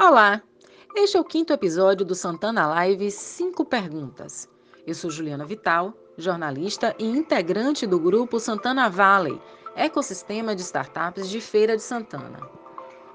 Olá! 0.00 0.40
Este 0.94 1.16
é 1.16 1.20
o 1.20 1.24
quinto 1.24 1.52
episódio 1.52 2.06
do 2.06 2.14
Santana 2.14 2.68
Live 2.68 3.10
5 3.10 3.64
Perguntas. 3.64 4.48
Eu 4.86 4.94
sou 4.94 5.10
Juliana 5.10 5.44
Vital, 5.44 5.92
jornalista 6.16 6.94
e 7.00 7.04
integrante 7.04 7.84
do 7.84 7.98
grupo 7.98 8.38
Santana 8.38 8.88
Valley, 8.88 9.42
ecossistema 9.74 10.54
de 10.54 10.62
startups 10.62 11.28
de 11.28 11.40
Feira 11.40 11.76
de 11.76 11.82
Santana. 11.82 12.38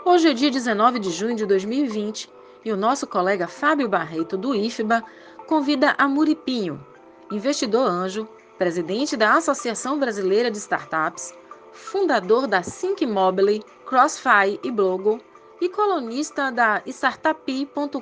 Hoje 0.03 0.27
é 0.27 0.33
dia 0.33 0.51
19 0.51 0.99
de 0.99 1.09
junho 1.09 1.37
de 1.37 1.45
2020 1.45 2.29
e 2.65 2.71
o 2.73 2.75
nosso 2.75 3.07
colega 3.07 3.47
Fábio 3.47 3.87
Barreto, 3.87 4.35
do 4.35 4.53
IFBA, 4.53 5.01
convida 5.47 5.95
a 5.97 6.05
Muripinho, 6.05 6.85
investidor 7.31 7.89
anjo, 7.89 8.27
presidente 8.57 9.15
da 9.15 9.35
Associação 9.35 9.97
Brasileira 9.97 10.51
de 10.51 10.57
Startups, 10.57 11.33
fundador 11.71 12.45
da 12.45 12.61
Sync 12.61 13.05
Mobile, 13.05 13.63
Crossfire 13.85 14.59
e 14.61 14.69
Blogo 14.69 15.21
e 15.63 15.69
colunista 15.69 16.51
da 16.51 16.81
startup.com.br. 16.85 17.97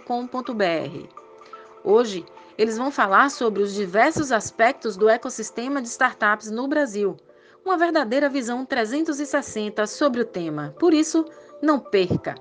Hoje, 1.84 2.26
eles 2.58 2.76
vão 2.76 2.90
falar 2.90 3.30
sobre 3.30 3.62
os 3.62 3.72
diversos 3.72 4.31
aspectos 4.31 4.98
do 4.98 5.08
ecossistema 5.08 5.80
de 5.80 5.88
startups 5.88 6.50
no 6.50 6.67
Brasil, 6.67 7.16
uma 7.63 7.77
verdadeira 7.77 8.27
visão 8.27 8.66
360 8.66 9.86
sobre 9.86 10.22
o 10.22 10.26
tema. 10.26 10.73
Por 10.80 10.91
isso, 10.91 11.23
não 11.62 11.80
perca! 11.80 12.34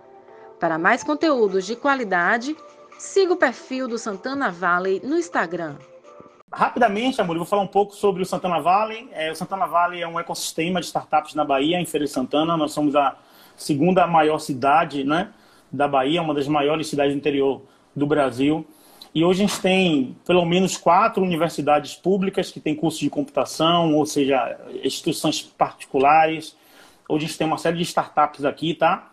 Para 0.59 0.79
mais 0.79 1.05
conteúdos 1.05 1.67
de 1.67 1.77
qualidade, 1.77 2.57
siga 2.99 3.35
o 3.35 3.37
perfil 3.37 3.87
do 3.87 3.99
Santana 3.99 4.51
Valley 4.51 5.03
no 5.05 5.19
Instagram. 5.19 5.77
Rapidamente, 6.51 7.21
amor, 7.21 7.37
eu 7.37 7.41
vou 7.41 7.47
falar 7.47 7.63
um 7.63 7.67
pouco 7.67 7.95
sobre 7.95 8.23
o 8.23 8.27
Santana 8.27 8.59
Valley. 8.59 9.07
É, 9.13 9.31
o 9.31 9.35
Santana 9.35 9.67
Valley 9.67 10.01
é 10.01 10.09
um 10.09 10.19
ecossistema 10.19 10.81
de 10.81 10.87
startups 10.87 11.35
na 11.35 11.45
Bahia, 11.45 11.79
em 11.79 11.85
Feira 11.85 12.07
de 12.07 12.11
Santana. 12.11 12.57
Nós 12.57 12.73
somos 12.73 12.97
a 12.97 13.19
segunda 13.61 14.07
maior 14.07 14.39
cidade 14.39 15.05
né, 15.05 15.29
da 15.71 15.87
Bahia, 15.87 16.23
uma 16.23 16.35
das 16.35 16.49
maiores 16.49 16.89
cidades 16.89 17.13
do 17.13 17.19
interior 17.19 17.63
do 17.95 18.07
Brasil. 18.07 18.67
E 19.15 19.25
hoje 19.25 19.43
a 19.43 19.47
gente 19.47 19.61
tem 19.61 20.17
pelo 20.27 20.45
menos 20.45 20.77
quatro 20.77 21.23
universidades 21.23 21.95
públicas 21.95 22.51
que 22.51 22.59
têm 22.59 22.75
curso 22.75 23.01
de 23.01 23.11
computação, 23.11 23.95
ou 23.95 24.07
seja, 24.07 24.59
instituições 24.83 25.43
particulares. 25.43 26.57
Hoje 27.09 27.25
a 27.25 27.29
gente 27.29 27.39
tem 27.39 27.47
uma 27.47 27.59
série 27.59 27.77
de 27.77 27.83
startups 27.83 28.45
aqui, 28.45 28.75
tá? 28.75 29.11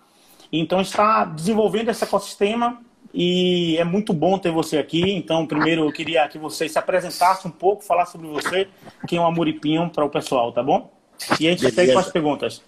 Então 0.52 0.80
a 0.80 0.84
gente 0.84 0.92
está 0.92 1.26
desenvolvendo 1.26 1.90
esse 1.90 2.04
ecossistema 2.04 2.80
e 3.14 3.76
é 3.78 3.84
muito 3.84 4.14
bom 4.14 4.38
ter 4.38 4.52
você 4.52 4.78
aqui. 4.78 5.12
Então, 5.12 5.46
primeiro 5.46 5.84
eu 5.84 5.92
queria 5.92 6.28
que 6.30 6.38
você 6.38 6.70
se 6.70 6.80
apresentasse 6.80 7.48
um 7.48 7.52
pouco, 7.52 7.84
falar 7.84 8.06
sobre 8.06 8.28
você, 8.28 8.70
quem 9.08 9.18
é 9.18 9.22
o 9.22 9.26
Amoripinho 9.26 9.90
para 9.90 10.06
o 10.06 10.10
pessoal, 10.10 10.54
tá 10.54 10.64
bom? 10.64 10.90
E 11.40 11.48
a 11.48 11.52
gente 11.52 11.70
segue 11.72 11.92
com 11.92 12.00
as 12.00 12.12
perguntas. 12.12 12.62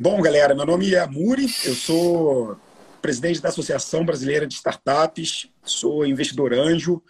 Bom, 0.00 0.22
galera, 0.22 0.54
meu 0.54 0.64
nome 0.64 0.94
é 0.94 1.00
Amuri, 1.00 1.52
eu 1.64 1.74
sou 1.74 2.56
presidente 3.02 3.42
da 3.42 3.48
Associação 3.48 4.04
Brasileira 4.04 4.46
de 4.46 4.54
Startups, 4.54 5.48
sou 5.64 6.06
investidor 6.06 6.54
anjo 6.54 7.02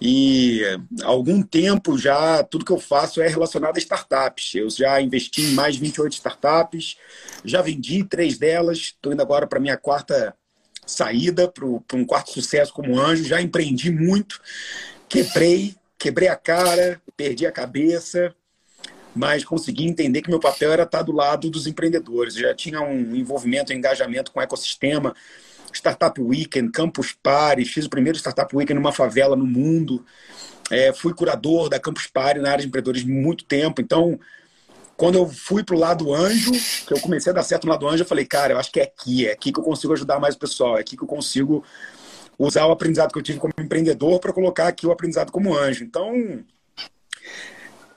e 0.00 0.62
há 1.02 1.08
algum 1.08 1.42
tempo 1.42 1.98
já 1.98 2.44
tudo 2.44 2.64
que 2.64 2.70
eu 2.70 2.78
faço 2.78 3.20
é 3.20 3.26
relacionado 3.26 3.76
a 3.76 3.80
startups. 3.80 4.54
Eu 4.54 4.70
já 4.70 5.00
investi 5.00 5.42
em 5.42 5.54
mais 5.54 5.74
de 5.74 5.80
28 5.80 6.12
startups, 6.12 6.96
já 7.44 7.60
vendi 7.60 8.04
três 8.04 8.38
delas, 8.38 8.78
estou 8.78 9.12
indo 9.12 9.20
agora 9.20 9.44
para 9.44 9.58
a 9.58 9.62
minha 9.62 9.76
quarta 9.76 10.32
saída, 10.86 11.48
para 11.48 11.66
um 11.66 12.04
quarto 12.04 12.30
sucesso 12.30 12.72
como 12.72 13.00
anjo, 13.00 13.24
já 13.24 13.42
empreendi 13.42 13.90
muito, 13.90 14.40
quebrei, 15.08 15.74
quebrei 15.98 16.28
a 16.28 16.36
cara, 16.36 17.02
perdi 17.16 17.48
a 17.48 17.50
cabeça, 17.50 18.32
mas 19.14 19.44
consegui 19.44 19.86
entender 19.86 20.22
que 20.22 20.30
meu 20.30 20.40
papel 20.40 20.72
era 20.72 20.84
estar 20.84 21.02
do 21.02 21.12
lado 21.12 21.50
dos 21.50 21.66
empreendedores. 21.66 22.36
Eu 22.36 22.42
já 22.42 22.54
tinha 22.54 22.80
um 22.80 23.14
envolvimento, 23.14 23.72
um 23.72 23.76
engajamento 23.76 24.32
com 24.32 24.40
o 24.40 24.42
ecossistema, 24.42 25.14
Startup 25.72 26.20
Weekend, 26.20 26.70
Campus 26.70 27.12
Party, 27.12 27.64
fiz 27.64 27.86
o 27.86 27.90
primeiro 27.90 28.18
Startup 28.18 28.54
Weekend 28.54 28.78
numa 28.78 28.92
favela 28.92 29.36
no 29.36 29.46
mundo, 29.46 30.04
é, 30.70 30.92
fui 30.92 31.14
curador 31.14 31.68
da 31.68 31.78
Campus 31.78 32.06
Party 32.06 32.40
na 32.40 32.50
área 32.50 32.62
de 32.62 32.68
empreendedores 32.68 33.04
muito 33.04 33.44
tempo, 33.44 33.80
então 33.80 34.18
quando 34.96 35.16
eu 35.16 35.26
fui 35.26 35.64
para 35.64 35.74
o 35.74 35.78
lado 35.78 36.14
anjo, 36.14 36.52
que 36.86 36.92
eu 36.92 37.00
comecei 37.00 37.32
a 37.32 37.34
dar 37.34 37.42
certo 37.42 37.64
no 37.64 37.72
lado 37.72 37.88
anjo, 37.88 38.02
eu 38.02 38.06
falei, 38.06 38.24
cara, 38.24 38.52
eu 38.52 38.58
acho 38.58 38.70
que 38.70 38.78
é 38.78 38.84
aqui, 38.84 39.26
é 39.26 39.32
aqui 39.32 39.52
que 39.52 39.58
eu 39.58 39.64
consigo 39.64 39.92
ajudar 39.92 40.20
mais 40.20 40.34
o 40.34 40.38
pessoal, 40.38 40.76
é 40.76 40.80
aqui 40.80 40.96
que 40.96 41.02
eu 41.02 41.08
consigo 41.08 41.64
usar 42.38 42.66
o 42.66 42.70
aprendizado 42.70 43.12
que 43.12 43.18
eu 43.18 43.22
tive 43.22 43.38
como 43.38 43.52
empreendedor 43.58 44.20
para 44.20 44.32
colocar 44.32 44.68
aqui 44.68 44.86
o 44.86 44.92
aprendizado 44.92 45.32
como 45.32 45.56
anjo. 45.56 45.82
Então, 45.84 46.44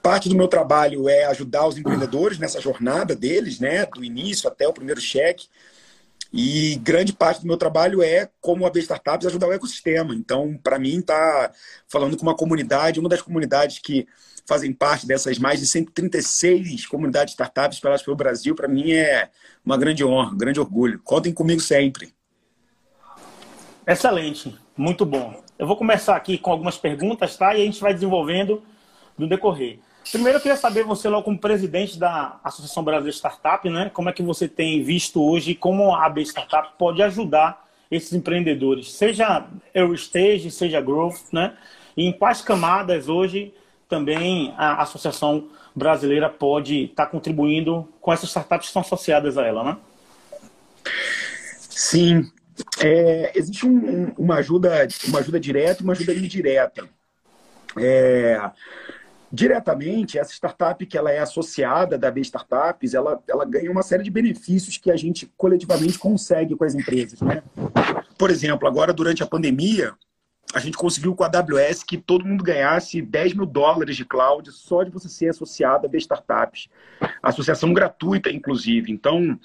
Parte 0.06 0.28
do 0.28 0.36
meu 0.36 0.46
trabalho 0.46 1.08
é 1.08 1.24
ajudar 1.24 1.66
os 1.66 1.76
empreendedores 1.76 2.38
nessa 2.38 2.60
jornada 2.60 3.12
deles, 3.12 3.58
né, 3.58 3.84
do 3.86 4.04
início 4.04 4.48
até 4.48 4.68
o 4.68 4.72
primeiro 4.72 5.00
cheque. 5.00 5.48
E 6.32 6.76
grande 6.76 7.12
parte 7.12 7.40
do 7.40 7.46
meu 7.48 7.56
trabalho 7.56 8.00
é, 8.00 8.30
como 8.40 8.64
a 8.64 8.70
B 8.70 8.78
Startups, 8.78 9.26
ajudar 9.26 9.48
o 9.48 9.52
ecossistema. 9.52 10.14
Então, 10.14 10.56
para 10.62 10.78
mim, 10.78 11.02
tá 11.02 11.50
falando 11.88 12.16
com 12.16 12.22
uma 12.22 12.36
comunidade, 12.36 13.00
uma 13.00 13.08
das 13.08 13.20
comunidades 13.20 13.80
que 13.80 14.06
fazem 14.46 14.72
parte 14.72 15.08
dessas 15.08 15.40
mais 15.40 15.58
de 15.58 15.66
136 15.66 16.86
comunidades 16.86 17.34
de 17.34 17.42
startups 17.42 17.78
espalhadas 17.78 18.04
pelo 18.04 18.16
Brasil, 18.16 18.54
para 18.54 18.68
mim 18.68 18.92
é 18.92 19.28
uma 19.64 19.76
grande 19.76 20.04
honra, 20.04 20.30
um 20.30 20.38
grande 20.38 20.60
orgulho. 20.60 21.00
Contem 21.02 21.32
comigo 21.32 21.60
sempre. 21.60 22.14
Excelente, 23.84 24.56
muito 24.76 25.04
bom. 25.04 25.42
Eu 25.58 25.66
vou 25.66 25.76
começar 25.76 26.14
aqui 26.14 26.38
com 26.38 26.52
algumas 26.52 26.78
perguntas, 26.78 27.36
tá? 27.36 27.56
E 27.56 27.62
a 27.62 27.64
gente 27.64 27.80
vai 27.80 27.92
desenvolvendo 27.92 28.62
no 29.18 29.28
decorrer. 29.28 29.80
Primeiro, 30.10 30.38
eu 30.38 30.42
queria 30.42 30.56
saber, 30.56 30.84
você 30.84 31.08
logo 31.08 31.24
como 31.24 31.38
presidente 31.38 31.98
da 31.98 32.38
Associação 32.44 32.82
Brasileira 32.82 33.16
Startup, 33.16 33.68
né? 33.68 33.90
Como 33.92 34.08
é 34.08 34.12
que 34.12 34.22
você 34.22 34.46
tem 34.48 34.82
visto 34.82 35.22
hoje 35.22 35.54
como 35.54 35.94
a 35.94 36.06
AB 36.06 36.22
Startup 36.22 36.68
pode 36.78 37.02
ajudar 37.02 37.66
esses 37.90 38.12
empreendedores, 38.12 38.92
seja 38.92 39.46
early 39.74 39.94
stage, 39.94 40.50
seja 40.50 40.80
growth, 40.80 41.32
né? 41.32 41.56
E 41.96 42.04
em 42.04 42.12
quais 42.12 42.40
camadas 42.40 43.08
hoje 43.08 43.54
também 43.88 44.52
a 44.56 44.82
Associação 44.82 45.48
Brasileira 45.74 46.28
pode 46.28 46.84
estar 46.84 47.06
contribuindo 47.06 47.88
com 48.00 48.12
essas 48.12 48.28
startups 48.28 48.66
que 48.66 48.70
estão 48.70 48.82
associadas 48.82 49.38
a 49.38 49.46
ela, 49.46 49.62
né? 49.62 49.76
Sim. 51.68 52.30
É, 52.80 53.32
existe 53.34 53.66
um, 53.66 54.12
uma, 54.16 54.36
ajuda, 54.36 54.88
uma 55.08 55.18
ajuda 55.18 55.38
direta 55.38 55.82
e 55.82 55.84
uma 55.84 55.92
ajuda 55.92 56.14
indireta. 56.14 56.88
É, 57.78 58.50
diretamente, 59.36 60.18
essa 60.18 60.32
startup 60.32 60.84
que 60.86 60.96
ela 60.96 61.12
é 61.12 61.18
associada 61.18 61.98
da 61.98 62.10
B 62.10 62.22
Startups, 62.22 62.94
ela, 62.94 63.22
ela 63.28 63.44
ganha 63.44 63.70
uma 63.70 63.82
série 63.82 64.02
de 64.02 64.10
benefícios 64.10 64.78
que 64.78 64.90
a 64.90 64.96
gente 64.96 65.30
coletivamente 65.36 65.98
consegue 65.98 66.56
com 66.56 66.64
as 66.64 66.74
empresas. 66.74 67.20
Né? 67.20 67.42
Por 68.16 68.30
exemplo, 68.30 68.66
agora 68.66 68.94
durante 68.94 69.22
a 69.22 69.26
pandemia, 69.26 69.92
a 70.54 70.58
gente 70.58 70.78
conseguiu 70.78 71.14
com 71.14 71.22
a 71.22 71.26
AWS 71.26 71.82
que 71.82 71.98
todo 71.98 72.24
mundo 72.24 72.42
ganhasse 72.42 73.02
10 73.02 73.34
mil 73.34 73.44
dólares 73.44 73.94
de 73.94 74.06
cloud 74.06 74.50
só 74.50 74.82
de 74.82 74.90
você 74.90 75.06
ser 75.06 75.28
associado 75.28 75.86
a 75.86 75.88
B 75.88 75.98
Startups. 75.98 76.68
Associação 77.22 77.74
gratuita, 77.74 78.30
inclusive. 78.30 78.90
Então, 78.90 79.38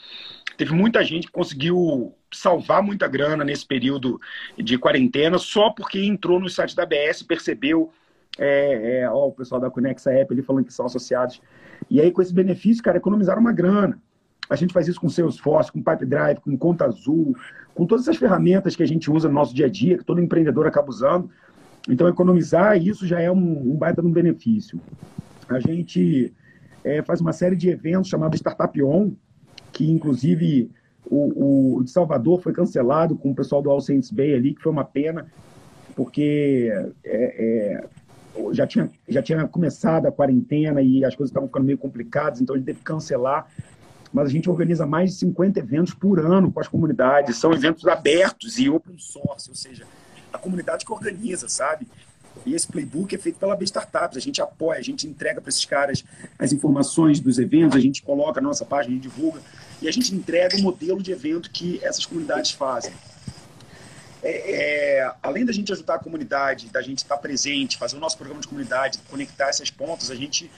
teve 0.56 0.73
muita 0.73 1.03
gente 1.03 1.28
que 1.28 1.34
conseguiu 1.34 2.16
salvar 2.34 2.81
muita 2.81 3.09
grana 3.09 3.44
nesse 3.44 3.66
período 3.66 4.22
de 4.58 4.78
quarentena 4.78 5.38
só 5.38 5.69
porque 5.69 6.02
entrou 6.02 6.40
no 6.40 6.47
site 6.47 6.78
da 6.78 6.84
ABS, 6.84 7.23
percebeu 7.23 7.91
é, 8.38 9.02
é, 9.02 9.09
ó, 9.09 9.28
o 9.28 9.31
pessoal 9.31 9.59
da 9.59 9.69
Conexa 9.69 10.12
App 10.12 10.34
ali 10.34 10.42
falando 10.42 10.66
que 10.66 10.74
são 10.74 10.86
associados. 10.86 11.42
E 11.90 12.00
aí, 12.00 12.12
com 12.12 12.22
esse 12.22 12.34
benefício, 12.34 12.84
cara, 12.84 12.97
economizaram 12.97 13.42
uma 13.42 13.52
grana. 13.52 14.00
A 14.50 14.56
gente 14.56 14.74
faz 14.74 14.88
isso 14.88 15.00
com 15.00 15.09
Salesforce, 15.09 15.72
com 15.72 15.81
Pipedrive, 15.81 16.41
com 16.41 16.58
Conta 16.58 16.86
Azul, 16.86 17.36
com 17.74 17.86
todas 17.86 18.06
essas 18.06 18.18
ferramentas 18.18 18.75
que 18.75 18.84
a 18.84 18.88
gente 18.88 19.09
usa 19.09 19.28
no 19.28 19.34
nosso 19.34 19.53
dia 19.53 19.66
a 19.66 19.70
dia, 19.70 19.97
que 19.97 20.03
todo 20.03 20.22
empreendedor 20.22 20.68
acaba 20.68 20.90
usando. 20.90 21.30
Então, 21.90 22.08
economizar 22.08 22.78
isso 22.78 23.08
já 23.08 23.20
é 23.20 23.31
um, 23.31 23.72
um 23.74 23.75
baita 23.75 24.02
de 24.02 24.08
um 24.08 24.12
benefício. 24.12 24.80
A 25.50 25.59
gente 25.59 26.34
é, 26.84 27.02
faz 27.02 27.22
uma 27.22 27.34
série 27.34 27.56
de 27.56 27.70
eventos 27.70 28.09
chamados 28.09 28.40
Startup 28.40 28.81
On, 28.84 29.12
que 29.72 29.90
inclusive 29.90 30.70
o, 31.06 31.78
o, 31.78 31.84
de 31.84 31.91
Salvador 31.91 32.41
foi 32.41 32.53
cancelado 32.53 33.16
com 33.16 33.32
o 33.32 33.35
pessoal 33.35 33.61
do 33.61 33.70
All 33.70 33.82
Saints 33.82 34.11
Bay 34.11 34.34
ali, 34.34 34.53
que 34.53 34.61
foi 34.61 34.72
uma 34.72 34.85
pena, 34.85 35.28
porque 35.96 36.72
é, 37.03 37.82
é, 37.84 37.88
já 38.54 38.66
tinha, 38.66 38.90
já 39.08 39.22
tinha 39.22 39.48
começado 39.48 40.08
a 40.08 40.12
quarentena 40.12 40.82
e 40.82 41.04
as 41.04 41.16
coisas 41.16 41.30
estavam 41.30 41.48
ficando 41.48 41.66
meio 41.66 41.78
complicadas, 41.78 42.42
então 42.42 42.56
a 42.56 42.58
gente 42.58 42.66
teve 42.66 42.80
que 42.80 42.86
cancelar. 42.86 43.48
Mas 44.14 44.28
a 44.28 44.32
gente 44.32 44.50
organiza 44.50 44.86
mais 44.86 45.12
de 45.12 45.18
50 45.18 45.60
eventos 45.60 45.94
por 45.94 46.20
ano 46.20 46.52
com 46.52 46.60
as 46.60 46.68
comunidades. 46.68 47.38
São 47.38 47.54
eventos 47.54 47.88
abertos 47.88 48.60
e 48.60 48.70
open 48.70 48.98
source, 48.98 49.50
ou 49.50 49.56
seja, 49.56 49.86
a 50.34 50.38
comunidade 50.38 50.86
que 50.86 50.92
organiza, 50.92 51.48
sabe? 51.48 51.88
E 52.46 52.54
esse 52.54 52.68
playbook 52.68 53.14
é 53.16 53.18
feito 53.18 53.40
pela 53.40 53.56
B 53.56 53.64
Startups. 53.64 54.18
A 54.18 54.20
gente 54.20 54.42
apoia, 54.42 54.80
a 54.80 54.84
gente 54.84 55.08
entrega 55.08 55.40
para 55.40 55.50
esses 55.50 55.64
caras 55.64 56.04
as 56.38 56.52
informações 56.52 57.22
dos 57.22 57.40
eventos, 57.40 57.78
a 57.78 57.80
gente 57.80 58.02
coloca 58.02 58.42
na 58.42 58.50
nossa 58.50 58.66
página, 58.66 58.96
a 58.98 59.00
divulga, 59.00 59.40
e 59.82 59.88
a 59.88 59.92
gente 59.92 60.14
entrega 60.14 60.58
o 60.58 60.62
modelo 60.62 61.02
de 61.02 61.12
evento 61.12 61.50
que 61.50 61.80
essas 61.82 62.06
comunidades 62.06 62.52
fazem 62.52 62.92
é, 64.23 65.00
é, 65.00 65.14
além 65.22 65.46
da 65.46 65.52
gente 65.52 65.72
ajudar 65.72 65.96
a 65.96 66.00
comunidade, 66.00 66.68
da 66.68 66.82
gente 66.82 67.00
estar 67.00 67.18
presente, 67.18 67.78
fazer 67.78 67.97
o 67.97 68.00
nosso 68.00 68.18
programa 68.18 68.41
de 68.41 68.47
comunidade, 68.47 69.00
conectar 69.09 69.50
essas 69.50 69.70
pontas, 69.70 70.12
a 70.12 70.16
gente 70.16 70.50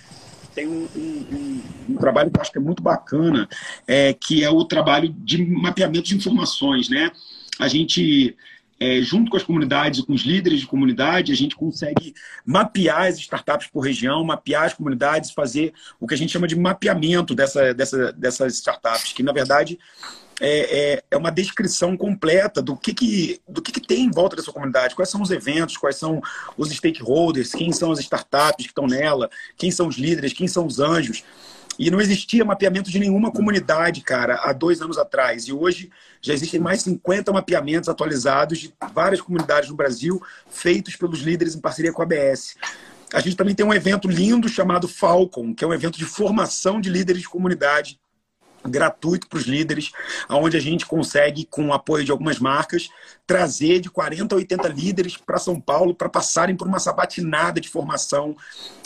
tem 0.53 0.67
um, 0.67 0.87
um, 0.95 1.27
um, 1.31 1.61
um 1.89 1.95
trabalho 1.97 2.29
que 2.29 2.37
eu 2.37 2.41
acho 2.41 2.51
que 2.51 2.57
é 2.59 2.61
muito 2.61 2.83
bacana, 2.83 3.47
é, 3.87 4.13
que 4.13 4.43
é 4.43 4.49
o 4.49 4.63
trabalho 4.65 5.09
de 5.09 5.43
mapeamento 5.43 6.09
de 6.09 6.15
informações, 6.15 6.89
né? 6.89 7.11
a 7.59 7.67
gente 7.67 8.35
é, 8.79 9.01
junto 9.01 9.31
com 9.31 9.37
as 9.37 9.43
comunidades 9.43 9.99
e 9.99 10.05
com 10.05 10.13
os 10.13 10.23
líderes 10.23 10.59
de 10.59 10.67
comunidade, 10.67 11.31
a 11.31 11.35
gente 11.35 11.55
consegue 11.55 12.13
mapear 12.45 13.03
as 13.03 13.17
startups 13.17 13.67
por 13.67 13.81
região, 13.81 14.23
mapear 14.23 14.63
as 14.63 14.73
comunidades, 14.73 15.31
fazer 15.31 15.73
o 15.99 16.07
que 16.07 16.13
a 16.13 16.17
gente 16.17 16.31
chama 16.31 16.47
de 16.47 16.55
mapeamento 16.55 17.33
dessa, 17.33 17.73
dessa, 17.73 18.11
dessas 18.11 18.55
startups, 18.55 19.13
que 19.13 19.23
na 19.23 19.31
verdade 19.31 19.79
é, 20.39 20.93
é, 20.93 21.03
é, 21.11 21.17
uma 21.17 21.31
descrição 21.31 21.95
completa 21.95 22.61
do 22.61 22.75
que, 22.75 22.93
que, 22.93 23.41
do 23.47 23.61
que, 23.61 23.71
que 23.71 23.81
tem 23.81 24.05
em 24.05 24.11
volta 24.11 24.35
dessa 24.35 24.51
comunidade, 24.51 24.95
quais 24.95 25.09
são 25.09 25.21
os 25.21 25.31
eventos, 25.31 25.77
quais 25.77 25.95
são 25.95 26.21
os 26.57 26.69
stakeholders, 26.69 27.51
quem 27.51 27.71
são 27.71 27.91
as 27.91 27.99
startups 27.99 28.65
que 28.65 28.71
estão 28.71 28.87
nela, 28.87 29.29
quem 29.57 29.71
são 29.71 29.87
os 29.87 29.97
líderes, 29.97 30.33
quem 30.33 30.47
são 30.47 30.65
os 30.65 30.79
anjos. 30.79 31.23
E 31.77 31.89
não 31.89 31.99
existia 31.99 32.45
mapeamento 32.45 32.91
de 32.91 32.99
nenhuma 32.99 33.31
comunidade, 33.31 34.01
cara, 34.01 34.39
há 34.43 34.53
dois 34.53 34.81
anos 34.81 34.97
atrás. 34.97 35.47
E 35.47 35.53
hoje 35.53 35.89
já 36.21 36.33
existem 36.33 36.59
mais 36.59 36.79
de 36.79 36.91
50 36.91 37.31
mapeamentos 37.31 37.89
atualizados 37.89 38.59
de 38.59 38.73
várias 38.93 39.21
comunidades 39.21 39.69
no 39.69 39.75
Brasil, 39.75 40.21
feitos 40.47 40.95
pelos 40.95 41.21
líderes 41.21 41.55
em 41.55 41.59
parceria 41.59 41.91
com 41.91 42.01
a 42.01 42.05
ABS. 42.05 42.55
A 43.11 43.19
gente 43.19 43.35
também 43.35 43.55
tem 43.55 43.65
um 43.65 43.73
evento 43.73 44.07
lindo 44.07 44.47
chamado 44.47 44.87
Falcon, 44.87 45.53
que 45.53 45.63
é 45.63 45.67
um 45.67 45.73
evento 45.73 45.97
de 45.97 46.05
formação 46.05 46.79
de 46.79 46.89
líderes 46.89 47.23
de 47.23 47.29
comunidade, 47.29 47.99
gratuito 48.65 49.27
para 49.27 49.37
os 49.37 49.45
líderes, 49.45 49.91
onde 50.29 50.57
a 50.57 50.59
gente 50.59 50.85
consegue, 50.85 51.45
com 51.45 51.67
o 51.67 51.73
apoio 51.73 52.03
de 52.03 52.11
algumas 52.11 52.39
marcas, 52.39 52.89
trazer 53.25 53.79
de 53.79 53.89
40 53.89 54.33
a 54.33 54.37
80 54.37 54.67
líderes 54.69 55.17
para 55.17 55.37
São 55.37 55.59
Paulo 55.59 55.93
para 55.93 56.09
passarem 56.09 56.55
por 56.55 56.67
uma 56.67 56.79
sabatinada 56.79 57.59
de 57.59 57.69
formação 57.69 58.35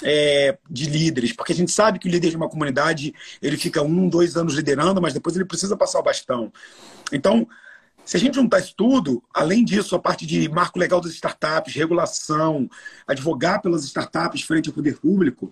é, 0.03 0.57
de 0.69 0.89
líderes. 0.89 1.33
Porque 1.33 1.53
a 1.53 1.55
gente 1.55 1.71
sabe 1.71 1.99
que 1.99 2.07
o 2.07 2.11
líder 2.11 2.29
de 2.29 2.37
uma 2.37 2.49
comunidade 2.49 3.13
ele 3.41 3.57
fica 3.57 3.81
um, 3.81 4.07
dois 4.07 4.35
anos 4.35 4.53
liderando, 4.53 5.01
mas 5.01 5.13
depois 5.13 5.35
ele 5.35 5.45
precisa 5.45 5.75
passar 5.75 5.99
o 5.99 6.03
bastão. 6.03 6.51
Então, 7.11 7.47
se 8.07 8.15
a 8.15 8.19
gente 8.19 8.35
juntar 8.35 8.59
isso 8.59 8.73
tudo, 8.75 9.21
além 9.33 9.65
disso, 9.65 9.93
a 9.93 9.99
parte 9.99 10.25
de 10.25 10.47
marco 10.47 10.79
legal 10.79 11.01
das 11.01 11.11
startups, 11.11 11.75
regulação, 11.75 12.69
advogar 13.05 13.61
pelas 13.61 13.83
startups 13.83 14.43
frente 14.43 14.69
ao 14.69 14.73
poder 14.73 14.97
público, 14.97 15.51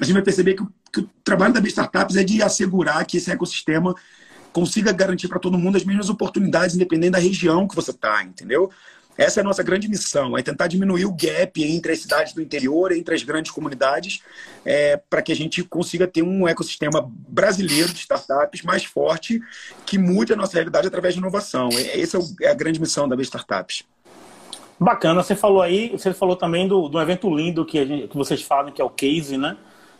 a 0.00 0.04
gente 0.04 0.14
vai 0.14 0.22
perceber 0.22 0.54
que, 0.54 0.66
que 0.92 0.98
o 0.98 1.10
trabalho 1.22 1.54
da 1.54 1.60
B 1.60 1.68
Startups 1.68 2.16
é 2.16 2.24
de 2.24 2.42
assegurar 2.42 3.06
que 3.06 3.18
esse 3.18 3.30
ecossistema 3.30 3.94
consiga 4.52 4.90
garantir 4.90 5.28
para 5.28 5.38
todo 5.38 5.56
mundo 5.56 5.76
as 5.76 5.84
mesmas 5.84 6.10
oportunidades, 6.10 6.74
independente 6.74 7.12
da 7.12 7.18
região 7.18 7.68
que 7.68 7.76
você 7.76 7.92
está, 7.92 8.24
entendeu? 8.24 8.68
Essa 9.16 9.40
é 9.40 9.42
a 9.42 9.44
nossa 9.44 9.62
grande 9.62 9.88
missão, 9.88 10.36
é 10.38 10.42
tentar 10.42 10.66
diminuir 10.66 11.04
o 11.04 11.12
gap 11.12 11.62
entre 11.62 11.92
as 11.92 12.00
cidades 12.00 12.32
do 12.32 12.40
interior, 12.40 12.92
entre 12.92 13.14
as 13.14 13.22
grandes 13.22 13.50
comunidades, 13.50 14.22
é, 14.64 14.96
para 14.96 15.20
que 15.20 15.30
a 15.30 15.36
gente 15.36 15.62
consiga 15.62 16.06
ter 16.06 16.22
um 16.22 16.48
ecossistema 16.48 17.10
brasileiro 17.28 17.92
de 17.92 17.98
startups 17.98 18.62
mais 18.62 18.84
forte, 18.84 19.40
que 19.84 19.98
mude 19.98 20.32
a 20.32 20.36
nossa 20.36 20.54
realidade 20.54 20.86
através 20.86 21.14
de 21.14 21.20
inovação. 21.20 21.68
Essa 21.94 22.18
é 22.40 22.48
a 22.48 22.54
grande 22.54 22.80
missão 22.80 23.06
da 23.08 23.14
B 23.14 23.22
Startups. 23.22 23.84
Bacana, 24.80 25.22
você 25.22 25.36
falou 25.36 25.60
aí, 25.60 25.90
você 25.90 26.12
falou 26.12 26.34
também 26.34 26.66
do, 26.66 26.88
do 26.88 27.00
evento 27.00 27.32
lindo 27.34 27.64
que, 27.64 27.84
gente, 27.86 28.08
que 28.08 28.16
vocês 28.16 28.42
falam, 28.42 28.72
que 28.72 28.80
é 28.80 28.84
o 28.84 28.90
Case, 28.90 29.36
né? 29.36 29.56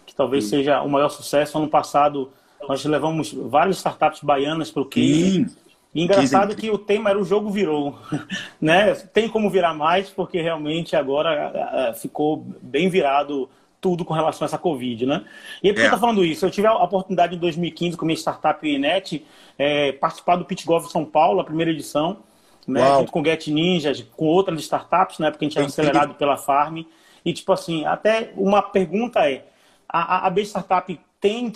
que 0.07 0.15
talvez 0.15 0.45
Sim. 0.45 0.51
seja 0.51 0.83
o 0.83 0.89
maior 0.89 1.09
sucesso. 1.09 1.57
Ano 1.57 1.69
passado, 1.69 2.31
nós 2.69 2.85
levamos 2.85 3.33
várias 3.33 3.77
startups 3.77 4.21
baianas 4.23 4.71
para 4.71 4.83
o 4.83 4.87
Case. 4.87 5.47
E 5.95 6.03
engraçado 6.03 6.57
que 6.57 6.71
o 6.71 6.79
tema 6.79 7.11
era 7.11 7.19
o 7.19 7.25
jogo 7.25 7.51
virou, 7.51 7.99
né? 8.61 8.95
Tem 8.95 9.29
como 9.29 9.51
virar 9.51 9.75
mais, 9.75 10.09
porque 10.09 10.41
realmente 10.41 10.97
agora 10.97 11.93
ficou 11.95 12.47
bem 12.63 12.89
virado 12.89 13.49
tudo 13.83 14.05
com 14.05 14.15
relação 14.15 14.45
a 14.45 14.47
essa 14.47 14.57
Covid, 14.57 15.05
né? 15.05 15.25
E 15.63 15.71
por 15.73 15.81
que 15.81 15.83
é. 15.83 15.87
eu 15.87 15.91
tô 15.91 15.99
falando 15.99 16.25
isso? 16.25 16.47
Eu 16.47 16.51
tive 16.51 16.69
a 16.69 16.75
oportunidade 16.77 17.35
em 17.35 17.39
2015 17.39 17.97
com 17.97 18.05
a 18.05 18.07
minha 18.07 18.17
startup 18.17 18.79
Net 18.79 19.27
é, 19.59 19.91
participar 19.93 20.37
do 20.37 20.45
Pit 20.45 20.65
Golf 20.65 20.87
São 20.87 21.05
Paulo, 21.05 21.41
a 21.41 21.45
primeira 21.45 21.73
edição, 21.73 22.19
né? 22.67 22.81
Junto 22.99 23.11
com 23.11 23.21
o 23.21 23.25
Get 23.25 23.49
Ninjas, 23.49 24.01
com 24.17 24.27
outras 24.27 24.61
startups, 24.61 25.19
né? 25.19 25.31
Porque 25.31 25.45
a 25.45 25.49
gente 25.49 25.59
era 25.59 25.67
acelerado 25.67 26.15
pela 26.15 26.37
Farm. 26.37 26.83
E 27.25 27.33
tipo 27.33 27.53
assim, 27.53 27.85
até 27.85 28.33
uma 28.37 28.63
pergunta 28.63 29.29
é, 29.29 29.45
a, 29.89 30.27
a 30.27 30.31
B 30.31 30.43
Startup 30.43 31.01
tem, 31.23 31.53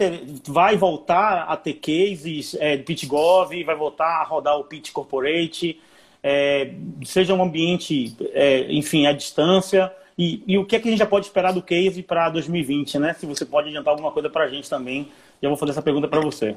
vai 0.46 0.76
voltar 0.76 1.42
a 1.48 1.56
ter 1.56 1.74
cases 1.74 2.56
é, 2.60 2.76
PitGov, 2.76 3.64
vai 3.64 3.74
voltar 3.74 4.20
a 4.20 4.22
rodar 4.22 4.56
o 4.56 4.62
Pit 4.62 4.92
Corporate, 4.92 5.80
é, 6.22 6.72
seja 7.04 7.34
um 7.34 7.42
ambiente, 7.42 8.16
é, 8.32 8.72
enfim, 8.72 9.08
à 9.08 9.12
distância. 9.12 9.92
E, 10.16 10.40
e, 10.46 10.56
o 10.56 10.64
que, 10.64 10.76
é 10.76 10.78
que 10.78 10.86
a 10.86 10.90
gente 10.90 11.00
já 11.00 11.06
pode 11.06 11.26
esperar 11.26 11.52
do 11.52 11.60
case 11.60 12.00
para 12.00 12.30
2020, 12.30 13.00
né? 13.00 13.16
Se 13.18 13.26
você 13.26 13.44
pode 13.44 13.68
adiantar 13.68 13.90
alguma 13.90 14.12
coisa 14.12 14.30
para 14.30 14.44
a 14.44 14.48
gente 14.48 14.70
também. 14.70 15.08
Já 15.42 15.48
vou 15.48 15.58
fazer 15.58 15.72
essa 15.72 15.82
pergunta 15.82 16.06
para 16.06 16.20
você. 16.20 16.56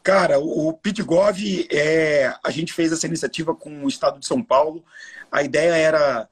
Cara, 0.00 0.38
o 0.38 0.72
PitGov, 0.72 1.66
é, 1.70 2.32
a 2.42 2.50
gente 2.52 2.72
fez 2.72 2.92
essa 2.92 3.06
iniciativa 3.06 3.52
com 3.52 3.84
o 3.84 3.88
Estado 3.88 4.20
de 4.20 4.26
São 4.26 4.40
Paulo. 4.40 4.84
A 5.30 5.42
ideia 5.42 5.74
era 5.74 6.28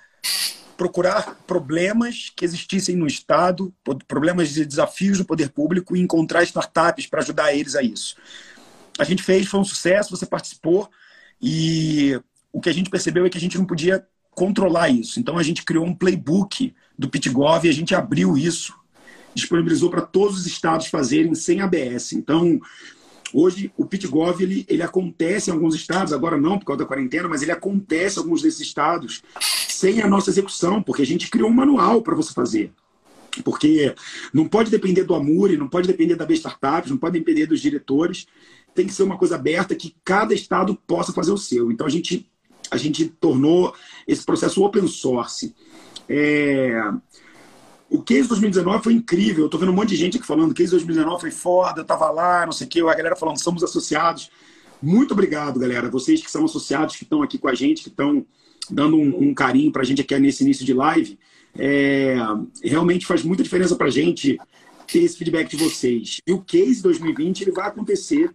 procurar 0.81 1.37
problemas 1.47 2.33
que 2.35 2.43
existissem 2.43 2.97
no 2.97 3.07
Estado, 3.07 3.71
problemas 4.09 4.57
e 4.57 4.65
desafios 4.65 5.19
do 5.19 5.27
poder 5.27 5.51
público 5.51 5.95
e 5.95 6.01
encontrar 6.01 6.43
startups 6.43 7.07
para 7.07 7.21
ajudar 7.21 7.55
eles 7.55 7.77
a 7.77 7.83
isso. 7.83 8.17
A 8.99 9.05
gente 9.05 9.23
fez, 9.23 9.47
foi 9.47 9.61
um 9.61 9.65
sucesso, 9.65 10.17
você 10.17 10.25
participou 10.25 10.89
e 11.39 12.19
o 12.51 12.63
que 12.63 12.71
a 12.71 12.73
gente 12.73 12.89
percebeu 12.89 13.27
é 13.27 13.29
que 13.29 13.37
a 13.37 13.41
gente 13.41 13.59
não 13.59 13.67
podia 13.67 14.03
controlar 14.31 14.89
isso. 14.89 15.21
Então 15.21 15.37
a 15.37 15.43
gente 15.43 15.67
criou 15.67 15.85
um 15.85 15.95
playbook 15.95 16.75
do 16.99 17.11
PitGov 17.11 17.67
e 17.67 17.69
a 17.69 17.75
gente 17.75 17.95
abriu 17.95 18.39
isso, 18.39 18.75
disponibilizou 19.35 19.91
para 19.91 20.01
todos 20.01 20.39
os 20.39 20.47
estados 20.47 20.87
fazerem 20.87 21.35
sem 21.35 21.61
ABS. 21.61 22.15
Então, 22.15 22.59
Hoje, 23.33 23.73
o 23.77 23.87
PitGov 23.87 24.43
ele, 24.43 24.67
ele 24.69 24.83
acontece 24.83 25.51
em 25.51 25.53
alguns 25.53 25.75
estados, 25.77 26.13
agora 26.13 26.37
não 26.37 26.59
por 26.59 26.65
causa 26.65 26.83
da 26.83 26.89
quarentena, 26.89 27.29
mas 27.29 27.43
ele 27.43 27.53
acontece 27.53 28.19
em 28.19 28.23
alguns 28.23 28.43
desses 28.43 28.61
estados 28.61 29.23
sem 29.81 30.03
a 30.03 30.07
nossa 30.07 30.29
execução, 30.29 30.83
porque 30.83 31.01
a 31.01 31.07
gente 31.07 31.31
criou 31.31 31.49
um 31.49 31.55
manual 31.55 32.03
para 32.03 32.15
você 32.15 32.35
fazer. 32.35 32.71
Porque 33.43 33.95
não 34.33 34.47
pode 34.47 34.71
depender 34.71 35.05
do 35.05 35.15
Amuri, 35.15 35.57
não 35.57 35.69
pode 35.69 35.87
depender 35.87 36.17
da 36.17 36.27
B 36.27 36.35
Startups, 36.35 36.91
não 36.91 36.99
pode 36.99 37.19
depender 37.19 37.47
dos 37.47 37.61
diretores. 37.61 38.27
Tem 38.75 38.87
que 38.87 38.93
ser 38.93 39.05
uma 39.05 39.17
coisa 39.17 39.37
aberta 39.37 39.75
que 39.75 39.97
cada 40.05 40.35
estado 40.35 40.79
possa 40.87 41.15
fazer 41.15 41.33
o 41.33 41.39
seu. 41.39 41.73
Então 41.73 41.87
a 41.87 41.91
gente, 41.91 42.31
a 42.71 42.77
gente 42.77 43.07
tornou 43.07 43.75
esse 44.07 44.23
processo 44.23 44.63
open 44.63 44.87
source. 44.87 45.55
É, 46.07 46.79
o 47.89 48.03
Case 48.03 48.29
2019 48.29 48.85
foi 48.85 48.93
incrível. 48.93 49.45
Eu 49.45 49.49
tô 49.49 49.57
vendo 49.57 49.73
um 49.73 49.75
monte 49.75 49.91
de 49.91 49.97
gente 49.97 50.19
aqui 50.19 50.27
falando 50.27 50.53
que 50.53 50.63
Case 50.63 50.73
2019 50.73 51.23
foi 51.23 51.31
foda, 51.31 51.81
eu 51.81 51.87
tava 51.87 52.11
lá, 52.11 52.45
não 52.45 52.53
sei 52.53 52.67
o 52.67 52.71
quê. 52.71 52.81
A 52.81 52.95
galera 52.95 53.17
falando, 53.17 53.41
somos 53.41 53.65
associados. 53.65 54.31
Muito 54.83 55.13
obrigado, 55.13 55.59
galera. 55.59 55.89
Vocês 55.89 56.21
que 56.21 56.31
são 56.31 56.45
associados, 56.45 56.97
que 56.97 57.05
estão 57.05 57.23
aqui 57.23 57.39
com 57.39 57.49
a 57.49 57.55
gente, 57.55 57.83
que 57.83 57.89
estão 57.89 58.27
dando 58.71 58.97
um, 58.97 59.29
um 59.29 59.35
carinho 59.35 59.73
pra 59.73 59.85
gente 59.85 60.01
aqui 60.01 60.19
nesse 60.19 60.45
início 60.45 60.65
de 60.65 60.73
live. 60.73 61.19
É, 61.59 62.17
realmente 62.63 63.07
faz 63.07 63.23
muita 63.23 63.43
diferença 63.43 63.75
pra 63.75 63.91
gente 63.91 64.39
ter 64.87 65.01
esse 65.01 65.17
feedback 65.17 65.51
de 65.51 65.57
vocês. 65.57 66.21
E 66.27 66.33
o 66.33 66.41
Case 66.41 66.83
2020 66.83 67.43
ele 67.43 67.53
vai 67.53 67.69
acontecer, 67.69 68.31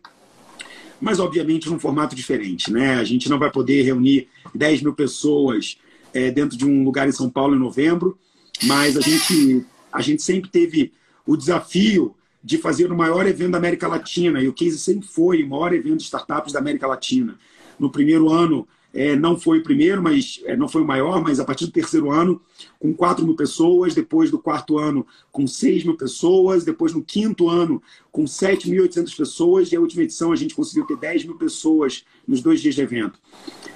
mas 1.00 1.20
obviamente 1.20 1.70
num 1.70 1.80
formato 1.80 2.16
diferente. 2.16 2.72
Né? 2.72 2.96
A 2.96 3.04
gente 3.04 3.30
não 3.30 3.40
vai 3.40 3.52
poder 3.52 3.84
reunir 3.84 4.28
10 4.54 4.82
mil 4.82 4.94
pessoas 4.94 5.78
é, 6.14 6.32
dentro 6.32 6.58
de 6.58 6.66
um 6.66 6.84
lugar 6.84 7.08
em 7.08 7.12
São 7.12 7.30
Paulo 7.30 7.56
em 7.56 7.60
novembro 7.60 8.18
mas 8.64 8.98
a 8.98 9.02
gente, 9.02 9.66
a 9.92 10.02
gente 10.02 10.22
sempre 10.22 10.50
teve 10.50 10.94
o 11.26 11.36
desafio 11.36 12.16
de 12.44 12.58
fazer 12.58 12.92
o 12.92 12.96
maior 12.96 13.26
evento 13.26 13.52
da 13.52 13.58
América 13.58 13.88
Latina, 13.88 14.42
e 14.42 14.48
o 14.48 14.54
Case 14.54 14.78
sempre 14.78 15.08
foi 15.08 15.44
o 15.44 15.50
maior 15.50 15.74
evento 15.74 15.98
de 15.98 16.04
startups 16.04 16.54
da 16.54 16.60
América 16.60 16.88
Latina. 16.88 17.38
No 17.80 17.90
primeiro 17.90 18.30
ano, 18.30 18.68
é, 18.96 19.14
não 19.14 19.38
foi 19.38 19.60
o 19.60 19.64
primeiro, 19.64 20.02
mas 20.02 20.42
é, 20.46 20.56
não 20.56 20.70
foi 20.70 20.82
o 20.82 20.86
maior, 20.86 21.22
mas 21.22 21.38
a 21.38 21.44
partir 21.44 21.66
do 21.66 21.72
terceiro 21.72 22.10
ano, 22.10 22.42
com 22.80 22.94
4 22.94 23.26
mil 23.26 23.36
pessoas, 23.36 23.94
depois 23.94 24.32
do 24.32 24.40
quarto 24.40 24.80
ano, 24.80 25.06
com 25.34 25.46
6 25.46 25.84
mil 25.84 25.98
pessoas, 25.98 26.64
depois 26.64 26.94
no 26.94 27.04
quinto 27.04 27.50
ano, 27.50 27.84
com 28.10 28.24
7.800 28.24 29.18
pessoas, 29.18 29.72
e 29.72 29.76
a 29.76 29.82
última 29.82 30.04
edição 30.04 30.32
a 30.32 30.36
gente 30.38 30.56
conseguiu 30.56 30.86
ter 30.86 30.96
10 30.96 31.26
mil 31.26 31.38
pessoas 31.38 32.06
nos 32.26 32.42
dois 32.42 32.62
dias 32.62 32.74
de 32.74 32.82
evento. 32.82 33.20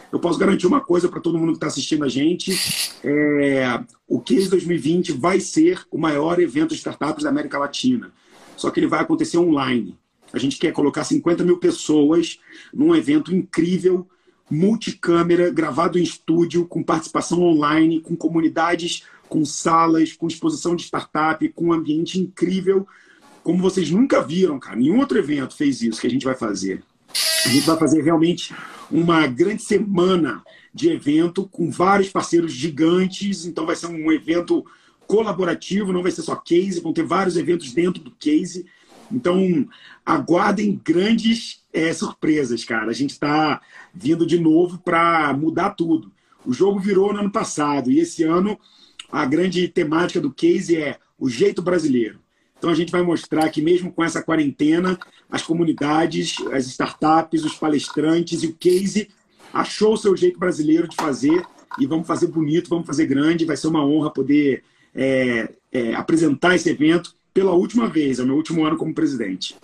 Eu 0.10 0.20
posso 0.20 0.40
garantir 0.40 0.66
uma 0.66 0.80
coisa 0.80 1.10
para 1.10 1.20
todo 1.20 1.38
mundo 1.38 1.52
que 1.52 1.58
está 1.58 1.68
assistindo 1.68 2.06
a 2.06 2.10
gente: 2.10 2.58
é, 3.04 3.84
o 4.08 4.22
Case 4.22 4.50
2020 4.50 5.12
vai 5.12 5.42
ser 5.42 5.86
o 5.92 5.98
maior 5.98 6.40
evento 6.40 6.70
de 6.70 6.76
startups 6.76 7.26
da 7.26 7.30
América 7.30 7.60
Latina. 7.60 8.12
Só 8.56 8.72
que 8.72 8.80
ele 8.80 8.88
vai 8.88 9.02
acontecer 9.02 9.38
online. 9.38 9.98
A 10.32 10.40
gente 10.40 10.58
quer 10.58 10.72
colocar 10.72 11.04
50 11.04 11.44
mil 11.44 11.58
pessoas 11.58 12.40
num 12.74 12.96
evento 12.96 13.36
incrível, 13.36 14.08
multicâmera, 14.50 15.50
gravado 15.52 16.00
em 16.00 16.04
estúdio, 16.04 16.66
com 16.66 16.82
participação 16.82 17.42
online, 17.44 18.02
com 18.02 18.16
comunidades, 18.16 19.04
com 19.28 19.46
salas, 19.46 20.14
com 20.14 20.28
exposição 20.28 20.76
de 20.76 20.84
startup, 20.84 21.48
com 21.50 21.68
um 21.68 21.74
ambiente 21.74 22.20
incrível, 22.20 22.88
como 23.44 23.62
vocês 23.62 23.92
nunca 23.92 24.22
viram, 24.22 24.60
cara. 24.60 24.76
Nenhum 24.76 25.00
outro 25.00 25.18
evento 25.18 25.56
fez 25.56 25.82
isso 25.82 26.02
que 26.02 26.08
a 26.08 26.10
gente 26.10 26.26
vai 26.26 26.36
fazer. 26.36 26.84
A 27.46 27.50
gente 27.50 27.66
vai 27.66 27.78
fazer 27.78 28.02
realmente 28.02 28.54
uma 28.92 29.26
grande 29.28 29.62
semana 29.62 30.44
de 30.74 30.90
evento 30.90 31.48
com 31.48 31.72
vários 31.72 32.10
parceiros 32.10 32.52
gigantes. 32.52 33.46
Então, 33.46 33.66
vai 33.66 33.76
ser 33.76 33.88
um 33.88 34.12
evento 34.12 34.66
colaborativo, 35.08 35.94
não 35.94 36.04
vai 36.04 36.12
ser 36.12 36.22
só 36.22 36.36
case, 36.36 36.82
vão 36.82 36.94
ter 36.94 37.04
vários 37.04 37.38
eventos 37.38 37.72
dentro 37.72 38.04
do 38.04 38.12
case. 38.12 38.66
Então, 39.12 39.68
aguardem 40.06 40.80
grandes 40.84 41.59
é, 41.74 41.94
surpresas, 41.94 42.64
cara. 42.64 42.90
A 42.90 42.94
gente 42.94 43.12
está 43.12 43.62
vindo 43.94 44.26
de 44.26 44.40
novo 44.40 44.80
para 44.80 45.34
mudar 45.34 45.72
tudo. 45.72 46.12
O 46.46 46.54
jogo 46.54 46.80
virou 46.80 47.14
no 47.14 47.20
ano 47.20 47.32
passado 47.32 47.92
e 47.92 48.00
esse 48.00 48.24
ano 48.24 48.60
a 49.12 49.26
grande 49.26 49.68
temática 49.68 50.22
do 50.22 50.32
case 50.32 50.78
é 50.78 50.98
o 51.18 51.30
jeito 51.30 51.62
brasileiro. 51.62 52.20
Então 52.58 52.70
a 52.70 52.76
gente 52.76 52.92
vai 52.92 53.02
mostrar 53.02 53.50
que 53.50 53.62
mesmo 53.62 53.92
com 53.92 54.04
essa 54.04 54.22
quarentena, 54.22 55.00
as 55.30 55.42
comunidades, 55.42 56.36
as 56.52 56.68
startups, 56.68 57.44
os 57.44 57.56
palestrantes 57.56 58.44
e 58.44 58.48
o 58.48 58.54
case 58.54 59.10
achou 59.54 59.94
o 59.94 59.98
seu 59.98 60.16
jeito 60.16 60.38
brasileiro 60.38 60.88
de 60.88 60.96
fazer 60.96 61.44
e 61.80 61.86
vamos 61.86 62.06
fazer 62.06 62.28
bonito, 62.28 62.70
vamos 62.70 62.86
fazer 62.86 63.06
grande. 63.06 63.46
Vai 63.46 63.58
ser 63.58 63.68
uma 63.68 63.86
honra 63.86 64.12
poder 64.12 64.64
é, 64.94 65.50
é, 65.72 65.94
apresentar 65.96 66.56
esse 66.56 66.70
evento 66.70 67.14
pela 67.34 67.54
última 67.54 67.88
vez, 67.88 68.20
é 68.20 68.24
o 68.24 68.26
meu 68.26 68.36
último 68.36 68.66
ano 68.66 68.76
como 68.76 68.94
presidente. 68.94 69.56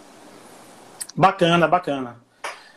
Bacana, 1.15 1.67
bacana. 1.67 2.17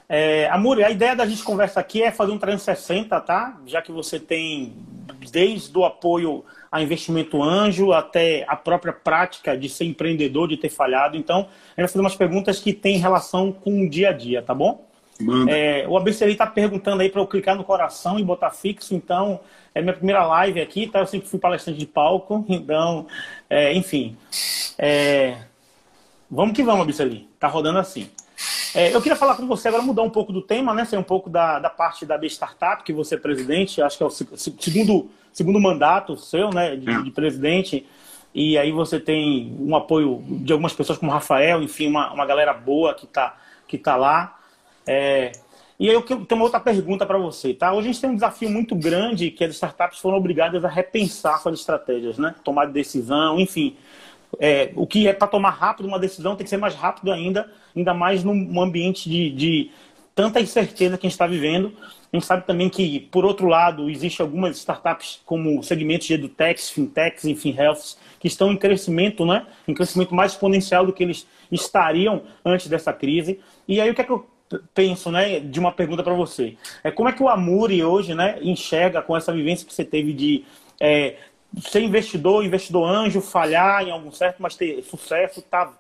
É, 0.09 0.49
Amor, 0.49 0.83
a 0.83 0.91
ideia 0.91 1.15
da 1.15 1.27
gente 1.27 1.43
conversa 1.43 1.81
aqui 1.81 2.03
é 2.03 2.11
fazer 2.11 2.33
um 2.33 2.39
360, 2.39 3.21
tá? 3.21 3.61
Já 3.67 3.83
que 3.83 3.93
você 3.93 4.19
tem 4.19 4.75
desde 5.31 5.77
o 5.77 5.85
apoio 5.85 6.45
a 6.71 6.81
investimento 6.81 7.43
anjo 7.43 7.93
até 7.93 8.45
a 8.49 8.57
própria 8.57 8.93
prática 8.93 9.57
de 9.57 9.69
ser 9.69 9.85
empreendedor, 9.85 10.49
de 10.49 10.57
ter 10.57 10.71
falhado. 10.71 11.17
Então, 11.17 11.41
a 11.41 11.41
gente 11.43 11.77
vai 11.77 11.89
fazer 11.89 12.01
umas 12.01 12.17
perguntas 12.17 12.61
que 12.61 12.73
têm 12.73 12.99
relação 12.99 13.53
com 13.53 13.83
o 13.83 13.91
dia 13.91 14.11
a 14.11 14.13
dia, 14.13 14.41
tá 14.41 14.55
bom? 14.55 14.87
É, 15.49 15.85
o 15.89 15.97
ABCD 15.97 16.33
está 16.33 16.47
perguntando 16.47 17.03
aí 17.03 17.11
para 17.11 17.21
eu 17.21 17.27
clicar 17.27 17.57
no 17.57 17.65
coração 17.65 18.19
e 18.21 18.25
botar 18.25 18.51
fixo, 18.51 18.95
então 18.95 19.41
é 19.75 19.83
minha 19.83 19.93
primeira 19.93 20.25
live 20.25 20.61
aqui, 20.61 20.87
tá? 20.87 21.01
Eu 21.01 21.07
sempre 21.07 21.29
fui 21.29 21.41
palestrante 21.41 21.79
de 21.79 21.87
palco, 21.87 22.45
então, 22.49 23.07
é, 23.51 23.75
enfim. 23.75 24.17
É, 24.79 25.39
vamos 26.31 26.55
que 26.55 26.63
vamos, 26.63 26.83
ABCD. 26.83 27.25
Tá 27.39 27.49
rodando 27.49 27.79
assim. 27.79 28.09
É, 28.75 28.95
eu 28.95 29.01
queria 29.01 29.17
falar 29.17 29.35
com 29.37 29.47
você 29.47 29.69
agora, 29.69 29.83
mudar 29.83 30.03
um 30.03 30.11
pouco 30.11 30.33
do 30.33 30.43
tema, 30.43 30.75
né? 30.75 30.85
Ser 30.85 30.99
um 30.99 31.03
pouco 31.03 31.29
da, 31.29 31.59
da 31.59 31.71
parte 31.71 32.07
da 32.07 32.17
B 32.17 32.27
Startup, 32.27 32.83
que 32.83 32.93
você 32.93 33.15
é 33.15 33.19
presidente, 33.19 33.83
acho 33.83 33.97
que 33.97 34.03
é 34.03 34.07
o 34.07 34.11
segundo, 34.11 35.11
segundo 35.33 35.61
mandato 35.61 36.17
seu, 36.17 36.51
né? 36.51 36.77
De, 36.77 36.91
é. 36.91 37.03
de 37.03 37.11
presidente. 37.11 37.87
E 38.35 38.59
aí 38.59 38.71
você 38.71 39.01
tem 39.01 39.57
um 39.59 39.75
apoio 39.75 40.23
de 40.29 40.53
algumas 40.53 40.73
pessoas 40.73 40.99
como 40.99 41.11
Rafael, 41.11 41.63
enfim, 41.63 41.89
uma, 41.89 42.13
uma 42.13 42.27
galera 42.27 42.53
boa 42.53 42.95
que 42.95 43.05
está 43.05 43.37
que 43.67 43.77
tá 43.77 43.97
lá. 43.97 44.39
É, 44.87 45.33
e 45.79 45.89
aí 45.89 45.95
eu 45.95 46.03
tenho 46.03 46.27
uma 46.33 46.45
outra 46.45 46.59
pergunta 46.59 47.07
para 47.07 47.19
você, 47.19 47.55
tá? 47.55 47.73
Hoje 47.73 47.89
a 47.89 47.93
gente 47.93 48.01
tem 48.01 48.11
um 48.11 48.15
desafio 48.15 48.51
muito 48.51 48.75
grande 48.75 49.31
que 49.31 49.45
as 49.45 49.55
startups 49.55 50.01
foram 50.01 50.17
obrigadas 50.17 50.65
a 50.65 50.69
repensar 50.69 51.39
suas 51.41 51.61
estratégias, 51.61 52.19
né? 52.19 52.35
Tomar 52.43 52.67
decisão, 52.67 53.39
enfim. 53.39 53.77
É, 54.41 54.73
o 54.75 54.87
que 54.87 55.07
é 55.07 55.13
para 55.13 55.29
tomar 55.29 55.51
rápido 55.51 55.87
uma 55.87 55.99
decisão 55.99 56.35
tem 56.35 56.45
que 56.45 56.51
ser 56.51 56.57
mais 56.57 56.75
rápido 56.75 57.13
ainda, 57.13 57.51
ainda 57.79 57.95
mais 57.95 58.23
num 58.25 58.61
ambiente 58.61 59.09
de, 59.09 59.31
de 59.31 59.71
tanta 60.15 60.41
incerteza 60.41 60.99
que 60.99 61.07
a 61.07 61.09
gente 61.09 61.15
está 61.15 61.27
vivendo. 61.27 61.73
A 62.13 62.17
gente 62.17 62.27
sabe 62.27 62.47
também 62.47 62.69
que, 62.69 63.01
por 63.01 63.25
outro 63.25 63.47
lado, 63.47 63.89
existem 63.89 64.25
algumas 64.25 64.57
startups 64.57 65.21
como 65.25 65.63
segmentos 65.63 66.07
de 66.07 66.15
edutechs, 66.15 66.71
fintechs, 66.71 67.25
enfim, 67.25 67.55
healths, 67.57 67.99
que 68.19 68.27
estão 68.27 68.51
em 68.51 68.57
crescimento, 68.57 69.27
né? 69.27 69.47
Em 69.67 69.75
crescimento 69.75 70.15
mais 70.15 70.33
exponencial 70.33 70.87
do 70.87 70.93
que 70.93 71.03
eles 71.03 71.27
estariam 71.53 72.23
antes 72.45 72.67
dessa 72.67 72.93
crise. 72.93 73.41
E 73.67 73.81
aí 73.81 73.91
o 73.91 73.95
que 73.95 74.01
é 74.01 74.05
que 74.05 74.11
eu 74.11 74.27
penso, 74.75 75.11
né, 75.11 75.41
de 75.41 75.61
uma 75.61 75.71
pergunta 75.71 76.03
para 76.03 76.15
você. 76.15 76.57
É 76.83 76.91
como 76.91 77.09
é 77.09 77.13
que 77.13 77.23
o 77.23 77.29
Amuri 77.29 77.85
hoje, 77.85 78.15
né, 78.15 78.39
enxerga 78.43 79.03
com 79.03 79.17
essa 79.17 79.33
vivência 79.33 79.67
que 79.67 79.75
você 79.75 79.85
teve 79.85 80.13
de 80.15 80.45
é, 80.81 81.17
ser 81.61 81.83
investidor, 81.83 82.45
investidor 82.45 82.89
anjo, 82.89 83.21
falhar 83.21 83.87
em 83.87 83.91
algum 83.91 84.11
certo, 84.11 84.41
mas 84.41 84.57
ter 84.57 84.83
sucesso, 84.83 85.43
tá 85.43 85.73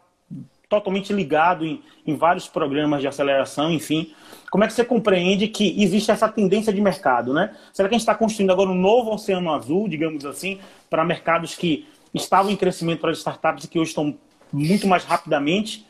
totalmente 0.68 1.12
ligado 1.12 1.64
em, 1.64 1.82
em 2.06 2.14
vários 2.14 2.46
programas 2.46 3.00
de 3.00 3.08
aceleração, 3.08 3.72
enfim. 3.72 4.12
Como 4.50 4.64
é 4.64 4.66
que 4.66 4.72
você 4.72 4.84
compreende 4.84 5.48
que 5.48 5.82
existe 5.82 6.10
essa 6.10 6.28
tendência 6.28 6.72
de 6.72 6.80
mercado, 6.80 7.32
né? 7.32 7.56
Será 7.72 7.88
que 7.88 7.94
a 7.94 7.98
gente 7.98 8.02
está 8.02 8.14
construindo 8.14 8.50
agora 8.50 8.70
um 8.70 8.74
novo 8.74 9.12
oceano 9.12 9.52
azul, 9.52 9.88
digamos 9.88 10.24
assim, 10.24 10.58
para 10.90 11.04
mercados 11.04 11.54
que 11.54 11.86
estavam 12.14 12.50
em 12.50 12.56
crescimento 12.56 13.00
para 13.00 13.10
as 13.10 13.18
startups 13.18 13.64
e 13.64 13.68
que 13.68 13.78
hoje 13.78 13.90
estão 13.90 14.16
muito 14.52 14.86
mais 14.86 15.04
rapidamente? 15.04 15.86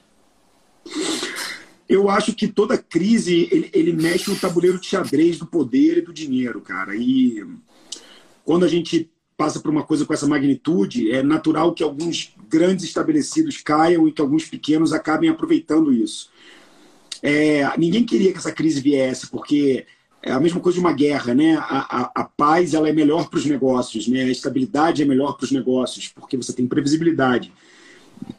Eu 1.88 2.08
acho 2.10 2.34
que 2.34 2.46
toda 2.46 2.76
crise 2.76 3.48
ele, 3.50 3.70
ele, 3.72 3.92
mexe 3.92 4.30
no 4.30 4.38
tabuleiro 4.38 4.78
de 4.78 4.86
xadrez 4.86 5.38
do 5.38 5.46
poder 5.46 5.98
e 5.98 6.02
do 6.02 6.12
dinheiro, 6.12 6.60
cara. 6.60 6.94
E 6.94 7.46
quando 8.44 8.64
a 8.64 8.68
gente 8.68 9.10
passa 9.38 9.60
por 9.60 9.70
uma 9.70 9.84
coisa 9.84 10.04
com 10.04 10.12
essa 10.12 10.26
magnitude, 10.26 11.12
é 11.12 11.22
natural 11.22 11.72
que 11.72 11.84
alguns 11.84 12.34
grandes 12.48 12.84
estabelecidos 12.84 13.58
caiam 13.58 14.08
e 14.08 14.12
que 14.12 14.20
alguns 14.20 14.44
pequenos 14.44 14.92
acabem 14.92 15.30
aproveitando 15.30 15.92
isso. 15.92 16.28
É, 17.22 17.64
ninguém 17.78 18.04
queria 18.04 18.32
que 18.32 18.38
essa 18.38 18.50
crise 18.50 18.80
viesse, 18.80 19.28
porque 19.28 19.86
é 20.20 20.32
a 20.32 20.40
mesma 20.40 20.58
coisa 20.58 20.74
de 20.74 20.84
uma 20.84 20.92
guerra, 20.92 21.34
né? 21.36 21.56
A, 21.56 21.62
a, 22.02 22.12
a 22.16 22.24
paz 22.24 22.74
ela 22.74 22.88
é 22.88 22.92
melhor 22.92 23.30
para 23.30 23.38
os 23.38 23.46
negócios, 23.46 24.08
né? 24.08 24.22
A 24.22 24.30
estabilidade 24.30 25.02
é 25.02 25.06
melhor 25.06 25.36
para 25.36 25.44
os 25.44 25.52
negócios, 25.52 26.08
porque 26.08 26.36
você 26.36 26.52
tem 26.52 26.66
previsibilidade. 26.66 27.52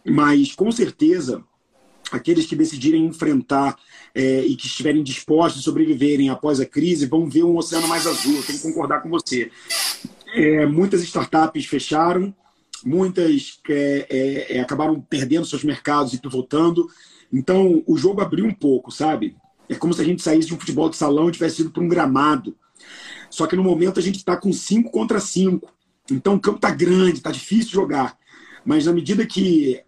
Mas 0.06 0.54
com 0.54 0.70
certeza 0.70 1.42
aqueles 2.12 2.46
que 2.46 2.56
decidirem 2.56 3.06
enfrentar 3.06 3.78
é, 4.14 4.42
e 4.42 4.56
que 4.56 4.68
estiverem 4.68 5.02
dispostos 5.02 5.62
a 5.62 5.64
sobreviverem 5.64 6.30
após 6.30 6.60
a 6.60 6.66
crise 6.66 7.06
vão 7.06 7.30
ver 7.30 7.44
um 7.44 7.56
oceano 7.56 7.88
mais 7.88 8.06
azul. 8.06 8.36
Eu 8.36 8.44
tenho 8.44 8.60
que 8.60 8.68
concordar 8.68 9.02
com 9.02 9.10
você. 9.10 9.50
É, 10.34 10.66
muitas 10.66 11.02
startups 11.02 11.66
fecharam, 11.66 12.34
muitas 12.86 13.60
é, 13.70 14.08
é, 14.10 14.58
é, 14.58 14.60
acabaram 14.60 15.02
perdendo 15.02 15.46
seus 15.46 15.64
mercados 15.64 16.14
e 16.14 16.22
pivotando. 16.22 16.88
Então, 17.32 17.84
o 17.86 17.98
jogo 17.98 18.22
abriu 18.22 18.46
um 18.46 18.54
pouco, 18.54 18.92
sabe? 18.92 19.36
É 19.68 19.76
como 19.76 19.94
se 19.94 20.02
a 20.02 20.06
gente 20.06 20.22
saísse 20.22 20.48
de 20.48 20.54
um 20.54 20.60
futebol 20.60 20.90
de 20.90 20.98
salão 20.98 21.30
e 21.30 21.32
tivesse 21.32 21.62
ido 21.62 21.72
para 21.72 21.84
um 21.84 21.88
gramado. 21.88 22.56
Só 23.30 23.46
que 23.46 23.56
no 23.56 23.64
momento 23.64 24.00
a 24.00 24.04
gente 24.04 24.18
está 24.18 24.36
com 24.36 24.52
5 24.52 24.90
contra 24.92 25.20
5. 25.20 25.72
Então 26.12 26.36
o 26.36 26.40
campo 26.40 26.58
está 26.58 26.72
grande, 26.72 27.18
está 27.18 27.32
difícil 27.32 27.72
jogar. 27.72 28.18
Mas 28.66 28.86
na 28.86 28.94
medida 28.94 29.26
que 29.26 29.80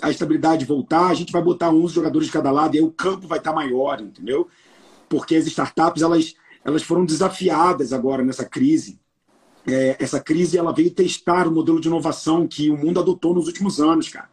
a 0.00 0.10
estabilidade 0.10 0.64
voltar, 0.64 1.08
a 1.08 1.14
gente 1.14 1.32
vai 1.32 1.42
botar 1.42 1.70
11 1.70 1.94
jogadores 1.94 2.26
de 2.26 2.32
cada 2.32 2.50
lado 2.50 2.74
e 2.74 2.78
aí 2.78 2.84
o 2.84 2.90
campo 2.90 3.28
vai 3.28 3.38
estar 3.38 3.52
maior, 3.52 4.00
entendeu? 4.00 4.48
Porque 5.08 5.36
as 5.36 5.46
startups 5.46 6.02
elas, 6.02 6.34
elas 6.64 6.82
foram 6.82 7.04
desafiadas 7.04 7.92
agora 7.92 8.24
nessa 8.24 8.44
crise. 8.44 8.98
É, 9.66 9.96
essa 9.98 10.20
crise 10.20 10.56
ela 10.56 10.72
veio 10.72 10.90
testar 10.90 11.46
o 11.46 11.52
modelo 11.52 11.80
de 11.80 11.88
inovação 11.88 12.46
que 12.46 12.70
o 12.70 12.76
mundo 12.76 13.00
adotou 13.00 13.34
nos 13.34 13.46
últimos 13.46 13.80
anos, 13.80 14.08
cara. 14.08 14.28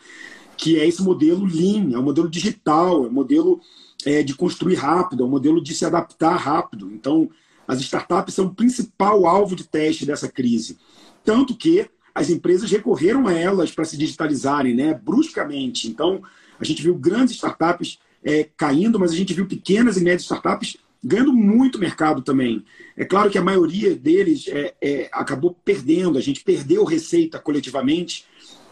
Que 0.55 0.79
é 0.79 0.87
esse 0.87 1.01
modelo 1.01 1.45
Lean, 1.45 1.91
é 1.93 1.97
o 1.97 2.03
modelo 2.03 2.29
digital, 2.29 3.05
é 3.05 3.07
o 3.07 3.11
modelo 3.11 3.61
é, 4.05 4.23
de 4.23 4.33
construir 4.33 4.75
rápido, 4.75 5.23
é 5.23 5.25
o 5.25 5.29
modelo 5.29 5.61
de 5.61 5.73
se 5.73 5.85
adaptar 5.85 6.35
rápido. 6.35 6.91
Então, 6.91 7.29
as 7.67 7.79
startups 7.81 8.33
são 8.33 8.45
o 8.45 8.55
principal 8.55 9.27
alvo 9.27 9.55
de 9.55 9.67
teste 9.67 10.05
dessa 10.05 10.27
crise. 10.27 10.77
Tanto 11.23 11.55
que 11.55 11.89
as 12.15 12.29
empresas 12.29 12.71
recorreram 12.71 13.27
a 13.27 13.33
elas 13.33 13.71
para 13.71 13.85
se 13.85 13.97
digitalizarem 13.97 14.73
né, 14.73 14.93
bruscamente. 14.93 15.87
Então, 15.87 16.21
a 16.59 16.63
gente 16.63 16.81
viu 16.81 16.95
grandes 16.95 17.35
startups 17.35 17.99
é, 18.23 18.49
caindo, 18.57 18.99
mas 18.99 19.11
a 19.11 19.15
gente 19.15 19.33
viu 19.33 19.45
pequenas 19.45 19.97
e 19.97 20.01
médias 20.01 20.23
startups 20.23 20.77
ganhando 21.03 21.33
muito 21.33 21.79
mercado 21.79 22.21
também. 22.21 22.63
É 22.95 23.05
claro 23.05 23.29
que 23.29 23.37
a 23.37 23.43
maioria 23.43 23.95
deles 23.95 24.47
é, 24.47 24.73
é, 24.81 25.09
acabou 25.11 25.55
perdendo, 25.63 26.17
a 26.17 26.21
gente 26.21 26.43
perdeu 26.43 26.83
receita 26.83 27.39
coletivamente, 27.39 28.25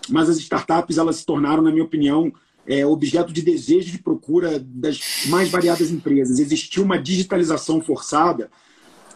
mas 0.10 0.30
as 0.30 0.38
startups 0.38 0.98
elas 0.98 1.18
se 1.18 1.26
tornaram, 1.26 1.64
na 1.64 1.72
minha 1.72 1.84
opinião, 1.84 2.32
é, 2.68 2.86
objeto 2.86 3.32
de 3.32 3.42
desejo 3.42 3.92
de 3.92 4.00
procura 4.00 4.60
das 4.60 5.26
mais 5.28 5.50
variadas 5.50 5.92
empresas. 5.92 6.40
Existiu 6.40 6.84
uma 6.84 6.98
digitalização 6.98 7.82
forçada 7.82 8.50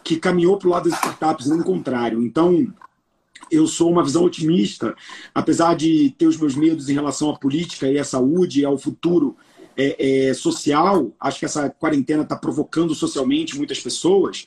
que 0.04 0.16
caminhou 0.16 0.56
para 0.56 0.68
o 0.68 0.70
lado 0.70 0.88
das 0.88 0.98
startups, 0.98 1.46
não 1.46 1.60
o 1.60 1.64
contrário. 1.64 2.22
Então, 2.22 2.72
eu 3.50 3.66
sou 3.66 3.90
uma 3.90 4.04
visão 4.04 4.24
otimista, 4.24 4.94
apesar 5.34 5.74
de 5.74 6.14
ter 6.16 6.26
os 6.26 6.36
meus 6.36 6.54
medos 6.54 6.88
em 6.88 6.94
relação 6.94 7.30
à 7.30 7.38
política 7.38 7.88
e 7.88 7.98
à 7.98 8.04
saúde 8.04 8.60
e 8.60 8.64
ao 8.64 8.78
futuro 8.78 9.36
é, 9.80 10.28
é, 10.28 10.34
social. 10.34 11.10
Acho 11.18 11.38
que 11.38 11.44
essa 11.44 11.70
quarentena 11.70 12.22
está 12.22 12.36
provocando 12.36 12.94
socialmente 12.94 13.56
muitas 13.56 13.80
pessoas, 13.80 14.46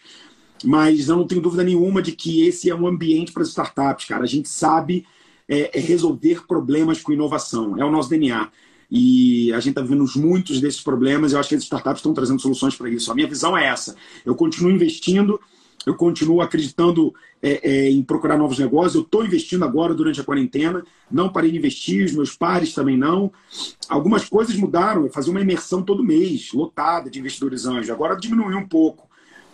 mas 0.64 1.10
eu 1.10 1.18
não 1.18 1.28
tenho 1.28 1.42
dúvida 1.42 1.64
nenhuma 1.64 2.02
de 2.02 2.12
que 2.12 2.46
esse 2.46 2.70
é 2.70 2.76
um 2.76 2.88
ambiente 2.88 3.32
para 3.32 3.44
as 3.44 3.50
startups, 3.50 4.06
cara. 4.06 4.24
A 4.24 4.28
gente 4.28 4.48
sabe 4.48 5.06
é, 5.48 5.78
é 5.78 5.82
resolver 5.82 6.46
problemas 6.48 7.02
com 7.02 7.12
inovação, 7.12 7.80
é 7.80 7.84
o 7.84 7.92
nosso 7.92 8.10
DNA. 8.10 8.50
E 8.92 9.52
a 9.54 9.60
gente 9.60 9.70
está 9.70 9.82
vivendo 9.82 10.06
muitos 10.18 10.62
desses 10.62 10.82
problemas 10.82 11.34
eu 11.34 11.40
acho 11.40 11.50
que 11.50 11.56
as 11.56 11.64
startups 11.64 11.98
estão 11.98 12.14
trazendo 12.14 12.40
soluções 12.40 12.76
para 12.76 12.90
isso. 12.90 13.12
A 13.12 13.16
minha 13.16 13.28
visão 13.28 13.58
é 13.58 13.66
essa. 13.66 13.96
Eu 14.24 14.36
continuo 14.36 14.70
investindo 14.70 15.42
eu 15.86 15.96
continuo 15.96 16.42
acreditando 16.42 17.14
é, 17.42 17.70
é, 17.70 17.90
em 17.90 18.02
procurar 18.02 18.38
novos 18.38 18.60
negócios. 18.60 18.96
Eu 18.96 19.02
estou 19.02 19.26
investindo 19.26 19.64
agora 19.64 19.94
durante 19.94 20.22
a 20.22 20.24
quarentena, 20.24 20.84
não 21.12 21.30
parei 21.30 21.52
de 21.52 21.58
investir, 21.58 22.06
os 22.06 22.14
meus 22.14 22.36
pares 22.36 22.74
também 22.74 22.98
não. 22.98 23.32
Algumas 23.90 24.28
coisas 24.28 24.56
mudaram, 24.56 25.04
eu 25.04 25.12
fazia 25.12 25.32
uma 25.32 25.42
imersão 25.42 25.82
todo 25.82 26.04
mês, 26.04 26.52
lotada 26.54 27.10
de 27.10 27.20
investidores 27.20 27.66
anjos. 27.66 27.90
Agora 27.90 28.16
diminuiu 28.16 28.58
um 28.58 28.68
pouco, 28.68 29.10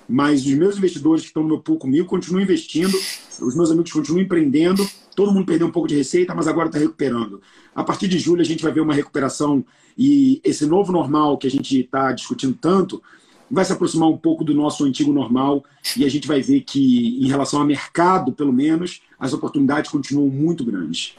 mas 0.08 0.46
os 0.46 0.54
meus 0.54 0.78
investidores 0.78 1.22
que 1.22 1.28
estão 1.28 1.44
no 1.44 1.50
meu 1.50 1.60
pool 1.60 1.78
comigo 1.78 2.08
continuam 2.08 2.42
investindo, 2.44 2.98
os 3.42 3.56
meus 3.56 3.72
amigos 3.72 3.92
continuam 3.92 4.22
empreendendo 4.22 4.88
Todo 5.20 5.34
mundo 5.34 5.48
perdeu 5.48 5.68
um 5.68 5.72
pouco 5.72 5.86
de 5.86 5.98
receita, 5.98 6.34
mas 6.34 6.48
agora 6.48 6.70
está 6.70 6.80
recuperando. 6.80 7.42
A 7.76 7.84
partir 7.84 8.08
de 8.08 8.18
julho, 8.18 8.40
a 8.40 8.46
gente 8.46 8.64
vai 8.64 8.72
ver 8.72 8.80
uma 8.80 8.94
recuperação 8.94 9.66
e 9.98 10.40
esse 10.46 10.66
novo 10.66 10.94
normal 10.94 11.38
que 11.38 11.46
a 11.46 11.52
gente 11.52 11.78
está 11.78 12.14
discutindo 12.14 12.58
tanto 12.60 13.04
vai 13.50 13.66
se 13.66 13.74
aproximar 13.74 14.10
um 14.10 14.18
pouco 14.18 14.44
do 14.44 14.54
nosso 14.54 14.84
antigo 14.86 15.12
normal 15.12 15.64
e 15.98 16.06
a 16.06 16.10
gente 16.10 16.28
vai 16.28 16.42
ver 16.42 16.62
que, 16.62 17.20
em 17.24 17.28
relação 17.28 17.60
ao 17.60 17.66
mercado, 17.66 18.32
pelo 18.32 18.54
menos, 18.54 19.02
as 19.20 19.34
oportunidades 19.34 19.90
continuam 19.90 20.28
muito 20.28 20.64
grandes. 20.64 21.16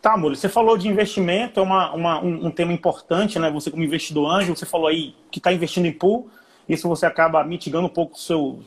Tá, 0.00 0.16
Múlio, 0.16 0.36
você 0.36 0.48
falou 0.48 0.76
de 0.76 0.88
investimento, 0.88 1.60
é 1.60 1.62
uma, 1.62 1.92
uma, 1.92 2.20
um, 2.20 2.46
um, 2.46 2.50
tema 2.50 2.72
importante, 2.72 3.38
né? 3.38 3.48
Você 3.52 3.70
como 3.70 3.84
investidor 3.84 4.28
anjo, 4.28 4.56
você 4.56 4.66
falou 4.66 4.88
aí 4.88 5.14
que 5.30 5.38
está 5.38 5.52
investindo 5.52 5.86
em 5.86 5.92
pool, 5.92 6.28
isso 6.68 6.88
você 6.88 7.06
acaba 7.06 7.44
mitigando 7.44 7.86
um 7.86 7.90
pouco 7.90 8.16
o 8.16 8.18
seu, 8.18 8.60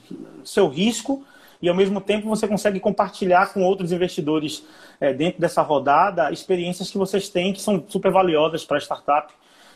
seu 0.45 0.69
risco 0.69 1.25
e 1.61 1.67
ao 1.67 1.75
mesmo 1.75 1.99
tempo 1.99 2.29
você 2.29 2.47
consegue 2.47 2.79
compartilhar 2.79 3.51
com 3.51 3.63
outros 3.63 3.91
investidores 3.91 4.63
é, 4.99 5.13
dentro 5.13 5.41
dessa 5.41 5.61
rodada 5.61 6.31
experiências 6.31 6.89
que 6.89 6.97
vocês 6.97 7.27
têm 7.27 7.51
que 7.51 7.61
são 7.61 7.83
super 7.87 8.11
valiosas 8.11 8.63
para 8.63 8.77
a 8.77 8.81
startup, 8.81 9.33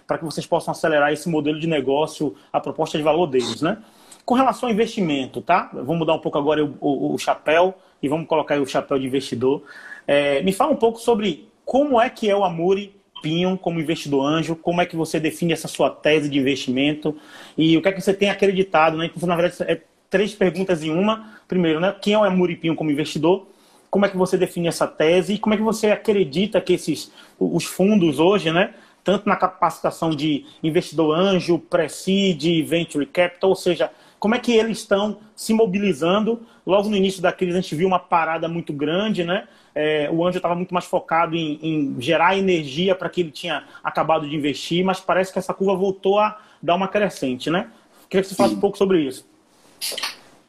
para 0.09 0.17
que 0.17 0.25
vocês 0.25 0.47
possam 0.47 0.71
acelerar 0.71 1.13
esse 1.13 1.29
modelo 1.29 1.59
de 1.59 1.67
negócio, 1.67 2.35
a 2.51 2.59
proposta 2.59 2.97
de 2.97 3.03
valor 3.03 3.27
deles, 3.27 3.61
né? 3.61 3.77
Com 4.25 4.33
relação 4.33 4.67
ao 4.67 4.73
investimento, 4.73 5.39
tá? 5.39 5.69
Vamos 5.71 5.99
mudar 5.99 6.15
um 6.15 6.19
pouco 6.19 6.35
agora 6.35 6.65
o, 6.65 6.75
o, 6.81 7.13
o 7.13 7.17
chapéu 7.19 7.75
e 8.01 8.09
vamos 8.09 8.27
colocar 8.27 8.59
o 8.59 8.65
chapéu 8.65 8.97
de 8.97 9.05
investidor. 9.05 9.61
É, 10.07 10.41
me 10.41 10.51
fala 10.51 10.71
um 10.71 10.75
pouco 10.77 10.99
sobre 10.99 11.47
como 11.63 12.01
é 12.01 12.09
que 12.09 12.27
é 12.27 12.35
o 12.35 12.43
Amuri 12.43 12.95
Pinho 13.21 13.55
como 13.55 13.79
investidor 13.79 14.25
anjo, 14.25 14.55
como 14.55 14.81
é 14.81 14.85
que 14.87 14.95
você 14.95 15.19
define 15.19 15.53
essa 15.53 15.67
sua 15.67 15.91
tese 15.91 16.27
de 16.27 16.39
investimento 16.39 17.15
e 17.55 17.77
o 17.77 17.81
que 17.81 17.89
é 17.89 17.91
que 17.91 18.01
você 18.01 18.13
tem 18.13 18.31
acreditado, 18.31 18.97
né? 18.97 19.11
Então, 19.15 19.29
na 19.29 19.35
verdade, 19.35 19.71
é 19.71 19.79
três 20.09 20.33
perguntas 20.33 20.83
em 20.83 20.89
uma. 20.89 21.33
Primeiro, 21.47 21.79
né? 21.79 21.95
Quem 22.01 22.15
é 22.15 22.17
o 22.17 22.23
Amuri 22.23 22.55
Pinho 22.55 22.75
como 22.75 22.89
investidor? 22.89 23.47
Como 23.91 24.07
é 24.07 24.09
que 24.09 24.17
você 24.17 24.37
define 24.37 24.69
essa 24.69 24.87
tese 24.87 25.33
e 25.33 25.37
como 25.37 25.53
é 25.53 25.57
que 25.57 25.63
você 25.63 25.91
acredita 25.91 26.59
que 26.59 26.73
esses 26.73 27.11
os 27.39 27.65
fundos 27.65 28.17
hoje, 28.17 28.51
né? 28.51 28.73
Tanto 29.09 29.27
na 29.27 29.35
capacitação 29.35 30.11
de 30.11 30.45
investidor 30.61 31.15
anjo, 31.17 31.57
pre-seed, 31.57 32.63
venture 32.63 33.03
capital, 33.07 33.49
ou 33.49 33.55
seja, 33.55 33.89
como 34.19 34.35
é 34.35 34.37
que 34.37 34.51
eles 34.51 34.77
estão 34.77 35.17
se 35.35 35.51
mobilizando? 35.51 36.41
Logo 36.63 36.87
no 36.89 36.95
início 36.95 37.19
da 37.19 37.31
crise 37.31 37.57
a 37.57 37.61
gente 37.61 37.73
viu 37.73 37.87
uma 37.87 37.97
parada 37.97 38.47
muito 38.47 38.71
grande, 38.71 39.23
né? 39.23 39.47
É, 39.73 40.07
o 40.11 40.23
Anjo 40.23 40.37
estava 40.37 40.53
muito 40.53 40.75
mais 40.75 40.85
focado 40.85 41.35
em, 41.35 41.57
em 41.59 41.95
gerar 41.99 42.37
energia 42.37 42.93
para 42.93 43.09
que 43.09 43.21
ele 43.21 43.31
tinha 43.31 43.63
acabado 43.83 44.29
de 44.29 44.35
investir, 44.35 44.85
mas 44.85 44.99
parece 44.99 45.33
que 45.33 45.39
essa 45.39 45.55
curva 45.55 45.73
voltou 45.73 46.19
a 46.19 46.39
dar 46.61 46.75
uma 46.75 46.87
crescente, 46.87 47.49
né? 47.49 47.71
Queria 48.07 48.21
que 48.21 48.29
você 48.29 48.35
falasse 48.35 48.53
um 48.53 48.59
pouco 48.59 48.77
sobre 48.77 49.01
isso. 49.01 49.27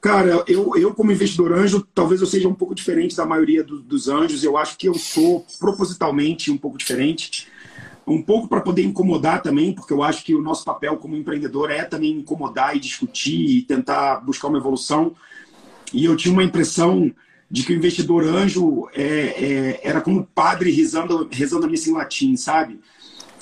Cara, 0.02 0.44
eu, 0.46 0.76
eu 0.76 0.92
como 0.92 1.12
investidor 1.12 1.54
anjo, 1.54 1.86
talvez 1.94 2.20
eu 2.20 2.26
seja 2.26 2.46
um 2.46 2.54
pouco 2.54 2.74
diferente 2.74 3.16
da 3.16 3.24
maioria 3.24 3.64
do, 3.64 3.80
dos 3.80 4.06
anjos. 4.06 4.44
Eu 4.44 4.58
acho 4.58 4.76
que 4.76 4.86
eu 4.86 4.94
sou 4.94 5.46
propositalmente 5.58 6.50
um 6.50 6.58
pouco 6.58 6.76
diferente. 6.76 7.48
Um 8.10 8.22
pouco 8.22 8.48
para 8.48 8.60
poder 8.60 8.82
incomodar 8.82 9.40
também, 9.40 9.72
porque 9.72 9.92
eu 9.92 10.02
acho 10.02 10.24
que 10.24 10.34
o 10.34 10.42
nosso 10.42 10.64
papel 10.64 10.96
como 10.96 11.16
empreendedor 11.16 11.70
é 11.70 11.84
também 11.84 12.10
incomodar 12.10 12.76
e 12.76 12.80
discutir 12.80 13.58
e 13.58 13.62
tentar 13.62 14.16
buscar 14.16 14.48
uma 14.48 14.58
evolução. 14.58 15.14
E 15.92 16.06
eu 16.06 16.16
tinha 16.16 16.32
uma 16.32 16.42
impressão 16.42 17.12
de 17.48 17.62
que 17.62 17.72
o 17.72 17.76
investidor 17.76 18.24
anjo 18.24 18.88
é, 18.92 19.04
é, 19.04 19.80
era 19.84 20.00
como 20.00 20.24
padre 20.34 20.72
rezando, 20.72 21.28
rezando 21.30 21.66
a 21.66 21.68
missa 21.68 21.88
em 21.88 21.92
latim, 21.92 22.36
sabe? 22.36 22.80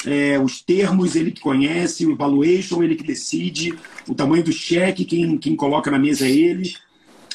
É, 0.04 0.38
os 0.38 0.60
termos 0.60 1.16
ele 1.16 1.30
que 1.30 1.40
conhece, 1.40 2.06
o 2.06 2.14
valuation 2.14 2.82
ele 2.82 2.94
que 2.94 3.02
decide, 3.02 3.74
o 4.06 4.14
tamanho 4.14 4.44
do 4.44 4.52
cheque 4.52 5.04
quem, 5.06 5.38
quem 5.38 5.56
coloca 5.56 5.90
na 5.90 5.98
mesa 5.98 6.26
é 6.26 6.30
ele. 6.30 6.74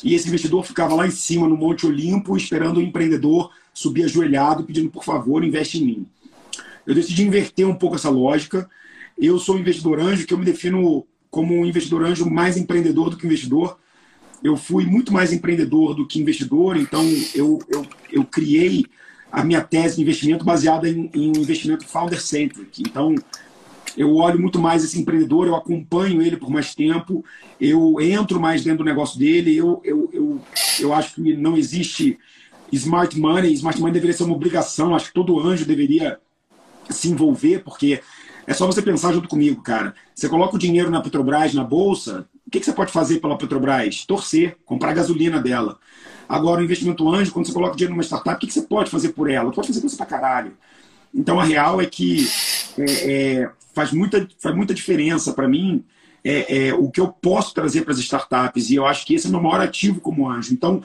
E 0.03 0.13
esse 0.13 0.27
investidor 0.27 0.63
ficava 0.63 0.93
lá 0.93 1.07
em 1.07 1.11
cima 1.11 1.47
no 1.47 1.57
Monte 1.57 1.87
Olimpo 1.87 2.37
esperando 2.37 2.77
o 2.77 2.81
empreendedor 2.81 3.49
subir 3.73 4.03
ajoelhado 4.03 4.63
pedindo 4.63 4.91
por 4.91 5.03
favor 5.03 5.43
investe 5.43 5.79
em 5.79 5.85
mim. 5.85 6.07
Eu 6.85 6.95
decidi 6.95 7.23
inverter 7.23 7.67
um 7.67 7.75
pouco 7.75 7.95
essa 7.95 8.09
lógica. 8.09 8.69
Eu 9.17 9.39
sou 9.39 9.55
um 9.55 9.59
investidor 9.59 9.99
anjo 9.99 10.25
que 10.25 10.33
eu 10.33 10.37
me 10.37 10.45
defino 10.45 11.05
como 11.29 11.55
um 11.55 11.65
investidor 11.65 12.03
anjo 12.03 12.29
mais 12.29 12.57
empreendedor 12.57 13.09
do 13.09 13.17
que 13.17 13.25
investidor 13.25 13.77
eu 14.43 14.57
fui 14.57 14.85
muito 14.85 15.13
mais 15.13 15.31
empreendedor 15.31 15.95
do 15.95 16.05
que 16.05 16.19
investidor, 16.19 16.75
então 16.75 17.01
eu, 17.33 17.59
eu, 17.69 17.87
eu 18.11 18.25
criei 18.25 18.85
a 19.31 19.43
minha 19.43 19.61
tese 19.61 19.95
de 19.95 20.01
investimento 20.01 20.43
baseada 20.43 20.87
em, 20.87 21.09
em 21.13 21.29
um 21.29 21.41
investimento 21.41 21.87
founder-centric. 21.87 22.81
Então, 22.81 23.15
eu 23.95 24.13
olho 24.15 24.39
muito 24.39 24.59
mais 24.59 24.83
esse 24.83 24.99
empreendedor, 24.99 25.47
eu 25.47 25.55
acompanho 25.55 26.21
ele 26.21 26.35
por 26.35 26.49
mais 26.49 26.75
tempo, 26.75 27.23
eu 27.59 28.01
entro 28.01 28.39
mais 28.39 28.63
dentro 28.63 28.79
do 28.79 28.83
negócio 28.83 29.17
dele, 29.17 29.55
eu, 29.55 29.81
eu, 29.83 30.09
eu, 30.11 30.41
eu 30.79 30.93
acho 30.93 31.15
que 31.15 31.37
não 31.37 31.55
existe 31.55 32.19
smart 32.71 33.17
money, 33.17 33.53
smart 33.53 33.79
money 33.79 33.93
deveria 33.93 34.15
ser 34.15 34.23
uma 34.23 34.35
obrigação, 34.35 34.93
acho 34.93 35.07
que 35.07 35.13
todo 35.13 35.39
anjo 35.39 35.65
deveria 35.65 36.19
se 36.89 37.09
envolver, 37.09 37.63
porque 37.63 38.01
é 38.45 38.53
só 38.53 38.65
você 38.65 38.81
pensar 38.81 39.13
junto 39.13 39.29
comigo, 39.29 39.61
cara. 39.61 39.93
Você 40.13 40.27
coloca 40.27 40.55
o 40.55 40.59
dinheiro 40.59 40.89
na 40.89 41.01
Petrobras, 41.01 41.53
na 41.53 41.63
bolsa, 41.63 42.27
que, 42.53 42.59
que 42.59 42.65
você 42.67 42.73
pode 42.73 42.91
fazer 42.91 43.19
pela 43.19 43.35
Petrobras? 43.35 44.05
Torcer, 44.05 44.57
comprar 44.63 44.93
gasolina 44.93 45.39
dela. 45.39 45.79
Agora, 46.29 46.61
o 46.61 46.63
investimento 46.63 47.09
anjo, 47.11 47.31
quando 47.31 47.47
você 47.47 47.53
coloca 47.53 47.75
dinheiro 47.75 47.93
numa 47.93 48.03
startup, 48.03 48.35
o 48.35 48.39
que, 48.39 48.47
que 48.47 48.53
você 48.53 48.61
pode 48.61 48.91
fazer 48.91 49.09
por 49.09 49.29
ela? 49.29 49.51
Pode 49.51 49.67
fazer 49.67 49.81
coisa 49.81 49.97
pra 49.97 50.05
caralho. 50.05 50.55
Então, 51.13 51.39
a 51.39 51.43
real 51.43 51.81
é 51.81 51.85
que 51.87 52.27
é, 52.77 53.41
é, 53.41 53.51
faz, 53.73 53.91
muita, 53.91 54.27
faz 54.39 54.55
muita 54.55 54.73
diferença 54.73 55.33
para 55.33 55.47
mim 55.47 55.83
é, 56.23 56.67
é, 56.67 56.73
o 56.73 56.89
que 56.89 57.01
eu 57.01 57.07
posso 57.07 57.53
trazer 57.55 57.81
para 57.81 57.93
as 57.93 57.99
startups. 57.99 58.69
E 58.69 58.75
eu 58.75 58.85
acho 58.85 59.05
que 59.05 59.15
esse 59.15 59.25
é 59.25 59.29
o 59.29 59.31
meu 59.31 59.41
maior 59.41 59.61
ativo 59.61 59.99
como 59.99 60.29
anjo. 60.29 60.53
Então, 60.53 60.83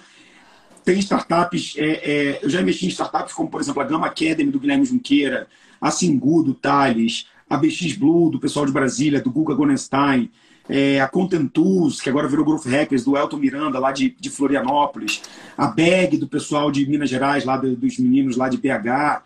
tem 0.84 0.98
startups, 1.00 1.74
é, 1.76 1.84
é, 1.84 2.38
eu 2.42 2.48
já 2.48 2.62
investi 2.62 2.86
em 2.86 2.88
startups 2.88 3.34
como, 3.34 3.50
por 3.50 3.60
exemplo, 3.60 3.82
a 3.82 3.84
Gama 3.84 4.06
Academy 4.06 4.50
do 4.50 4.58
Guilherme 4.58 4.86
Junqueira, 4.86 5.46
a 5.80 5.90
Singu 5.90 6.42
do 6.42 6.54
Thales, 6.54 7.26
a 7.48 7.56
BX 7.56 7.96
Blue 7.96 8.30
do 8.30 8.38
pessoal 8.38 8.66
de 8.66 8.72
Brasília, 8.72 9.20
do 9.20 9.30
Guga 9.30 9.54
Gonenstein, 9.54 10.30
é, 10.68 11.00
a 11.00 11.08
Content 11.08 11.50
Tools, 11.50 12.00
que 12.00 12.10
agora 12.10 12.28
virou 12.28 12.44
Growth 12.44 12.66
Hackers, 12.66 13.04
do 13.04 13.16
Elton 13.16 13.38
Miranda, 13.38 13.78
lá 13.78 13.90
de, 13.90 14.10
de 14.10 14.28
Florianópolis, 14.28 15.22
a 15.56 15.66
BEG, 15.66 16.18
do 16.18 16.28
pessoal 16.28 16.70
de 16.70 16.86
Minas 16.86 17.08
Gerais, 17.08 17.44
lá 17.44 17.56
do, 17.56 17.74
dos 17.74 17.98
meninos 17.98 18.36
lá 18.36 18.48
de 18.48 18.58
BH. 18.58 19.22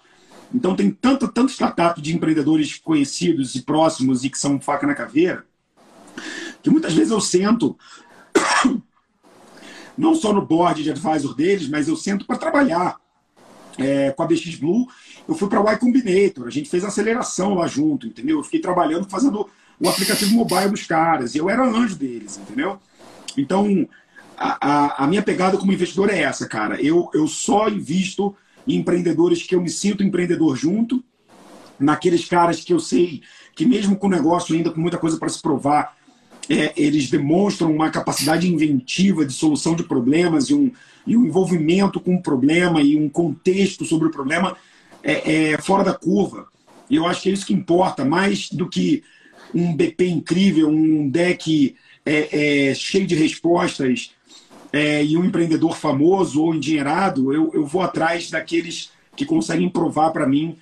Então 0.55 0.77
tem 0.77 0.91
tanto, 0.91 1.27
tanto 1.27 1.51
startup 1.51 2.01
de 2.01 2.15
empreendedores 2.15 2.79
conhecidos 2.79 3.55
e 3.57 3.63
próximos 3.63 4.23
e 4.23 4.31
que 4.31 4.39
são 4.39 4.61
faca 4.61 4.87
na 4.87 4.95
caveira, 4.95 5.45
que 6.63 6.71
muitas 6.71 6.93
vezes 6.93 7.11
eu 7.11 7.21
sento, 7.21 7.77
não 9.99 10.15
só 10.15 10.33
no 10.33 10.47
board 10.47 10.83
de 10.83 10.91
advisor 10.91 11.35
deles, 11.35 11.69
mas 11.69 11.89
eu 11.89 11.97
sento 11.97 12.25
para 12.25 12.39
trabalhar. 12.39 13.01
É, 13.79 14.11
com 14.11 14.23
a 14.23 14.27
BX 14.27 14.57
Blue, 14.57 14.87
eu 15.29 15.35
fui 15.35 15.49
para 15.49 15.61
o 15.61 15.69
Y 15.69 15.79
Combinator, 15.79 16.47
a 16.47 16.51
gente 16.51 16.69
fez 16.69 16.85
aceleração 16.85 17.55
lá 17.55 17.67
junto, 17.67 18.07
entendeu? 18.07 18.39
Eu 18.39 18.45
fiquei 18.45 18.61
trabalhando, 18.61 19.09
fazendo 19.09 19.49
o 19.79 19.89
aplicativo 19.89 20.35
mobile 20.35 20.71
dos 20.71 20.87
caras. 20.87 21.35
E 21.35 21.39
eu 21.39 21.49
era 21.49 21.65
anjo 21.65 21.97
deles, 21.97 22.39
entendeu? 22.39 22.79
Então, 23.37 23.89
a, 24.37 24.59
a, 24.61 25.05
a, 25.05 25.07
minha 25.07 25.23
pegada 25.23 25.57
como 25.57 25.73
investidor 25.73 26.11
é 26.11 26.21
essa, 26.21 26.47
cara. 26.47 26.81
Eu, 26.81 27.11
eu 27.15 27.27
só 27.27 27.69
invisto 27.69 28.35
em 28.67 28.77
empreendedores 28.77 29.43
que 29.43 29.55
eu 29.55 29.61
me 29.61 29.71
sinto 29.71 30.03
empreendedor 30.03 30.57
junto, 30.57 31.03
naqueles 31.79 32.27
caras 32.27 32.61
que 32.61 32.73
eu 32.73 32.81
sei 32.81 33.23
que, 33.55 33.67
mesmo 33.67 33.97
com 33.97 34.07
o 34.07 34.11
negócio 34.11 34.55
ainda 34.55 34.71
com 34.71 34.81
muita 34.81 34.99
coisa 34.99 35.19
para 35.19 35.29
se 35.29 35.41
provar, 35.41 35.97
é, 36.49 36.73
eles 36.77 37.11
demonstram 37.11 37.73
uma 37.73 37.91
capacidade 37.91 38.53
inventiva 38.53 39.25
de 39.25 39.33
solução 39.33 39.75
de 39.75 39.85
problemas 39.85 40.51
e 40.51 40.55
um, 40.55 40.73
e 41.07 41.17
um 41.17 41.25
envolvimento 41.25 42.01
com 42.01 42.17
o 42.17 42.23
problema 42.23 42.81
e 42.81 42.97
um 42.97 43.09
contexto 43.09 43.85
sobre 43.85 44.09
o 44.09 44.11
problema 44.11 44.57
é, 45.03 45.53
é 45.53 45.59
fora 45.59 45.85
da 45.85 45.95
curva. 45.95 46.47
E 46.89 46.97
eu 46.97 47.07
acho 47.07 47.23
que 47.23 47.31
é 47.31 47.33
isso 47.33 47.47
que 47.47 47.55
importa, 47.55 48.05
mais 48.05 48.51
do 48.51 48.69
que 48.69 49.03
um 49.55 49.75
BP 49.75 50.09
incrível, 50.09 50.69
um 50.69 51.09
deck 51.09 51.77
é, 52.05 52.69
é, 52.71 52.75
cheio 52.75 53.07
de 53.07 53.15
respostas 53.15 54.15
é, 54.73 55.05
e 55.05 55.17
um 55.17 55.25
empreendedor 55.25 55.77
famoso 55.77 56.43
ou 56.43 56.55
endinheirado, 56.55 57.33
eu, 57.33 57.51
eu 57.53 57.67
vou 57.67 57.83
atrás 57.83 58.31
daqueles 58.31 58.91
que 59.15 59.27
conseguem 59.27 59.69
provar 59.69 60.11
para 60.11 60.27
mim 60.27 60.57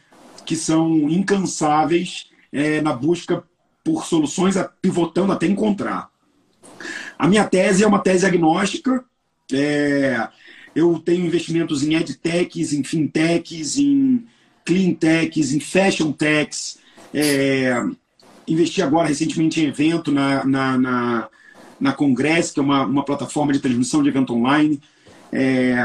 que 0.44 0.56
são 0.56 1.08
incansáveis 1.08 2.28
é, 2.52 2.80
na 2.80 2.92
busca 2.92 3.44
por 3.84 4.04
soluções, 4.04 4.56
pivotando 4.82 5.32
até 5.32 5.46
encontrar. 5.46 6.10
A 7.18 7.28
minha 7.28 7.44
tese 7.44 7.84
é 7.84 7.86
uma 7.86 8.00
tese 8.00 8.26
agnóstica. 8.26 9.04
É, 9.52 10.28
eu 10.74 10.98
tenho 10.98 11.26
investimentos 11.26 11.82
em 11.82 11.94
edtechs, 11.94 12.72
em 12.72 12.82
fintechs, 12.82 13.76
em 13.76 14.24
cleantechs, 14.64 15.52
em 15.52 15.60
fashion 15.60 16.12
techs. 16.12 16.78
É, 17.12 17.82
investi 18.46 18.82
agora 18.82 19.08
recentemente 19.08 19.60
em 19.60 19.66
evento 19.66 20.12
na, 20.12 20.44
na, 20.44 20.78
na, 20.78 21.28
na 21.80 21.92
Congress, 21.92 22.52
que 22.52 22.60
é 22.60 22.62
uma, 22.62 22.84
uma 22.84 23.04
plataforma 23.04 23.52
de 23.52 23.60
transmissão 23.60 24.02
de 24.02 24.08
evento 24.08 24.34
online. 24.34 24.80
É, 25.32 25.76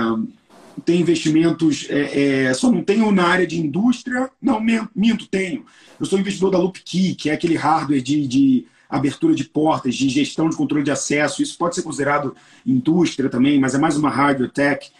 tem 0.84 1.00
investimentos, 1.00 1.88
é, 1.89 2.48
é, 2.48 2.54
só 2.54 2.71
não 2.71 2.84
tenho 2.84 3.12
na 3.12 3.26
área 3.26 3.48
de 3.48 3.60
indústria, 3.60 4.30
não, 4.41 4.60
minto, 4.60 5.28
tenho. 5.28 5.65
Eu 6.00 6.06
sou 6.06 6.19
investidor 6.19 6.52
da 6.52 6.58
LoopKey, 6.58 7.15
que 7.15 7.30
é 7.30 7.34
aquele 7.34 7.56
hardware 7.56 8.02
de, 8.02 8.28
de 8.28 8.65
abertura 8.89 9.34
de 9.34 9.43
portas, 9.43 9.95
de 9.95 10.10
gestão 10.10 10.50
de 10.50 10.56
controle 10.56 10.84
de 10.84 10.91
acesso. 10.91 11.41
Isso 11.41 11.58
pode 11.58 11.76
ser 11.76 11.82
considerado 11.82 12.36
indústria 12.65 13.30
também, 13.30 13.60
mas 13.60 13.76
é 13.76 13.78
mais 13.78 13.98
uma 13.98 14.10
hardware 14.10 14.52
tech. 14.52 14.91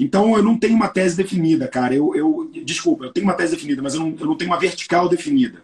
Então, 0.00 0.36
eu 0.36 0.42
não 0.42 0.58
tenho 0.58 0.74
uma 0.74 0.88
tese 0.88 1.16
definida, 1.16 1.68
cara. 1.68 1.94
Eu, 1.94 2.14
eu 2.14 2.50
desculpa, 2.64 3.04
eu 3.04 3.12
tenho 3.12 3.26
uma 3.26 3.34
tese 3.34 3.54
definida, 3.54 3.82
mas 3.82 3.94
eu 3.94 4.00
não, 4.00 4.16
eu 4.18 4.26
não 4.26 4.36
tenho 4.36 4.50
uma 4.50 4.58
vertical 4.58 5.08
definida. 5.08 5.62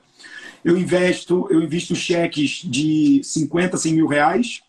Eu 0.65 0.77
investo, 0.77 1.47
eu 1.51 1.63
invisto 1.63 1.95
cheques 1.95 2.63
de 2.65 3.21
50, 3.23 3.77
100 3.77 3.95
mil 3.95 4.07
reais. 4.07 4.63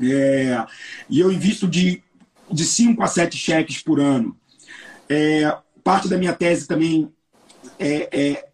É, 0.00 0.64
e 1.08 1.20
eu 1.20 1.32
invisto 1.32 1.68
de, 1.68 2.02
de 2.50 2.64
5 2.64 3.02
a 3.02 3.06
7 3.06 3.36
cheques 3.36 3.80
por 3.80 4.00
ano. 4.00 4.36
É, 5.08 5.56
parte 5.82 6.08
da 6.08 6.18
minha 6.18 6.32
tese 6.32 6.66
também 6.66 7.10
é, 7.78 8.08
é 8.12 8.48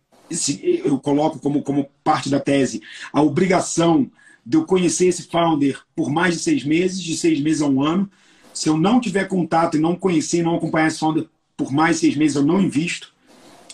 eu 0.84 0.98
coloco 0.98 1.38
como, 1.38 1.62
como 1.62 1.88
parte 2.04 2.28
da 2.28 2.38
tese 2.38 2.80
a 3.12 3.20
obrigação 3.20 4.10
de 4.44 4.56
eu 4.56 4.64
conhecer 4.64 5.06
esse 5.06 5.24
founder 5.24 5.78
por 5.94 6.10
mais 6.10 6.34
de 6.34 6.40
seis 6.40 6.64
meses, 6.64 7.02
de 7.02 7.16
seis 7.16 7.40
meses 7.40 7.62
a 7.62 7.66
um 7.66 7.82
ano. 7.82 8.10
Se 8.52 8.68
eu 8.68 8.76
não 8.76 9.00
tiver 9.00 9.28
contato 9.28 9.76
e 9.76 9.80
não 9.80 9.94
conhecer 9.94 10.42
não 10.42 10.56
acompanhar 10.56 10.88
esse 10.88 10.98
founder 10.98 11.26
por 11.56 11.72
mais 11.72 11.96
de 11.96 12.00
seis 12.00 12.16
meses, 12.16 12.36
eu 12.36 12.42
não 12.42 12.60
invisto. 12.60 13.12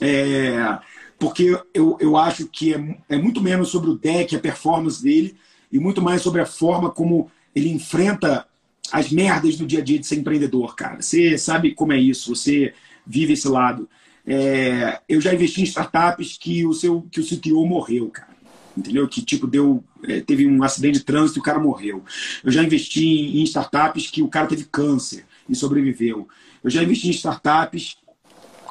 É, 0.01 0.79
porque 1.19 1.59
eu, 1.73 1.97
eu 2.01 2.17
acho 2.17 2.47
que 2.49 2.75
é, 2.75 2.99
é 3.09 3.17
muito 3.17 3.41
menos 3.41 3.69
sobre 3.69 3.91
o 3.91 3.97
deck, 3.97 4.35
a 4.35 4.41
performance 4.41 5.03
dele, 5.03 5.37
e 5.73 5.79
muito 5.79 6.03
mais 6.03 6.23
sobre 6.23 6.41
a 6.41 6.47
forma 6.47 6.91
como 6.91 7.31
ele 7.55 7.71
enfrenta 7.71 8.47
as 8.93 9.11
merdas 9.11 9.57
do 9.57 9.67
dia 9.67 9.81
a 9.81 9.83
dia 9.83 9.99
de 9.99 10.07
ser 10.07 10.17
empreendedor, 10.17 10.77
cara. 10.77 11.01
Você 11.01 11.39
sabe 11.39 11.75
como 11.75 11.93
é 11.93 11.99
isso, 11.99 12.35
você 12.35 12.73
vive 13.07 13.33
esse 13.33 13.49
lado. 13.49 13.89
É, 14.27 15.01
eu 15.09 15.21
já 15.21 15.33
investi 15.33 15.61
em 15.61 15.65
startups 15.65 16.37
que 16.37 16.67
o 16.67 16.73
seu 16.73 17.03
que 17.11 17.21
o 17.21 17.25
CTO 17.25 17.65
morreu, 17.67 18.09
cara. 18.09 18.35
Entendeu? 18.77 19.09
Que 19.09 19.23
tipo 19.23 19.47
deu 19.47 19.83
é, 20.05 20.21
teve 20.21 20.47
um 20.47 20.63
acidente 20.63 20.99
de 20.99 21.05
trânsito 21.05 21.39
e 21.39 21.41
o 21.41 21.45
cara 21.45 21.59
morreu. 21.59 22.03
Eu 22.45 22.51
já 22.51 22.63
investi 22.63 23.39
em 23.39 23.43
startups 23.45 24.11
que 24.11 24.23
o 24.23 24.29
cara 24.29 24.47
teve 24.47 24.65
câncer 24.65 25.25
e 25.49 25.55
sobreviveu. 25.55 26.29
Eu 26.63 26.71
já 26.71 26.83
investi 26.83 27.09
em 27.09 27.13
startups 27.13 27.97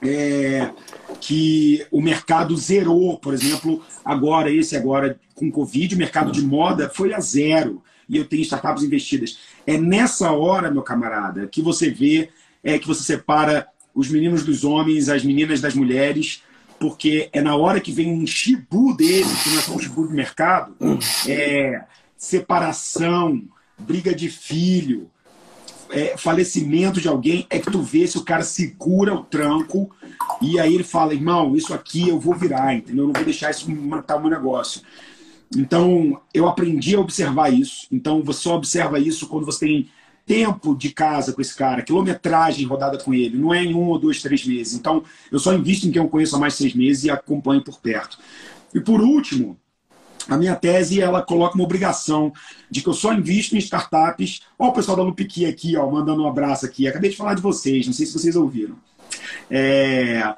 é, 0.04 0.70
que 1.22 1.86
o 1.90 2.02
mercado 2.02 2.56
zerou, 2.58 3.18
por 3.18 3.34
exemplo, 3.34 3.84
agora, 4.04 4.52
esse 4.52 4.76
agora 4.76 5.20
com 5.34 5.52
Covid, 5.52 5.96
o 5.96 5.98
mercado 5.98 6.32
de 6.32 6.42
moda 6.42 6.90
foi 6.94 7.14
a 7.14 7.20
zero. 7.20 7.82
E 8.08 8.18
eu 8.18 8.26
tenho 8.26 8.44
startups 8.44 8.84
investidas. 8.84 9.40
É 9.66 9.78
nessa 9.78 10.32
hora, 10.32 10.70
meu 10.70 10.84
camarada, 10.84 11.48
que 11.48 11.62
você 11.62 11.90
vê, 11.90 12.30
é 12.64 12.78
que 12.78 12.88
você 12.88 13.04
separa 13.04 13.68
os 13.96 14.10
meninos 14.10 14.44
dos 14.44 14.66
homens, 14.66 15.08
as 15.08 15.24
meninas 15.24 15.62
das 15.62 15.74
mulheres, 15.74 16.44
porque 16.78 17.30
é 17.32 17.42
na 17.42 17.56
hora 17.56 17.80
que 17.80 17.94
vem 17.94 18.12
um 18.12 18.28
chibu 18.28 18.96
desse, 18.96 19.44
que 19.44 19.50
não 19.50 19.58
é 19.58 19.62
só 19.62 19.74
um 19.74 19.80
chibu 19.80 20.08
de 20.08 20.14
mercado, 20.14 20.76
é 21.28 21.82
separação, 22.18 23.42
briga 23.80 24.14
de 24.14 24.30
filho, 24.30 25.10
é, 25.90 26.18
falecimento 26.18 27.00
de 27.00 27.08
alguém, 27.08 27.48
é 27.50 27.60
que 27.60 27.72
tu 27.72 27.82
vê 27.82 28.06
se 28.06 28.18
o 28.18 28.24
cara 28.24 28.44
segura 28.44 29.14
o 29.14 29.24
tranco 29.24 29.90
e 30.42 30.60
aí 30.60 30.74
ele 30.74 30.84
fala, 30.84 31.14
irmão, 31.14 31.56
isso 31.56 31.74
aqui 31.74 32.10
eu 32.10 32.20
vou 32.20 32.36
virar, 32.36 32.76
entendeu? 32.76 33.04
Eu 33.04 33.08
não 33.08 33.14
vou 33.14 33.24
deixar 33.24 33.52
isso 33.52 33.72
matar 33.72 34.18
o 34.18 34.22
meu 34.22 34.30
negócio. 34.30 34.82
Então, 35.56 36.20
eu 36.34 36.48
aprendi 36.48 36.96
a 36.96 37.00
observar 37.00 37.54
isso. 37.54 37.88
Então, 37.92 38.22
você 38.24 38.42
só 38.42 38.56
observa 38.56 39.00
isso 39.00 39.28
quando 39.28 39.46
você 39.46 39.66
tem 39.66 39.90
tempo 40.26 40.76
de 40.76 40.90
casa 40.92 41.32
com 41.32 41.42
esse 41.42 41.56
cara, 41.56 41.82
quilometragem 41.82 42.66
rodada 42.66 42.98
com 42.98 43.14
ele, 43.14 43.38
não 43.38 43.54
é 43.54 43.64
em 43.64 43.74
um 43.74 43.88
ou 43.88 44.00
dois, 44.00 44.22
três 44.22 44.46
meses. 44.46 44.74
Então, 44.74 45.04
eu 45.32 45.40
só 45.40 45.54
invisto 45.54 45.88
em 45.88 45.92
quem 45.92 46.02
eu 46.02 46.10
conheço 46.10 46.36
há 46.36 46.40
mais 46.40 46.54
de 46.54 46.60
seis 46.60 46.74
meses 46.74 47.04
e 47.04 47.10
acompanho 47.10 47.64
por 47.64 47.80
perto. 47.80 48.18
E 48.74 48.80
por 48.80 49.02
último, 49.02 49.58
a 50.28 50.38
minha 50.38 50.56
tese 50.56 51.00
ela 51.00 51.22
coloca 51.22 51.56
uma 51.56 51.64
obrigação 51.64 52.34
de 52.70 52.82
que 52.82 52.90
eu 52.90 52.94
só 52.94 53.14
invisto 53.14 53.56
em 53.56 53.60
startups. 53.60 54.42
Olha 54.58 54.72
o 54.72 54.74
pessoal 54.74 54.98
da 54.98 55.04
Lupiqui 55.04 55.46
aqui, 55.46 55.78
ó, 55.78 55.90
mandando 55.90 56.24
um 56.24 56.28
abraço 56.28 56.66
aqui. 56.66 56.88
Acabei 56.88 57.12
de 57.12 57.18
falar 57.18 57.36
de 57.36 57.42
vocês, 57.42 57.86
não 57.86 57.94
sei 57.94 58.06
se 58.06 58.14
vocês 58.14 58.36
ouviram. 58.36 58.76
É... 59.50 60.34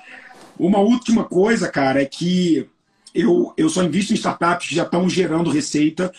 Uma 0.60 0.80
última 0.80 1.24
coisa, 1.24 1.70
cara, 1.70 2.02
é 2.02 2.06
que 2.06 2.68
eu, 3.14 3.54
eu 3.56 3.70
só 3.70 3.84
invisto 3.84 4.12
em 4.12 4.16
startups 4.16 4.68
que 4.68 4.76
já 4.76 4.84
estão 4.84 5.10
gerando 5.10 5.50
receita 5.50 6.12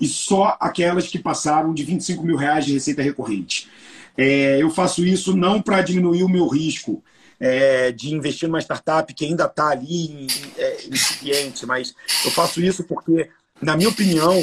e 0.00 0.06
só 0.06 0.56
aquelas 0.60 1.08
que 1.08 1.18
passaram 1.18 1.72
de 1.72 1.84
25 1.84 2.22
mil 2.22 2.36
reais 2.36 2.64
de 2.64 2.72
receita 2.72 3.02
recorrente. 3.02 3.68
É, 4.16 4.62
eu 4.62 4.70
faço 4.70 5.04
isso 5.04 5.36
não 5.36 5.60
para 5.60 5.82
diminuir 5.82 6.22
o 6.22 6.28
meu 6.28 6.46
risco 6.46 7.02
é, 7.38 7.92
de 7.92 8.14
investir 8.14 8.48
numa 8.48 8.60
startup 8.60 9.12
que 9.12 9.24
ainda 9.24 9.44
está 9.44 9.68
ali 9.68 10.26
é, 10.56 10.86
incipiente, 10.86 11.66
mas 11.66 11.94
eu 12.24 12.30
faço 12.30 12.60
isso 12.60 12.84
porque, 12.84 13.28
na 13.60 13.76
minha 13.76 13.88
opinião, 13.88 14.42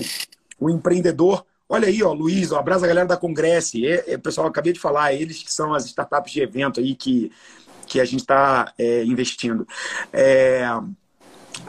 o 0.59 0.69
empreendedor. 0.69 1.45
Olha 1.67 1.87
aí, 1.87 2.03
ó, 2.03 2.11
Luiz, 2.11 2.51
um 2.51 2.57
abraço 2.57 2.83
a 2.83 2.87
galera 2.87 3.07
da 3.07 3.17
Congresso. 3.17 3.77
É, 3.77 4.03
é, 4.13 4.17
pessoal, 4.17 4.47
acabei 4.47 4.73
de 4.73 4.79
falar, 4.79 5.13
eles 5.13 5.41
que 5.41 5.51
são 5.51 5.73
as 5.73 5.85
startups 5.85 6.31
de 6.33 6.41
evento 6.41 6.79
aí 6.79 6.93
que, 6.95 7.31
que 7.87 7.99
a 7.99 8.05
gente 8.05 8.21
está 8.21 8.73
é, 8.77 9.03
investindo. 9.05 9.65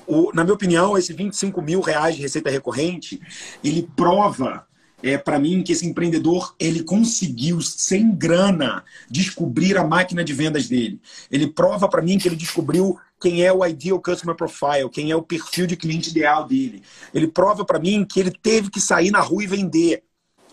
O, 0.06 0.32
na 0.32 0.44
minha 0.44 0.54
opinião, 0.54 0.96
esse 0.96 1.12
25 1.12 1.60
mil 1.62 1.80
reais 1.80 2.16
de 2.16 2.22
receita 2.22 2.50
recorrente, 2.50 3.20
ele 3.62 3.88
prova 3.96 4.66
é, 5.02 5.18
para 5.18 5.38
mim 5.38 5.62
que 5.62 5.72
esse 5.72 5.86
empreendedor 5.86 6.54
ele 6.58 6.82
conseguiu, 6.82 7.60
sem 7.60 8.14
grana, 8.14 8.84
descobrir 9.10 9.76
a 9.76 9.84
máquina 9.84 10.22
de 10.22 10.32
vendas 10.32 10.68
dele. 10.68 11.00
Ele 11.30 11.48
prova 11.48 11.88
para 11.88 12.02
mim 12.02 12.18
que 12.18 12.28
ele 12.28 12.36
descobriu 12.36 12.98
quem 13.20 13.44
é 13.44 13.52
o 13.52 13.64
ideal 13.64 14.00
customer 14.00 14.36
profile, 14.36 14.88
quem 14.90 15.10
é 15.10 15.16
o 15.16 15.22
perfil 15.22 15.66
de 15.66 15.76
cliente 15.76 16.10
ideal 16.10 16.46
dele. 16.46 16.82
Ele 17.12 17.26
prova 17.26 17.64
para 17.64 17.78
mim 17.78 18.04
que 18.04 18.20
ele 18.20 18.30
teve 18.30 18.70
que 18.70 18.80
sair 18.80 19.10
na 19.10 19.20
rua 19.20 19.44
e 19.44 19.46
vender. 19.46 20.04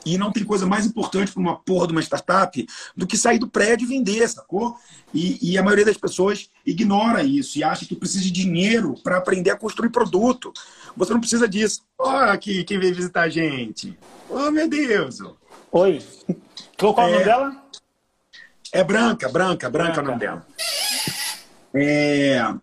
E 0.06 0.18
não 0.18 0.32
tem 0.32 0.44
coisa 0.44 0.66
mais 0.66 0.86
importante 0.86 1.32
para 1.32 1.42
uma 1.42 1.58
porra 1.58 1.88
de 1.88 1.92
uma 1.92 2.02
startup 2.02 2.66
do 2.96 3.06
que 3.06 3.18
sair 3.18 3.38
do 3.38 3.48
prédio 3.48 3.86
e 3.86 3.90
vender, 3.90 4.28
sacou? 4.28 4.76
E, 5.14 5.52
e 5.52 5.58
a 5.58 5.64
maioria 5.64 5.86
das 5.86 5.98
pessoas 5.98 6.50
ignora 6.66 7.24
isso 7.24 7.58
e 7.58 7.64
acha 7.64 7.86
que 7.86 7.96
precisa 7.96 8.24
de 8.24 8.32
dinheiro 8.32 8.96
para 9.04 9.18
aprender 9.18 9.52
a 9.52 9.58
construir 9.58 9.90
produto. 9.90 10.54
Você 10.96 11.14
não 11.14 11.20
precisa 11.20 11.48
disso. 11.48 11.82
Olha 11.98 12.32
aqui 12.32 12.64
quem 12.64 12.80
veio 12.80 12.96
visitar 12.96 13.24
a 13.24 13.30
gente. 13.30 13.98
Oh, 14.30 14.50
meu 14.52 14.68
Deus. 14.68 15.20
Oi. 15.72 16.02
Qual 16.78 16.98
é 16.98 17.02
o 17.02 17.12
nome 17.12 17.22
é. 17.22 17.26
dela? 17.26 17.64
É 18.72 18.84
Branca, 18.84 19.30
Branca, 19.30 19.70
Branca, 19.70 19.70
Branca. 19.70 20.00
é 20.00 20.04
o 20.04 20.06
nome 20.06 20.20
dela. 20.20 20.48
É... 21.74 22.54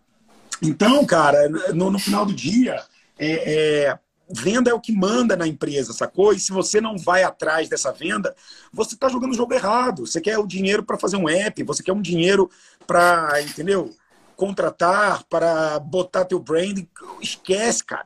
Então, 0.61 1.05
cara, 1.05 1.47
no, 1.73 1.91
no 1.91 1.99
final 1.99 2.25
do 2.25 2.33
dia, 2.33 2.81
é, 3.19 3.85
é 3.85 3.99
Venda 4.29 4.69
é 4.69 4.73
o 4.73 4.81
que 4.81 4.91
manda 4.91 5.35
na 5.35 5.47
empresa, 5.47 5.93
sacou? 5.93 6.33
E 6.33 6.39
se 6.39 6.51
você 6.51 6.81
não 6.81 6.97
vai 6.97 7.23
atrás 7.23 7.69
dessa 7.69 7.91
venda, 7.91 8.35
você 8.73 8.93
está 8.93 9.07
jogando 9.07 9.31
o 9.31 9.35
jogo 9.35 9.53
errado. 9.53 10.05
Você 10.05 10.19
quer 10.19 10.37
o 10.37 10.45
dinheiro 10.45 10.83
para 10.83 10.97
fazer 10.97 11.15
um 11.15 11.29
app, 11.29 11.63
você 11.63 11.81
quer 11.81 11.93
um 11.93 12.01
dinheiro 12.01 12.49
para, 12.85 13.41
entendeu? 13.41 13.93
Contratar, 14.35 15.23
para 15.29 15.79
botar 15.79 16.25
teu 16.25 16.39
brand. 16.39 16.85
Esquece, 17.21 17.83
cara. 17.83 18.05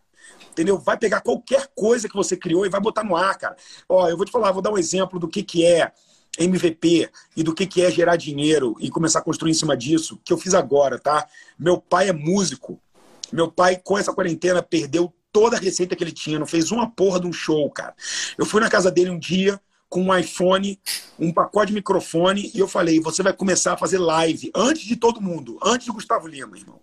Entendeu? 0.51 0.77
Vai 0.77 0.97
pegar 0.97 1.21
qualquer 1.21 1.69
coisa 1.73 2.07
que 2.07 2.15
você 2.15 2.37
criou 2.37 2.65
e 2.65 2.69
vai 2.69 2.79
botar 2.79 3.03
no 3.03 3.15
ar, 3.15 3.37
cara. 3.37 3.55
Ó, 3.89 4.07
eu 4.07 4.15
vou 4.15 4.25
te 4.25 4.31
falar, 4.31 4.51
vou 4.51 4.61
dar 4.61 4.71
um 4.71 4.77
exemplo 4.77 5.19
do 5.19 5.27
que, 5.27 5.41
que 5.41 5.65
é 5.65 5.91
MVP 6.37 7.09
e 7.35 7.43
do 7.43 7.53
que, 7.53 7.65
que 7.65 7.81
é 7.81 7.89
gerar 7.89 8.15
dinheiro 8.15 8.75
e 8.79 8.89
começar 8.89 9.19
a 9.19 9.23
construir 9.23 9.51
em 9.51 9.55
cima 9.55 9.75
disso, 9.75 10.19
que 10.23 10.31
eu 10.31 10.37
fiz 10.37 10.53
agora, 10.53 10.99
tá? 10.99 11.27
Meu 11.57 11.79
pai 11.79 12.09
é 12.09 12.13
músico. 12.13 12.79
Meu 13.31 13.49
pai, 13.49 13.77
com 13.77 13.97
essa 13.97 14.13
quarentena, 14.13 14.61
perdeu 14.61 15.13
toda 15.31 15.57
a 15.57 15.59
receita 15.59 15.95
que 15.95 16.03
ele 16.03 16.11
tinha, 16.11 16.39
não 16.39 16.47
fez 16.47 16.71
uma 16.71 16.89
porra 16.89 17.19
de 17.19 17.27
um 17.27 17.33
show, 17.33 17.69
cara. 17.69 17.93
Eu 18.37 18.45
fui 18.45 18.61
na 18.61 18.69
casa 18.69 18.91
dele 18.91 19.09
um 19.09 19.19
dia 19.19 19.59
com 19.91 20.03
um 20.03 20.17
iPhone, 20.17 20.79
um 21.19 21.33
pacote 21.33 21.67
de 21.67 21.73
microfone, 21.73 22.49
e 22.55 22.59
eu 22.59 22.67
falei: 22.67 23.01
você 23.01 23.21
vai 23.21 23.33
começar 23.33 23.73
a 23.73 23.77
fazer 23.77 23.97
live 23.97 24.49
antes 24.55 24.83
de 24.83 24.95
todo 24.95 25.21
mundo, 25.21 25.59
antes 25.61 25.85
de 25.85 25.91
Gustavo 25.91 26.27
Lima, 26.27 26.57
irmão. 26.57 26.79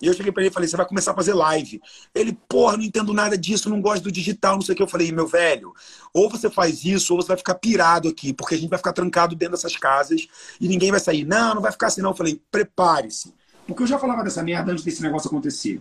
E 0.00 0.08
eu 0.08 0.12
cheguei 0.12 0.32
para 0.32 0.42
ele 0.42 0.50
e 0.50 0.52
falei: 0.52 0.68
você 0.68 0.76
vai 0.76 0.84
começar 0.84 1.12
a 1.12 1.14
fazer 1.14 1.34
live. 1.34 1.80
Ele, 2.12 2.36
porra, 2.48 2.76
não 2.76 2.82
entendo 2.82 3.14
nada 3.14 3.38
disso, 3.38 3.70
não 3.70 3.80
gosto 3.80 4.02
do 4.02 4.10
digital, 4.10 4.56
não 4.56 4.62
sei 4.62 4.72
o 4.72 4.76
que. 4.76 4.82
Eu 4.82 4.88
falei: 4.88 5.12
meu 5.12 5.28
velho, 5.28 5.72
ou 6.12 6.28
você 6.28 6.50
faz 6.50 6.84
isso, 6.84 7.14
ou 7.14 7.22
você 7.22 7.28
vai 7.28 7.36
ficar 7.36 7.54
pirado 7.54 8.08
aqui, 8.08 8.32
porque 8.32 8.56
a 8.56 8.58
gente 8.58 8.70
vai 8.70 8.78
ficar 8.78 8.92
trancado 8.92 9.36
dentro 9.36 9.54
dessas 9.54 9.76
casas 9.76 10.26
e 10.60 10.66
ninguém 10.66 10.90
vai 10.90 10.98
sair. 10.98 11.24
Não, 11.24 11.54
não 11.54 11.62
vai 11.62 11.70
ficar 11.70 11.86
assim, 11.86 12.02
não. 12.02 12.10
Eu 12.10 12.16
falei: 12.16 12.42
prepare-se. 12.50 13.32
Porque 13.64 13.84
eu 13.84 13.86
já 13.86 14.00
falava 14.00 14.24
dessa 14.24 14.42
merda 14.42 14.72
antes 14.72 14.82
desse 14.82 15.00
negócio 15.00 15.28
acontecer. 15.28 15.80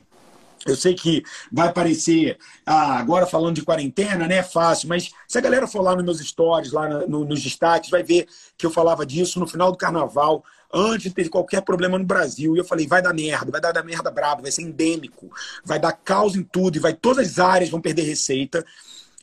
Eu 0.66 0.76
sei 0.76 0.94
que 0.94 1.24
vai 1.52 1.72
parecer, 1.72 2.38
ah, 2.66 2.98
agora 3.00 3.26
falando 3.26 3.56
de 3.56 3.64
quarentena, 3.64 4.28
né? 4.28 4.44
Fácil, 4.44 4.90
mas 4.90 5.12
se 5.28 5.38
a 5.38 5.42
galera 5.42 5.68
for 5.68 5.82
lá 5.82 5.96
nos 5.96 6.04
meus 6.04 6.20
stories, 6.20 6.72
lá 6.72 6.88
no, 7.08 7.26
nos 7.26 7.42
destaques, 7.42 7.90
vai 7.90 8.04
ver 8.04 8.28
que 8.58 8.66
eu 8.66 8.72
falava 8.72 9.06
disso 9.06 9.40
no 9.40 9.48
final 9.48 9.72
do 9.72 9.78
carnaval, 9.78 10.44
antes 10.74 11.04
de 11.10 11.16
ter 11.16 11.30
qualquer 11.30 11.62
problema 11.62 11.98
no 11.98 12.06
Brasil. 12.06 12.56
E 12.56 12.60
eu 12.60 12.66
falei, 12.66 12.88
vai 12.88 13.02
dar 13.02 13.14
merda, 13.14 13.52
vai 13.52 13.62
dar, 13.62 13.72
dar 13.72 13.84
merda 13.84 14.12
braba, 14.12 14.42
vai 14.42 14.52
ser 14.52 14.62
endêmico, 14.62 15.30
vai 15.64 15.80
dar 15.80 15.94
caos 15.94 16.36
em 16.36 16.44
tudo, 16.44 16.78
e 16.78 16.80
vai 16.80 16.94
todas 16.94 17.28
as 17.28 17.40
áreas 17.40 17.70
vão 17.70 17.82
perder 17.82 18.04
receita. 18.04 18.66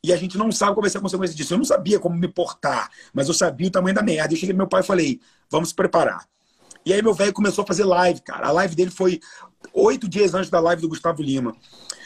E 0.02 0.12
a 0.12 0.16
gente 0.16 0.38
não 0.38 0.50
sabe 0.52 0.74
qual 0.74 0.82
vai 0.82 0.90
ser 0.90 0.98
a 0.98 1.00
consequência 1.00 1.36
disso. 1.36 1.54
Eu 1.54 1.58
não 1.58 1.64
sabia 1.64 1.98
como 1.98 2.16
me 2.16 2.28
portar, 2.28 2.90
mas 3.12 3.28
eu 3.28 3.34
sabia 3.34 3.66
o 3.66 3.70
tamanho 3.70 3.94
da 3.94 4.02
merda. 4.02 4.32
Eu 4.32 4.38
cheguei 4.38 4.54
meu 4.54 4.68
pai 4.68 4.80
e 4.80 4.86
falei, 4.86 5.20
vamos 5.50 5.70
se 5.70 5.74
preparar. 5.74 6.26
E 6.84 6.92
aí 6.92 7.02
meu 7.02 7.12
velho 7.12 7.32
começou 7.32 7.64
a 7.64 7.66
fazer 7.66 7.84
live, 7.84 8.20
cara. 8.22 8.48
A 8.48 8.52
live 8.52 8.74
dele 8.74 8.90
foi 8.90 9.20
oito 9.72 10.08
dias 10.08 10.34
antes 10.34 10.50
da 10.50 10.60
live 10.60 10.82
do 10.82 10.88
Gustavo 10.88 11.22
Lima. 11.22 11.54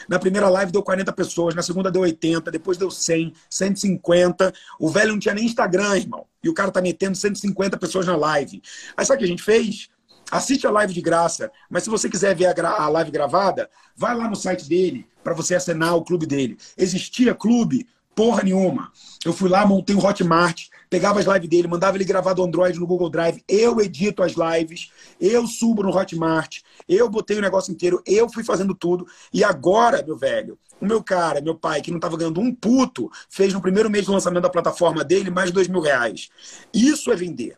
Na 0.07 0.19
primeira 0.19 0.49
live 0.49 0.71
deu 0.71 0.83
40 0.83 1.11
pessoas, 1.13 1.55
na 1.55 1.61
segunda 1.61 1.89
deu 1.89 2.01
80, 2.01 2.51
depois 2.51 2.77
deu 2.77 2.91
100, 2.91 3.33
150. 3.49 4.53
O 4.79 4.89
velho 4.89 5.13
não 5.13 5.19
tinha 5.19 5.33
nem 5.33 5.45
Instagram, 5.45 5.97
irmão. 5.97 6.25
E 6.43 6.49
o 6.49 6.53
cara 6.53 6.71
tá 6.71 6.81
metendo 6.81 7.15
150 7.15 7.77
pessoas 7.77 8.05
na 8.05 8.15
live. 8.15 8.61
Aí 8.97 9.05
sabe 9.05 9.17
o 9.17 9.19
que 9.19 9.25
a 9.25 9.29
gente 9.29 9.43
fez? 9.43 9.89
Assiste 10.31 10.65
a 10.65 10.71
live 10.71 10.93
de 10.93 11.01
graça, 11.01 11.51
mas 11.69 11.83
se 11.83 11.89
você 11.89 12.09
quiser 12.09 12.35
ver 12.35 12.47
a, 12.47 12.69
a 12.69 12.89
live 12.89 13.11
gravada, 13.11 13.69
vai 13.95 14.15
lá 14.15 14.27
no 14.27 14.35
site 14.35 14.67
dele 14.67 15.07
para 15.23 15.33
você 15.33 15.55
assinar 15.55 15.95
o 15.95 16.03
clube 16.03 16.25
dele. 16.25 16.57
Existia 16.77 17.35
clube? 17.35 17.87
Porra 18.15 18.43
nenhuma. 18.43 18.91
Eu 19.25 19.33
fui 19.33 19.49
lá, 19.49 19.65
montei 19.65 19.95
um 19.95 20.05
Hotmart, 20.05 20.67
pegava 20.89 21.19
as 21.19 21.25
lives 21.25 21.49
dele, 21.49 21.67
mandava 21.67 21.97
ele 21.97 22.03
gravar 22.03 22.33
do 22.33 22.43
Android 22.43 22.79
no 22.79 22.85
Google 22.85 23.09
Drive, 23.09 23.43
eu 23.47 23.79
edito 23.81 24.21
as 24.21 24.33
lives, 24.33 24.91
eu 25.19 25.47
subo 25.47 25.81
no 25.81 25.89
Hotmart, 25.89 26.59
eu 26.87 27.09
botei 27.09 27.37
o 27.37 27.41
negócio 27.41 27.71
inteiro, 27.71 28.01
eu 28.05 28.29
fui 28.29 28.43
fazendo 28.43 28.75
tudo. 28.75 29.07
E 29.33 29.43
agora, 29.43 30.03
meu 30.03 30.17
velho, 30.17 30.59
o 30.79 30.85
meu 30.85 31.01
cara, 31.01 31.41
meu 31.41 31.55
pai, 31.55 31.81
que 31.81 31.89
não 31.89 31.97
estava 31.97 32.17
ganhando 32.17 32.41
um 32.41 32.53
puto, 32.53 33.09
fez 33.29 33.53
no 33.53 33.61
primeiro 33.61 33.89
mês 33.89 34.05
de 34.05 34.11
lançamento 34.11 34.43
da 34.43 34.49
plataforma 34.49 35.03
dele 35.03 35.29
mais 35.29 35.47
de 35.47 35.53
dois 35.53 35.67
mil 35.67 35.81
reais. 35.81 36.29
Isso 36.73 37.11
é 37.11 37.15
vender. 37.15 37.57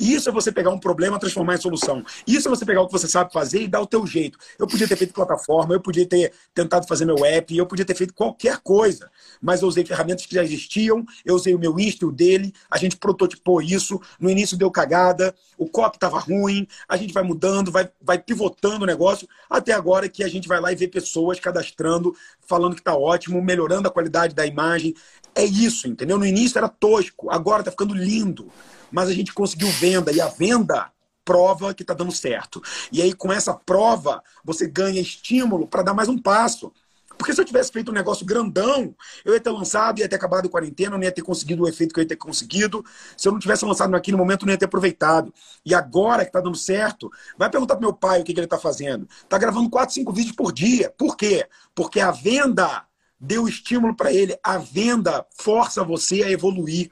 Isso 0.00 0.30
é 0.30 0.32
você 0.32 0.50
pegar 0.50 0.70
um 0.70 0.78
problema 0.78 1.18
transformar 1.18 1.56
em 1.56 1.60
solução. 1.60 2.02
Isso 2.26 2.48
é 2.48 2.50
você 2.50 2.64
pegar 2.64 2.80
o 2.80 2.86
que 2.86 2.92
você 2.92 3.06
sabe 3.06 3.30
fazer 3.30 3.62
e 3.62 3.68
dar 3.68 3.82
o 3.82 3.86
teu 3.86 4.06
jeito. 4.06 4.38
Eu 4.58 4.66
podia 4.66 4.88
ter 4.88 4.96
feito 4.96 5.12
plataforma, 5.12 5.74
eu 5.74 5.80
podia 5.80 6.06
ter 6.06 6.32
tentado 6.54 6.86
fazer 6.86 7.04
meu 7.04 7.22
app, 7.22 7.54
eu 7.54 7.66
podia 7.66 7.84
ter 7.84 7.94
feito 7.94 8.14
qualquer 8.14 8.58
coisa. 8.58 9.10
Mas 9.42 9.60
eu 9.60 9.68
usei 9.68 9.84
ferramentas 9.84 10.24
que 10.24 10.34
já 10.34 10.42
existiam, 10.42 11.04
eu 11.22 11.34
usei 11.34 11.54
o 11.54 11.58
meu 11.58 11.78
Insta 11.78 12.06
o 12.06 12.12
dele, 12.12 12.54
a 12.70 12.78
gente 12.78 12.96
prototipou 12.96 13.60
isso, 13.60 14.00
no 14.18 14.30
início 14.30 14.56
deu 14.56 14.70
cagada, 14.70 15.34
o 15.58 15.68
copy 15.68 15.98
estava 15.98 16.18
ruim, 16.18 16.66
a 16.88 16.96
gente 16.96 17.12
vai 17.12 17.22
mudando, 17.22 17.70
vai, 17.70 17.86
vai 18.00 18.18
pivotando 18.18 18.84
o 18.84 18.86
negócio, 18.86 19.28
até 19.48 19.72
agora 19.72 20.08
que 20.08 20.24
a 20.24 20.28
gente 20.28 20.48
vai 20.48 20.60
lá 20.60 20.72
e 20.72 20.76
vê 20.76 20.88
pessoas 20.88 21.38
cadastrando, 21.38 22.14
falando 22.40 22.74
que 22.74 22.80
está 22.80 22.96
ótimo, 22.96 23.42
melhorando 23.42 23.86
a 23.86 23.90
qualidade 23.90 24.34
da 24.34 24.46
imagem. 24.46 24.94
É 25.34 25.44
isso, 25.44 25.86
entendeu? 25.88 26.18
No 26.18 26.26
início 26.26 26.58
era 26.58 26.68
tosco, 26.68 27.30
agora 27.30 27.60
está 27.60 27.70
ficando 27.70 27.94
lindo 27.94 28.50
mas 28.90 29.08
a 29.08 29.12
gente 29.12 29.32
conseguiu 29.32 29.68
venda 29.68 30.12
e 30.12 30.20
a 30.20 30.28
venda 30.28 30.90
prova 31.24 31.72
que 31.72 31.82
está 31.82 31.94
dando 31.94 32.12
certo. 32.12 32.60
E 32.90 33.00
aí, 33.00 33.12
com 33.12 33.32
essa 33.32 33.54
prova, 33.54 34.22
você 34.44 34.66
ganha 34.66 35.00
estímulo 35.00 35.66
para 35.66 35.82
dar 35.82 35.94
mais 35.94 36.08
um 36.08 36.18
passo. 36.18 36.72
Porque 37.16 37.34
se 37.34 37.40
eu 37.40 37.44
tivesse 37.44 37.70
feito 37.70 37.90
um 37.90 37.94
negócio 37.94 38.24
grandão, 38.24 38.94
eu 39.26 39.34
ia 39.34 39.40
ter 39.40 39.50
lançado, 39.50 39.98
ia 39.98 40.08
ter 40.08 40.16
acabado 40.16 40.46
a 40.46 40.48
quarentena, 40.48 40.96
não 40.96 41.04
ia 41.04 41.12
ter 41.12 41.20
conseguido 41.20 41.64
o 41.64 41.68
efeito 41.68 41.92
que 41.92 42.00
eu 42.00 42.02
ia 42.02 42.08
ter 42.08 42.16
conseguido. 42.16 42.82
Se 43.14 43.28
eu 43.28 43.32
não 43.32 43.38
tivesse 43.38 43.62
lançado 43.62 43.90
naquele 43.90 44.16
momento, 44.16 44.46
não 44.46 44.52
ia 44.52 44.58
ter 44.58 44.64
aproveitado. 44.64 45.32
E 45.64 45.74
agora 45.74 46.22
que 46.22 46.30
está 46.30 46.40
dando 46.40 46.56
certo, 46.56 47.12
vai 47.36 47.50
perguntar 47.50 47.76
para 47.76 47.86
meu 47.86 47.92
pai 47.92 48.22
o 48.22 48.24
que, 48.24 48.32
que 48.32 48.40
ele 48.40 48.46
está 48.46 48.58
fazendo. 48.58 49.06
Está 49.22 49.36
gravando 49.36 49.68
4, 49.68 49.94
5 49.94 50.12
vídeos 50.14 50.34
por 50.34 50.50
dia. 50.50 50.92
Por 50.96 51.14
quê? 51.14 51.46
Porque 51.74 52.00
a 52.00 52.10
venda 52.10 52.86
deu 53.20 53.46
estímulo 53.46 53.94
para 53.94 54.12
ele. 54.12 54.38
A 54.42 54.58
venda 54.58 55.26
força 55.36 55.84
você 55.84 56.22
a 56.22 56.30
evoluir 56.30 56.90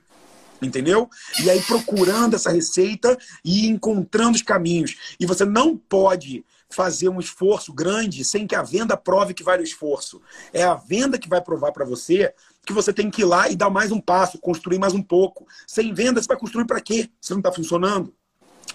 entendeu? 0.61 1.09
E 1.41 1.49
aí 1.49 1.63
procurando 1.63 2.35
essa 2.35 2.51
receita 2.51 3.17
e 3.45 3.69
encontrando 3.69 4.35
os 4.35 4.43
caminhos. 4.43 5.15
E 5.21 5.25
você 5.25 5.45
não 5.45 5.77
pode 5.77 6.45
fazer 6.71 7.09
um 7.09 7.21
esforço 7.21 7.73
grande 7.73 8.25
sem 8.25 8.47
que 8.47 8.55
a 8.55 8.63
venda 8.63 8.97
prove 8.97 9.35
que 9.35 9.43
vale 9.43 9.63
o 9.63 9.65
esforço. 9.65 10.21
É 10.53 10.63
a 10.63 10.75
venda 10.75 11.19
que 11.19 11.29
vai 11.29 11.41
provar 11.41 11.73
para 11.73 11.85
você 11.85 12.35
que 12.67 12.73
você 12.73 12.93
tem 12.93 13.11
que 13.11 13.23
ir 13.23 13.25
lá 13.25 13.49
e 13.49 13.57
dar 13.57 13.71
mais 13.71 13.91
um 13.91 14.01
passo, 14.01 14.39
construir 14.39 14.79
mais 14.79 14.93
um 14.93 15.03
pouco. 15.03 15.47
Sem 15.67 15.95
venda, 15.95 16.21
você 16.21 16.29
vai 16.29 16.37
construir 16.37 16.67
para 16.67 16.81
quê? 16.81 17.09
Se 17.19 17.31
não 17.31 17.39
está 17.39 17.51
funcionando. 17.51 18.15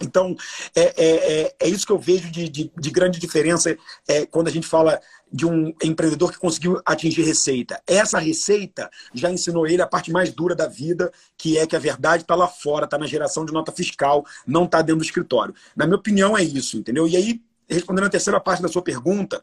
Então, 0.01 0.36
é, 0.75 0.82
é, 0.82 1.41
é, 1.41 1.56
é, 1.60 1.67
isso 1.67 1.86
que 1.86 1.91
eu 1.91 1.99
vejo 1.99 2.29
de, 2.32 2.49
de, 2.49 2.71
de 2.77 2.91
grande 2.91 3.19
diferença 3.19 3.75
é, 4.08 4.25
quando 4.25 4.47
a 4.47 4.51
gente 4.51 4.67
fala 4.67 4.99
de 5.32 5.45
um 5.47 5.73
empreendedor 5.84 6.32
que 6.32 6.38
conseguiu 6.38 6.79
atingir 6.86 7.23
receita. 7.23 7.82
Essa 7.88 8.19
receita 8.19 8.89
já 9.13 9.32
ensinou 9.32 9.65
ele 9.65 9.82
a 9.82 9.88
parte 9.88 10.12
mais 10.12 10.32
dura 10.32 10.56
da 10.56 10.67
vida, 10.67 11.12
que 11.36 11.58
é 11.58 11.65
que 11.65 11.75
a 11.75 11.79
verdade 11.79 12.23
está 12.23 12.36
lá 12.36 12.47
fora, 12.47 12.86
está 12.86 12.97
na 12.97 13.08
geração 13.08 13.43
de 13.43 13.51
nota 13.51 13.71
fiscal, 13.71 14.23
não 14.45 14.65
está 14.65 14.82
dentro 14.82 14.97
do 14.97 15.03
escritório. 15.03 15.56
Na 15.75 15.86
minha 15.86 15.97
opinião, 15.97 16.38
é 16.38 16.43
isso, 16.43 16.77
entendeu? 16.77 17.08
E 17.08 17.17
aí, 17.17 17.41
respondendo 17.67 18.06
a 18.06 18.10
terceira 18.10 18.39
parte 18.39 18.62
da 18.62 18.67
sua 18.67 18.84
pergunta, 18.84 19.41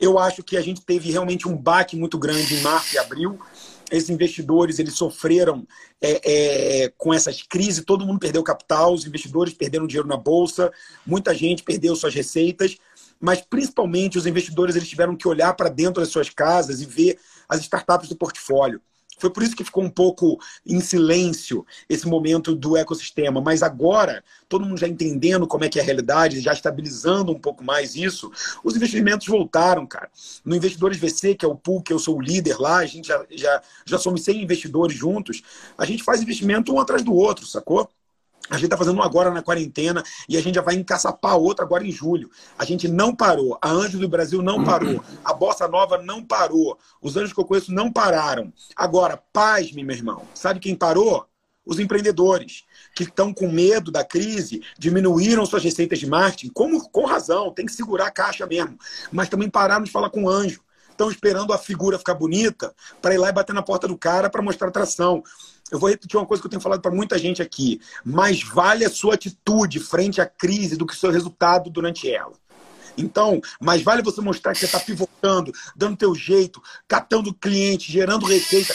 eu 0.00 0.18
acho 0.18 0.42
que 0.42 0.56
a 0.56 0.62
gente 0.62 0.80
teve 0.80 1.10
realmente 1.10 1.46
um 1.46 1.56
baque 1.56 1.96
muito 1.96 2.18
grande 2.18 2.54
em 2.54 2.62
março 2.62 2.94
e 2.94 2.98
abril 2.98 3.38
esses 3.90 4.10
investidores 4.10 4.78
eles 4.78 4.94
sofreram 4.94 5.66
é, 6.00 6.84
é, 6.84 6.92
com 6.96 7.12
essas 7.12 7.42
crises, 7.42 7.84
todo 7.84 8.06
mundo 8.06 8.18
perdeu 8.18 8.42
capital, 8.42 8.92
os 8.92 9.06
investidores 9.06 9.54
perderam 9.54 9.86
dinheiro 9.86 10.08
na 10.08 10.16
bolsa, 10.16 10.72
muita 11.06 11.34
gente 11.34 11.62
perdeu 11.62 11.94
suas 11.94 12.14
receitas, 12.14 12.76
mas 13.20 13.40
principalmente 13.40 14.18
os 14.18 14.26
investidores 14.26 14.76
eles 14.76 14.88
tiveram 14.88 15.16
que 15.16 15.28
olhar 15.28 15.54
para 15.54 15.68
dentro 15.68 16.00
das 16.00 16.10
suas 16.10 16.28
casas 16.28 16.80
e 16.80 16.86
ver 16.86 17.18
as 17.48 17.60
startups 17.60 18.08
do 18.08 18.16
portfólio. 18.16 18.80
Foi 19.18 19.30
por 19.30 19.42
isso 19.42 19.56
que 19.56 19.64
ficou 19.64 19.82
um 19.82 19.90
pouco 19.90 20.38
em 20.64 20.80
silêncio 20.80 21.66
esse 21.88 22.06
momento 22.06 22.54
do 22.54 22.76
ecossistema. 22.76 23.40
Mas 23.40 23.62
agora, 23.62 24.22
todo 24.48 24.64
mundo 24.64 24.78
já 24.78 24.86
entendendo 24.86 25.46
como 25.46 25.64
é 25.64 25.68
que 25.68 25.78
é 25.78 25.82
a 25.82 25.84
realidade, 25.84 26.40
já 26.40 26.52
estabilizando 26.52 27.32
um 27.32 27.38
pouco 27.38 27.64
mais 27.64 27.96
isso, 27.96 28.30
os 28.62 28.76
investimentos 28.76 29.26
voltaram, 29.26 29.86
cara. 29.86 30.10
No 30.44 30.54
Investidores 30.54 30.98
VC, 30.98 31.34
que 31.34 31.44
é 31.44 31.48
o 31.48 31.56
pool 31.56 31.82
que 31.82 31.92
eu 31.92 31.98
sou 31.98 32.16
o 32.18 32.20
líder 32.20 32.60
lá, 32.60 32.78
a 32.78 32.86
gente 32.86 33.08
já, 33.08 33.24
já, 33.30 33.62
já 33.84 33.98
somos 33.98 34.22
100 34.24 34.42
investidores 34.42 34.96
juntos, 34.96 35.42
a 35.78 35.84
gente 35.84 36.02
faz 36.02 36.22
investimento 36.22 36.72
um 36.72 36.80
atrás 36.80 37.02
do 37.02 37.14
outro, 37.14 37.46
sacou? 37.46 37.88
A 38.50 38.54
gente 38.54 38.66
está 38.66 38.76
fazendo 38.76 38.98
um 38.98 39.02
agora 39.02 39.30
na 39.30 39.42
quarentena 39.42 40.02
e 40.28 40.36
a 40.36 40.40
gente 40.40 40.54
já 40.54 40.62
vai 40.62 40.74
encaçapar 40.74 41.36
outra 41.36 41.64
agora 41.64 41.84
em 41.84 41.90
julho. 41.90 42.30
A 42.58 42.64
gente 42.64 42.88
não 42.88 43.14
parou. 43.14 43.58
A 43.60 43.70
Anjos 43.70 44.00
do 44.00 44.08
Brasil 44.08 44.42
não 44.42 44.62
parou. 44.62 45.02
A 45.24 45.32
Bossa 45.32 45.66
Nova 45.66 45.98
não 45.98 46.22
parou. 46.22 46.78
Os 47.00 47.16
anjos 47.16 47.32
que 47.32 47.40
eu 47.40 47.44
conheço 47.44 47.72
não 47.72 47.92
pararam. 47.92 48.52
Agora, 48.76 49.20
pasme, 49.32 49.82
meu 49.82 49.96
irmão. 49.96 50.22
Sabe 50.34 50.60
quem 50.60 50.74
parou? 50.74 51.26
Os 51.64 51.80
empreendedores 51.80 52.64
que 52.94 53.02
estão 53.02 53.34
com 53.34 53.50
medo 53.50 53.90
da 53.90 54.04
crise, 54.04 54.62
diminuíram 54.78 55.44
suas 55.44 55.64
receitas 55.64 55.98
de 55.98 56.06
marketing, 56.06 56.52
como, 56.54 56.88
com 56.90 57.04
razão, 57.04 57.52
tem 57.52 57.66
que 57.66 57.72
segurar 57.72 58.06
a 58.06 58.10
caixa 58.10 58.46
mesmo. 58.46 58.78
Mas 59.10 59.28
também 59.28 59.50
pararam 59.50 59.82
de 59.82 59.90
falar 59.90 60.08
com 60.10 60.24
o 60.24 60.30
anjo. 60.30 60.62
Estão 60.88 61.10
esperando 61.10 61.52
a 61.52 61.58
figura 61.58 61.98
ficar 61.98 62.14
bonita 62.14 62.74
para 63.02 63.12
ir 63.14 63.18
lá 63.18 63.28
e 63.28 63.32
bater 63.32 63.52
na 63.52 63.62
porta 63.62 63.86
do 63.86 63.98
cara 63.98 64.30
para 64.30 64.40
mostrar 64.40 64.68
atração 64.68 65.22
eu 65.70 65.78
vou 65.78 65.88
repetir 65.88 66.18
uma 66.18 66.26
coisa 66.26 66.42
que 66.42 66.46
eu 66.46 66.50
tenho 66.50 66.62
falado 66.62 66.80
para 66.80 66.90
muita 66.90 67.18
gente 67.18 67.42
aqui. 67.42 67.80
Mais 68.04 68.42
vale 68.42 68.84
a 68.84 68.90
sua 68.90 69.14
atitude 69.14 69.80
frente 69.80 70.20
à 70.20 70.26
crise 70.26 70.76
do 70.76 70.86
que 70.86 70.94
o 70.94 70.96
seu 70.96 71.10
resultado 71.10 71.70
durante 71.70 72.10
ela. 72.10 72.32
Então, 72.96 73.40
mais 73.60 73.82
vale 73.82 74.02
você 74.02 74.20
mostrar 74.20 74.52
que 74.52 74.60
você 74.60 74.66
está 74.66 74.80
pivotando, 74.80 75.52
dando 75.74 75.96
teu 75.96 76.14
jeito, 76.14 76.62
catando 76.88 77.34
cliente, 77.34 77.92
gerando 77.92 78.24
receita 78.26 78.74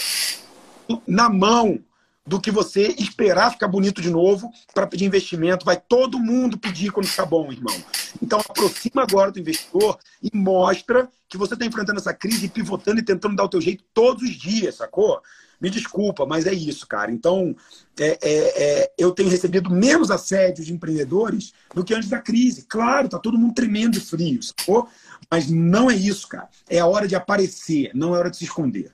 na 1.08 1.30
mão 1.30 1.80
do 2.26 2.40
que 2.40 2.52
você 2.52 2.94
esperar 3.00 3.52
ficar 3.52 3.68
bonito 3.68 4.00
de 4.00 4.10
novo 4.12 4.52
para 4.74 4.86
pedir 4.86 5.06
investimento. 5.06 5.66
Vai 5.66 5.78
todo 5.78 6.20
mundo 6.20 6.58
pedir 6.58 6.92
quando 6.92 7.08
ficar 7.08 7.26
bom, 7.26 7.52
irmão. 7.52 7.76
Então, 8.22 8.40
aproxima 8.40 9.02
agora 9.02 9.32
do 9.32 9.40
investidor 9.40 9.98
e 10.22 10.30
mostra 10.38 11.10
que 11.28 11.38
você 11.38 11.56
está 11.56 11.66
enfrentando 11.66 12.00
essa 12.00 12.14
crise, 12.14 12.48
pivotando 12.48 13.00
e 13.00 13.04
tentando 13.04 13.36
dar 13.36 13.46
o 13.46 13.50
teu 13.50 13.62
jeito 13.62 13.84
todos 13.94 14.22
os 14.24 14.36
dias, 14.36 14.76
sacou? 14.76 15.22
Me 15.62 15.70
desculpa, 15.70 16.26
mas 16.26 16.48
é 16.48 16.54
isso, 16.54 16.88
cara. 16.88 17.12
Então, 17.12 17.56
é, 18.00 18.18
é, 18.22 18.64
é, 18.82 18.92
eu 18.98 19.12
tenho 19.12 19.30
recebido 19.30 19.70
menos 19.70 20.10
assédio 20.10 20.66
de 20.66 20.74
empreendedores 20.74 21.54
do 21.76 21.84
que 21.84 21.94
antes 21.94 22.10
da 22.10 22.20
crise. 22.20 22.66
Claro, 22.68 23.08
tá 23.08 23.20
todo 23.20 23.38
mundo 23.38 23.54
tremendo 23.54 23.92
de 23.92 24.00
frio, 24.00 24.42
sacou? 24.42 24.90
Mas 25.30 25.50
não 25.50 25.92
é 25.92 25.96
isso, 25.96 26.28
cara. 26.28 26.50
É 26.68 26.80
a 26.80 26.88
hora 26.88 27.08
de 27.08 27.16
aparecer, 27.16 27.92
não 27.94 28.16
é 28.16 28.18
hora 28.18 28.32
de 28.32 28.38
se 28.38 28.46
esconder. 28.46 28.92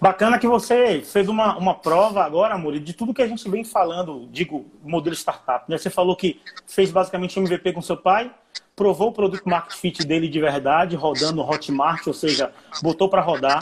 Bacana 0.00 0.38
que 0.38 0.46
você 0.46 1.02
fez 1.02 1.28
uma, 1.28 1.58
uma 1.58 1.74
prova 1.74 2.24
agora, 2.24 2.54
Amor, 2.54 2.78
de 2.78 2.92
tudo 2.94 3.12
que 3.12 3.20
a 3.20 3.26
gente 3.26 3.48
vem 3.50 3.64
falando, 3.64 4.28
digo, 4.30 4.64
modelo 4.82 5.14
startup. 5.14 5.68
Né? 5.68 5.76
Você 5.76 5.90
falou 5.90 6.16
que 6.16 6.40
fez 6.66 6.90
basicamente 6.90 7.38
MVP 7.38 7.72
com 7.72 7.82
seu 7.82 7.96
pai, 7.96 8.32
provou 8.76 9.08
o 9.08 9.12
produto 9.12 9.42
market 9.44 9.76
fit 9.76 10.06
dele 10.06 10.28
de 10.28 10.40
verdade, 10.40 10.94
rodando 10.94 11.42
Hotmart, 11.42 12.06
ou 12.06 12.14
seja, 12.14 12.52
botou 12.80 13.08
para 13.08 13.20
rodar 13.20 13.58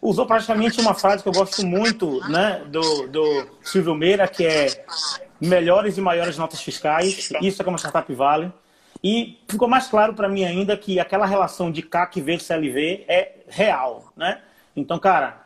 usou 0.00 0.26
praticamente 0.26 0.80
uma 0.80 0.94
frase 0.94 1.22
que 1.22 1.28
eu 1.28 1.32
gosto 1.32 1.66
muito 1.66 2.20
né, 2.28 2.62
do, 2.68 3.08
do 3.08 3.46
Silvio 3.62 3.94
Meira, 3.94 4.26
que 4.28 4.46
é 4.46 4.84
melhores 5.40 5.96
e 5.96 6.00
maiores 6.00 6.36
notas 6.36 6.60
fiscais. 6.60 7.30
Isso 7.42 7.62
é 7.62 7.64
como 7.64 7.76
a 7.76 7.78
Startup 7.78 8.12
Vale. 8.14 8.52
E 9.02 9.38
ficou 9.48 9.68
mais 9.68 9.86
claro 9.86 10.14
para 10.14 10.28
mim 10.28 10.44
ainda 10.44 10.76
que 10.76 10.98
aquela 10.98 11.26
relação 11.26 11.70
de 11.70 11.82
CAC 11.82 12.20
versus 12.20 12.46
CLV 12.46 13.04
é 13.08 13.36
real. 13.48 14.12
Né? 14.16 14.40
Então, 14.74 14.98
cara, 14.98 15.44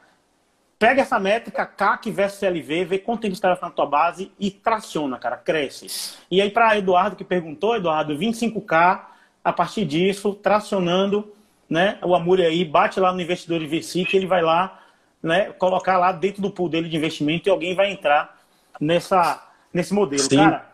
pega 0.78 1.02
essa 1.02 1.18
métrica 1.18 1.66
CAC 1.66 2.10
versus 2.10 2.38
CLV, 2.38 2.84
vê 2.86 2.98
quanto 2.98 3.24
ele 3.24 3.34
está 3.34 3.56
na 3.60 3.70
tua 3.70 3.86
base 3.86 4.32
e 4.40 4.50
traciona, 4.50 5.18
cara, 5.18 5.36
cresce. 5.36 6.16
E 6.30 6.40
aí, 6.40 6.50
para 6.50 6.78
Eduardo 6.78 7.14
que 7.14 7.24
perguntou, 7.24 7.76
Eduardo, 7.76 8.16
25K, 8.16 9.00
a 9.44 9.52
partir 9.52 9.84
disso, 9.84 10.34
tracionando 10.34 11.32
né, 11.72 11.96
o 12.02 12.14
Amuri 12.14 12.44
aí 12.44 12.66
bate 12.66 13.00
lá 13.00 13.14
no 13.14 13.20
investidor 13.22 13.58
de 13.58 13.66
VC 13.66 14.04
que 14.04 14.14
ele 14.14 14.26
vai 14.26 14.42
lá 14.42 14.78
né, 15.22 15.44
colocar 15.52 15.96
lá 15.96 16.12
dentro 16.12 16.42
do 16.42 16.50
pool 16.50 16.68
dele 16.68 16.86
de 16.86 16.98
investimento 16.98 17.48
e 17.48 17.50
alguém 17.50 17.74
vai 17.74 17.90
entrar 17.90 18.38
nessa, 18.78 19.42
nesse 19.72 19.94
modelo. 19.94 20.20
Sim. 20.20 20.36
Cara, 20.36 20.66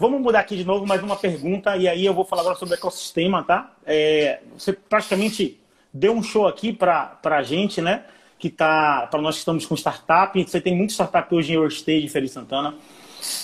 vamos 0.00 0.18
mudar 0.18 0.40
aqui 0.40 0.56
de 0.56 0.64
novo 0.64 0.86
mais 0.86 1.02
uma 1.02 1.14
pergunta 1.14 1.76
e 1.76 1.86
aí 1.86 2.06
eu 2.06 2.14
vou 2.14 2.24
falar 2.24 2.40
agora 2.40 2.56
sobre 2.56 2.74
o 2.74 2.78
ecossistema, 2.78 3.44
tá? 3.44 3.70
É, 3.84 4.40
você 4.56 4.72
praticamente 4.72 5.60
deu 5.92 6.14
um 6.14 6.22
show 6.22 6.46
aqui 6.46 6.72
para 6.72 7.18
a 7.22 7.42
gente, 7.42 7.82
né? 7.82 8.04
Que 8.38 8.48
tá 8.48 9.08
para 9.10 9.20
nós 9.20 9.34
que 9.34 9.40
estamos 9.40 9.66
com 9.66 9.74
startup. 9.74 10.42
Você 10.42 10.58
tem 10.58 10.74
muita 10.74 10.94
startup 10.94 11.34
hoje 11.34 11.54
em 11.54 11.66
Stage 11.66 12.06
em 12.06 12.08
Feira 12.08 12.28
Santana. 12.28 12.74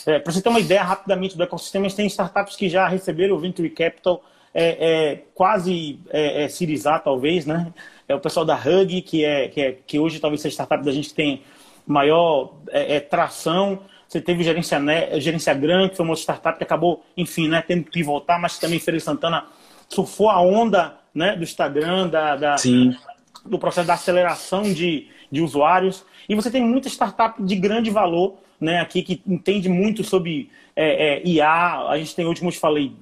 É, 0.07 0.19
para 0.19 0.33
você 0.33 0.41
ter 0.41 0.49
uma 0.49 0.61
ideia 0.61 0.83
rapidamente 0.83 1.37
do 1.37 1.43
ecossistema, 1.43 1.85
a 1.85 1.89
gente 1.91 1.97
tem 1.97 2.07
startups 2.07 2.57
que 2.57 2.71
já 2.71 2.89
receberam 2.89 3.37
o 3.37 3.39
Venture 3.39 3.69
Capital 3.69 4.25
é, 4.55 5.13
é, 5.13 5.23
quase 5.35 5.99
é, 6.11 6.45
é, 6.45 6.99
talvez, 7.03 7.47
né? 7.47 7.73
É 8.09 8.15
o 8.15 8.21
pessoal 8.21 8.45
da 8.45 8.55
Hug, 8.55 9.01
que, 9.03 9.25
é, 9.25 9.49
que, 9.49 9.61
é, 9.61 9.73
que 9.87 9.99
hoje 9.99 10.21
talvez 10.21 10.41
seja 10.41 10.53
a 10.53 10.57
startup 10.57 10.85
da 10.85 10.93
gente 10.93 11.09
que 11.11 11.15
tem 11.15 11.43
maior 11.87 12.55
é, 12.71 12.97
é, 12.97 13.01
tração. 13.01 13.81
Você 14.07 14.21
teve 14.21 14.45
Gerência, 14.45 14.79
né, 14.79 15.19
Gerência 15.19 15.55
Gran, 15.55 15.89
que 15.89 15.97
foi 15.97 16.05
uma 16.05 16.15
startup 16.15 16.59
que 16.59 16.65
acabou, 16.65 17.03
enfim, 17.17 17.49
né, 17.49 17.63
tendo 17.67 17.85
que 17.85 17.91
pivotar, 17.91 18.39
mas 18.39 18.59
também 18.59 18.79
Feira 18.79 19.01
Santana 19.01 19.47
surfou 19.89 20.29
a 20.29 20.41
onda 20.41 20.99
né, 21.15 21.35
do 21.35 21.43
Instagram, 21.43 22.09
da, 22.09 22.37
da 22.37 22.57
do 23.45 23.59
processo 23.59 23.87
da 23.87 23.95
aceleração 23.95 24.63
de, 24.63 25.09
de 25.31 25.41
usuários. 25.41 26.05
E 26.29 26.35
você 26.35 26.51
tem 26.51 26.63
muita 26.63 26.89
startup 26.89 27.43
de 27.43 27.57
grande 27.57 27.91
valor 27.91 28.37
né, 28.61 28.81
aqui 28.81 29.03
que 29.03 29.21
entende 29.27 29.69
muito 29.69 30.05
sobre 30.05 30.51
é, 30.77 31.17
é, 31.17 31.27
IA. 31.27 31.89
A 31.89 31.99
gente 31.99 32.15
tem 32.15 32.25
hoje, 32.25 32.41
como 32.41 32.51
eu 32.51 32.55
te 32.55 32.61
falei, 32.61 32.93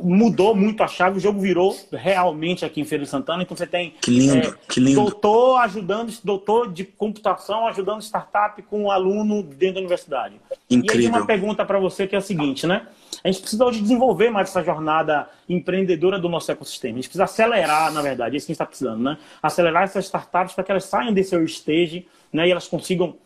mudou 0.00 0.54
muito 0.54 0.82
a 0.82 0.88
chave, 0.88 1.18
o 1.18 1.20
jogo 1.20 1.40
virou 1.40 1.76
realmente 1.92 2.64
aqui 2.64 2.80
em 2.80 2.84
Feira 2.84 3.04
de 3.04 3.10
Santana. 3.10 3.42
Então 3.42 3.56
você 3.56 3.66
tem 3.66 3.94
que 4.00 4.10
lindo, 4.10 4.48
é, 4.48 4.54
que 4.68 4.80
lindo. 4.80 5.00
doutor 5.00 5.58
ajudando, 5.60 6.12
doutor 6.24 6.72
de 6.72 6.84
computação 6.84 7.66
ajudando 7.66 8.02
startup 8.02 8.60
com 8.62 8.84
um 8.84 8.90
aluno 8.90 9.42
dentro 9.42 9.74
da 9.74 9.80
universidade. 9.80 10.36
Incrível. 10.70 11.02
E 11.02 11.06
aí 11.06 11.10
uma 11.10 11.26
pergunta 11.26 11.64
para 11.64 11.78
você 11.78 12.06
que 12.06 12.14
é 12.14 12.18
a 12.18 12.22
seguinte, 12.22 12.66
né? 12.66 12.86
A 13.22 13.28
gente 13.30 13.40
precisa 13.40 13.64
hoje 13.64 13.80
desenvolver 13.80 14.30
mais 14.30 14.48
essa 14.48 14.64
jornada 14.64 15.28
empreendedora 15.48 16.18
do 16.18 16.28
nosso 16.28 16.50
ecossistema. 16.50 16.94
A 16.94 16.96
gente 16.96 17.08
precisa 17.08 17.24
acelerar, 17.24 17.92
na 17.92 18.02
verdade, 18.02 18.34
é 18.34 18.38
isso 18.38 18.46
que 18.46 18.52
a 18.52 18.54
gente 18.54 18.62
está 18.62 18.66
precisando, 18.66 19.02
né? 19.02 19.18
Acelerar 19.42 19.84
essas 19.84 20.06
startups 20.06 20.54
para 20.54 20.64
que 20.64 20.70
elas 20.70 20.84
saiam 20.84 21.12
desse 21.12 21.36
stage 21.44 22.06
né? 22.32 22.48
e 22.48 22.50
elas 22.50 22.66
consigam, 22.66 23.16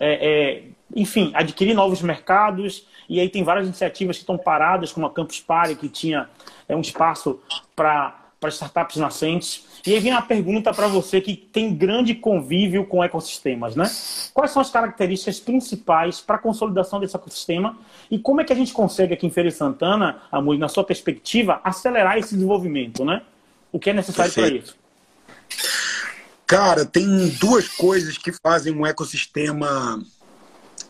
é, 0.00 0.14
é, 0.14 0.62
enfim, 0.94 1.32
adquirir 1.34 1.74
novos 1.74 2.00
mercados 2.00 2.86
e 3.08 3.20
aí 3.20 3.28
tem 3.28 3.42
várias 3.42 3.66
iniciativas 3.66 4.16
que 4.16 4.22
estão 4.22 4.38
paradas, 4.38 4.92
como 4.92 5.06
a 5.06 5.10
Campus 5.10 5.40
Party, 5.40 5.74
que 5.74 5.88
tinha 5.88 6.28
é, 6.68 6.76
um 6.76 6.80
espaço 6.80 7.40
para 7.74 8.14
startups 8.48 8.96
nascentes. 8.96 9.66
E 9.86 9.94
aí 9.94 10.00
vem 10.00 10.12
a 10.12 10.22
pergunta 10.22 10.72
para 10.72 10.86
você 10.86 11.20
que 11.20 11.34
tem 11.36 11.74
grande 11.74 12.14
convívio 12.14 12.86
com 12.86 13.02
ecossistemas, 13.02 13.74
né? 13.74 13.90
Quais 14.32 14.52
são 14.52 14.62
as 14.62 14.70
características 14.70 15.40
principais 15.40 16.20
para 16.20 16.36
a 16.36 16.38
consolidação 16.38 17.00
desse 17.00 17.16
ecossistema 17.16 17.76
e 18.10 18.18
como 18.18 18.40
é 18.40 18.44
que 18.44 18.52
a 18.52 18.56
gente 18.56 18.72
consegue 18.72 19.14
aqui 19.14 19.26
em 19.26 19.30
Feira 19.30 19.48
de 19.48 19.56
Santana, 19.56 20.22
Amor, 20.30 20.56
na 20.56 20.68
sua 20.68 20.84
perspectiva, 20.84 21.60
acelerar 21.64 22.16
esse 22.16 22.34
desenvolvimento, 22.34 23.04
né? 23.04 23.22
O 23.72 23.78
que 23.78 23.90
é 23.90 23.92
necessário 23.92 24.32
para 24.32 24.48
isso? 24.48 24.76
Cara, 26.46 26.84
tem 26.84 27.28
duas 27.40 27.66
coisas 27.66 28.18
que 28.18 28.30
fazem 28.30 28.74
um 28.74 28.86
ecossistema 28.86 30.02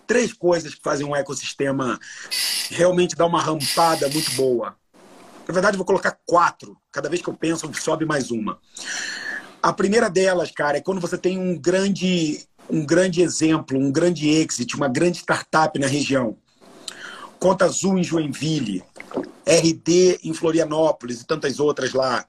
três 0.06 0.32
coisas 0.32 0.74
que 0.74 0.82
fazem 0.82 1.06
um 1.06 1.16
ecossistema 1.16 1.98
realmente 2.70 3.16
dar 3.16 3.26
uma 3.26 3.40
rampada 3.40 4.08
muito 4.08 4.32
boa. 4.32 4.76
Na 5.46 5.52
verdade, 5.52 5.76
vou 5.76 5.86
colocar 5.86 6.18
quatro. 6.24 6.76
Cada 6.90 7.08
vez 7.08 7.20
que 7.20 7.28
eu 7.28 7.34
penso, 7.34 7.70
sobe 7.74 8.04
mais 8.04 8.30
uma. 8.30 8.58
A 9.62 9.72
primeira 9.72 10.08
delas, 10.08 10.50
cara, 10.50 10.78
é 10.78 10.80
quando 10.80 11.00
você 11.00 11.16
tem 11.18 11.38
um 11.38 11.58
grande, 11.58 12.46
um 12.68 12.84
grande 12.84 13.22
exemplo, 13.22 13.78
um 13.78 13.92
grande 13.92 14.28
exit, 14.28 14.74
uma 14.76 14.88
grande 14.88 15.18
startup 15.18 15.78
na 15.78 15.86
região. 15.86 16.36
Conta 17.38 17.64
Azul 17.64 17.98
em 17.98 18.04
Joinville, 18.04 18.84
RD 19.46 20.20
em 20.22 20.32
Florianópolis 20.32 21.20
e 21.20 21.26
tantas 21.26 21.58
outras 21.58 21.92
lá. 21.92 22.24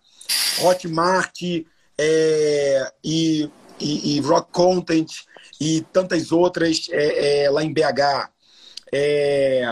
Hotmart 0.59 1.39
é, 1.97 2.91
e, 3.03 3.49
e, 3.79 4.17
e 4.17 4.19
Rock 4.21 4.51
Content 4.51 5.12
e 5.60 5.82
tantas 5.93 6.32
outras 6.32 6.88
é, 6.91 7.43
é, 7.43 7.49
lá 7.49 7.63
em 7.63 7.73
BH. 7.73 8.29
É, 8.91 9.63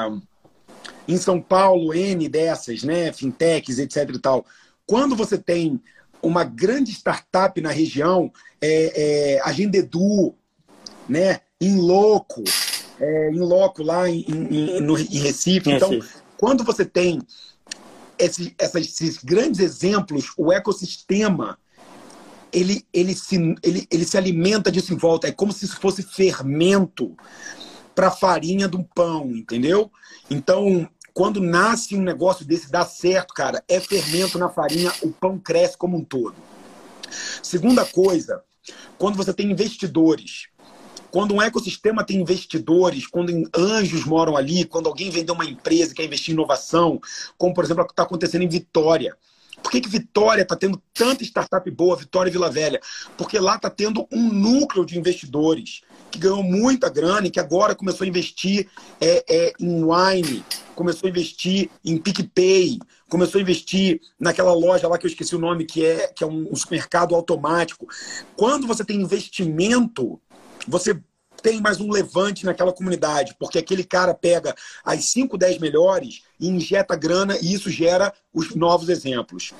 em 1.07 1.17
São 1.17 1.41
Paulo, 1.41 1.93
N 1.93 2.27
dessas, 2.29 2.84
né, 2.84 3.12
fintechs, 3.12 3.79
etc 3.79 4.10
e 4.13 4.19
tal. 4.19 4.45
Quando 4.86 5.15
você 5.15 5.38
tem 5.38 5.79
uma 6.21 6.43
grande 6.43 6.91
startup 6.91 7.60
na 7.60 7.71
região, 7.71 8.31
é, 8.62 9.36
é, 9.36 9.41
Agenda 9.41 9.77
Edu, 9.77 10.36
né, 11.10 11.41
em 11.60 11.79
Loco, 11.79 12.43
é, 12.99 13.29
em 13.29 13.39
Loco 13.39 13.84
lá 13.84 14.10
em, 14.10 14.25
em, 14.27 14.81
no, 14.81 14.97
em 14.97 15.19
Recife. 15.19 15.71
Então, 15.71 15.99
quando 16.38 16.63
você 16.63 16.86
tem 16.86 17.21
esses, 18.17 18.53
esses 18.75 19.17
grandes 19.17 19.60
exemplos, 19.60 20.31
o 20.38 20.51
ecossistema 20.51 21.57
ele, 22.51 22.85
ele, 22.93 23.15
se, 23.15 23.35
ele, 23.63 23.87
ele 23.89 24.05
se 24.05 24.17
alimenta 24.17 24.71
disso 24.71 24.93
em 24.93 24.97
volta. 24.97 25.27
É 25.27 25.31
como 25.31 25.51
se 25.51 25.65
isso 25.65 25.79
fosse 25.79 26.03
fermento 26.03 27.15
para 27.95 28.07
a 28.07 28.11
farinha 28.11 28.67
do 28.67 28.83
pão, 28.83 29.31
entendeu? 29.31 29.91
Então, 30.29 30.89
quando 31.13 31.41
nasce 31.41 31.95
um 31.95 32.01
negócio 32.01 32.45
desse, 32.45 32.71
dá 32.71 32.85
certo, 32.85 33.33
cara, 33.33 33.63
é 33.67 33.79
fermento 33.79 34.37
na 34.37 34.49
farinha, 34.49 34.91
o 35.01 35.09
pão 35.11 35.37
cresce 35.37 35.77
como 35.77 35.97
um 35.97 36.03
todo. 36.03 36.35
Segunda 37.43 37.85
coisa, 37.85 38.41
quando 38.97 39.17
você 39.17 39.33
tem 39.33 39.51
investidores, 39.51 40.47
quando 41.11 41.33
um 41.33 41.41
ecossistema 41.41 42.05
tem 42.05 42.21
investidores, 42.21 43.05
quando 43.05 43.49
anjos 43.53 44.05
moram 44.05 44.37
ali, 44.37 44.63
quando 44.63 44.87
alguém 44.87 45.09
vendeu 45.09 45.35
uma 45.35 45.45
empresa 45.45 45.91
e 45.91 45.95
quer 45.95 46.05
investir 46.05 46.31
em 46.31 46.33
inovação, 46.33 47.01
como 47.37 47.53
por 47.53 47.65
exemplo 47.65 47.83
o 47.83 47.85
que 47.85 47.91
está 47.91 48.03
acontecendo 48.03 48.43
em 48.43 48.49
Vitória. 48.49 49.15
Por 49.62 49.71
que, 49.71 49.82
que 49.82 49.89
Vitória 49.89 50.41
está 50.41 50.56
tendo 50.56 50.82
tanta 50.93 51.24
startup 51.24 51.69
boa, 51.71 51.95
Vitória 51.95 52.30
e 52.30 52.32
Vila 52.32 52.50
Velha? 52.50 52.80
Porque 53.17 53.39
lá 53.39 53.56
está 53.56 53.69
tendo 53.69 54.08
um 54.12 54.32
núcleo 54.32 54.86
de 54.86 54.97
investidores 54.97 55.82
que 56.10 56.19
ganhou 56.19 56.43
muita 56.43 56.89
grana 56.89 57.28
e 57.28 57.32
que 57.32 57.39
agora 57.39 57.76
começou 57.76 58.06
a 58.06 58.08
investir 58.08 58.67
é, 59.00 59.24
é, 59.30 59.54
em 59.60 59.84
wine, 59.84 60.43
começou 60.76 61.08
a 61.08 61.10
investir 61.10 61.69
em 61.86 61.97
PicPay, 61.97 62.80
começou 63.08 63.39
a 63.39 63.41
investir 63.41 64.02
naquela 64.19 64.54
loja 64.54 64.88
lá 64.88 64.97
que 64.97 65.06
eu 65.06 65.10
esqueci 65.10 65.36
o 65.36 65.39
nome, 65.39 65.65
que 65.65 65.86
é, 65.86 66.08
que 66.08 66.24
é 66.24 66.28
um 66.28 66.56
supermercado 66.56 67.15
automático. 67.15 67.88
Quando 68.36 68.67
você 68.67 68.84
tem 68.84 69.02
investimento, 69.02 70.19
você 70.67 71.00
tem 71.41 71.60
mais 71.60 71.80
um 71.80 71.91
levante 71.91 72.45
naquela 72.45 72.73
comunidade, 72.73 73.36
porque 73.39 73.58
aquele 73.58 73.84
cara 73.84 74.13
pega 74.13 74.56
as 74.84 75.06
5, 75.06 75.38
10 75.38 75.60
melhores 75.60 76.23
e 76.39 76.47
injeta 76.47 76.95
grana 76.95 77.38
e 77.41 77.54
isso 77.54 77.69
gera 77.69 78.13
os 78.34 78.56
novos 78.56 78.89
exemplos. 78.89 79.54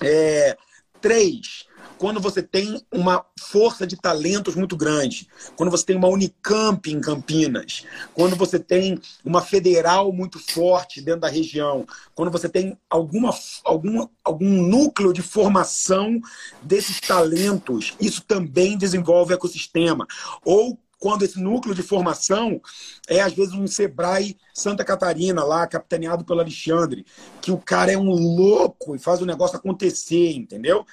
É, 0.00 0.56
três, 1.00 1.66
quando 1.98 2.20
você 2.20 2.42
tem 2.42 2.80
uma 2.92 3.24
força 3.38 3.86
de 3.86 3.96
talentos 3.96 4.54
muito 4.54 4.76
grande, 4.76 5.28
quando 5.56 5.70
você 5.70 5.86
tem 5.86 5.96
uma 5.96 6.08
Unicamp 6.08 6.90
em 6.90 7.00
Campinas, 7.00 7.84
quando 8.14 8.36
você 8.36 8.58
tem 8.58 9.00
uma 9.24 9.40
federal 9.40 10.12
muito 10.12 10.38
forte 10.38 11.00
dentro 11.00 11.20
da 11.22 11.28
região, 11.28 11.86
quando 12.14 12.30
você 12.30 12.48
tem 12.48 12.76
alguma, 12.90 13.34
alguma, 13.64 14.10
algum 14.22 14.62
núcleo 14.62 15.12
de 15.12 15.22
formação 15.22 16.20
desses 16.62 17.00
talentos, 17.00 17.94
isso 18.00 18.22
também 18.22 18.76
desenvolve 18.76 19.34
ecossistema. 19.34 20.06
Ou 20.44 20.78
quando 20.98 21.24
esse 21.24 21.40
núcleo 21.40 21.74
de 21.74 21.82
formação 21.82 22.60
é, 23.08 23.20
às 23.20 23.32
vezes, 23.32 23.52
um 23.54 23.66
Sebrae 23.66 24.36
Santa 24.54 24.84
Catarina, 24.84 25.44
lá, 25.44 25.66
capitaneado 25.66 26.24
pelo 26.24 26.40
Alexandre, 26.40 27.04
que 27.40 27.50
o 27.50 27.58
cara 27.58 27.92
é 27.92 27.98
um 27.98 28.10
louco 28.10 28.94
e 28.94 28.98
faz 28.98 29.20
o 29.20 29.26
negócio 29.26 29.56
acontecer, 29.56 30.32
entendeu? 30.32 30.84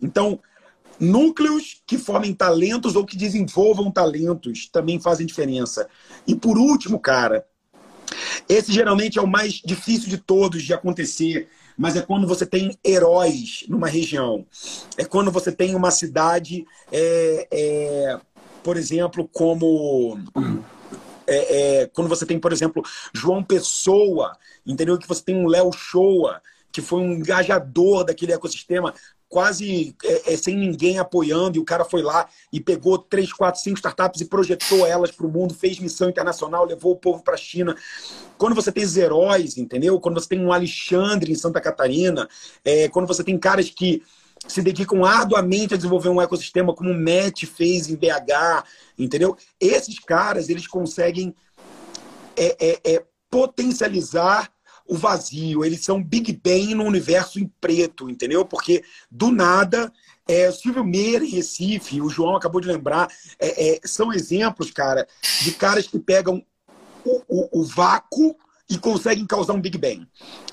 Então, 0.00 0.40
núcleos 0.98 1.82
que 1.86 1.96
formem 1.96 2.34
talentos 2.34 2.94
ou 2.94 3.04
que 3.04 3.16
desenvolvam 3.16 3.90
talentos 3.90 4.68
também 4.70 5.00
fazem 5.00 5.26
diferença. 5.26 5.88
E 6.26 6.34
por 6.34 6.58
último, 6.58 6.98
cara, 6.98 7.46
esse 8.48 8.72
geralmente 8.72 9.18
é 9.18 9.22
o 9.22 9.26
mais 9.26 9.54
difícil 9.54 10.08
de 10.08 10.18
todos 10.18 10.62
de 10.62 10.74
acontecer, 10.74 11.48
mas 11.76 11.96
é 11.96 12.02
quando 12.02 12.26
você 12.26 12.44
tem 12.44 12.76
heróis 12.84 13.64
numa 13.68 13.88
região. 13.88 14.44
É 14.98 15.04
quando 15.04 15.30
você 15.30 15.50
tem 15.50 15.74
uma 15.74 15.90
cidade 15.90 16.66
é, 16.92 17.48
é, 17.50 18.20
por 18.62 18.76
exemplo, 18.76 19.28
como. 19.32 20.18
É, 21.26 21.82
é, 21.82 21.86
quando 21.86 22.08
você 22.08 22.26
tem, 22.26 22.40
por 22.40 22.52
exemplo, 22.52 22.82
João 23.14 23.42
Pessoa, 23.42 24.36
entendeu? 24.66 24.98
Que 24.98 25.06
você 25.06 25.22
tem 25.22 25.36
um 25.36 25.46
Léo 25.46 25.72
Shoa, 25.72 26.42
que 26.72 26.80
foi 26.80 27.00
um 27.00 27.12
engajador 27.12 28.04
daquele 28.04 28.32
ecossistema, 28.32 28.94
quase 29.30 29.94
é, 30.04 30.32
é, 30.32 30.36
sem 30.36 30.56
ninguém 30.56 30.98
apoiando, 30.98 31.56
e 31.56 31.60
o 31.60 31.64
cara 31.64 31.84
foi 31.84 32.02
lá 32.02 32.28
e 32.52 32.60
pegou 32.60 32.98
três, 32.98 33.32
quatro, 33.32 33.60
cinco 33.60 33.76
startups 33.76 34.20
e 34.20 34.24
projetou 34.24 34.84
elas 34.84 35.12
para 35.12 35.24
o 35.24 35.30
mundo, 35.30 35.54
fez 35.54 35.78
missão 35.78 36.10
internacional, 36.10 36.66
levou 36.66 36.92
o 36.92 36.96
povo 36.96 37.22
para 37.22 37.34
a 37.34 37.38
China. 37.38 37.76
Quando 38.36 38.56
você 38.56 38.72
tem 38.72 38.82
os 38.82 38.96
heróis, 38.96 39.56
entendeu? 39.56 40.00
Quando 40.00 40.20
você 40.20 40.30
tem 40.30 40.44
um 40.44 40.52
Alexandre 40.52 41.30
em 41.30 41.36
Santa 41.36 41.60
Catarina, 41.60 42.28
é, 42.64 42.88
quando 42.88 43.06
você 43.06 43.22
tem 43.22 43.38
caras 43.38 43.70
que 43.70 44.02
se 44.46 44.62
dedicam 44.62 45.04
arduamente 45.04 45.74
a 45.74 45.76
desenvolver 45.76 46.08
um 46.08 46.20
ecossistema 46.20 46.74
como 46.74 46.90
o 46.90 46.94
MET 46.94 47.46
fez 47.46 47.88
em 47.88 47.96
BH, 47.96 48.64
entendeu? 48.98 49.36
Esses 49.60 49.98
caras, 49.98 50.48
eles 50.48 50.66
conseguem 50.66 51.34
é, 52.36 52.56
é, 52.58 52.80
é, 52.84 53.04
potencializar 53.30 54.50
o 54.88 54.96
vazio, 54.96 55.64
eles 55.64 55.84
são 55.84 56.02
Big 56.02 56.32
Bang 56.32 56.74
no 56.74 56.84
universo 56.84 57.38
em 57.38 57.46
preto, 57.60 58.10
entendeu? 58.10 58.44
Porque 58.44 58.82
do 59.08 59.30
nada 59.30 59.92
é, 60.26 60.50
Silvio 60.52 60.84
Meira 60.84 61.24
em 61.24 61.28
Recife, 61.28 62.00
o 62.00 62.08
João 62.08 62.36
acabou 62.36 62.60
de 62.60 62.68
lembrar, 62.68 63.08
é, 63.38 63.74
é, 63.74 63.80
são 63.84 64.12
exemplos, 64.12 64.70
cara, 64.70 65.06
de 65.42 65.52
caras 65.52 65.86
que 65.86 65.98
pegam 65.98 66.44
o, 67.04 67.22
o, 67.28 67.60
o, 67.60 67.64
vácuo 67.64 68.36
e 68.70 68.78
conseguem 68.78 69.26
causar 69.26 69.52
um 69.52 69.60
Big 69.60 69.76
Bang. 69.76 70.06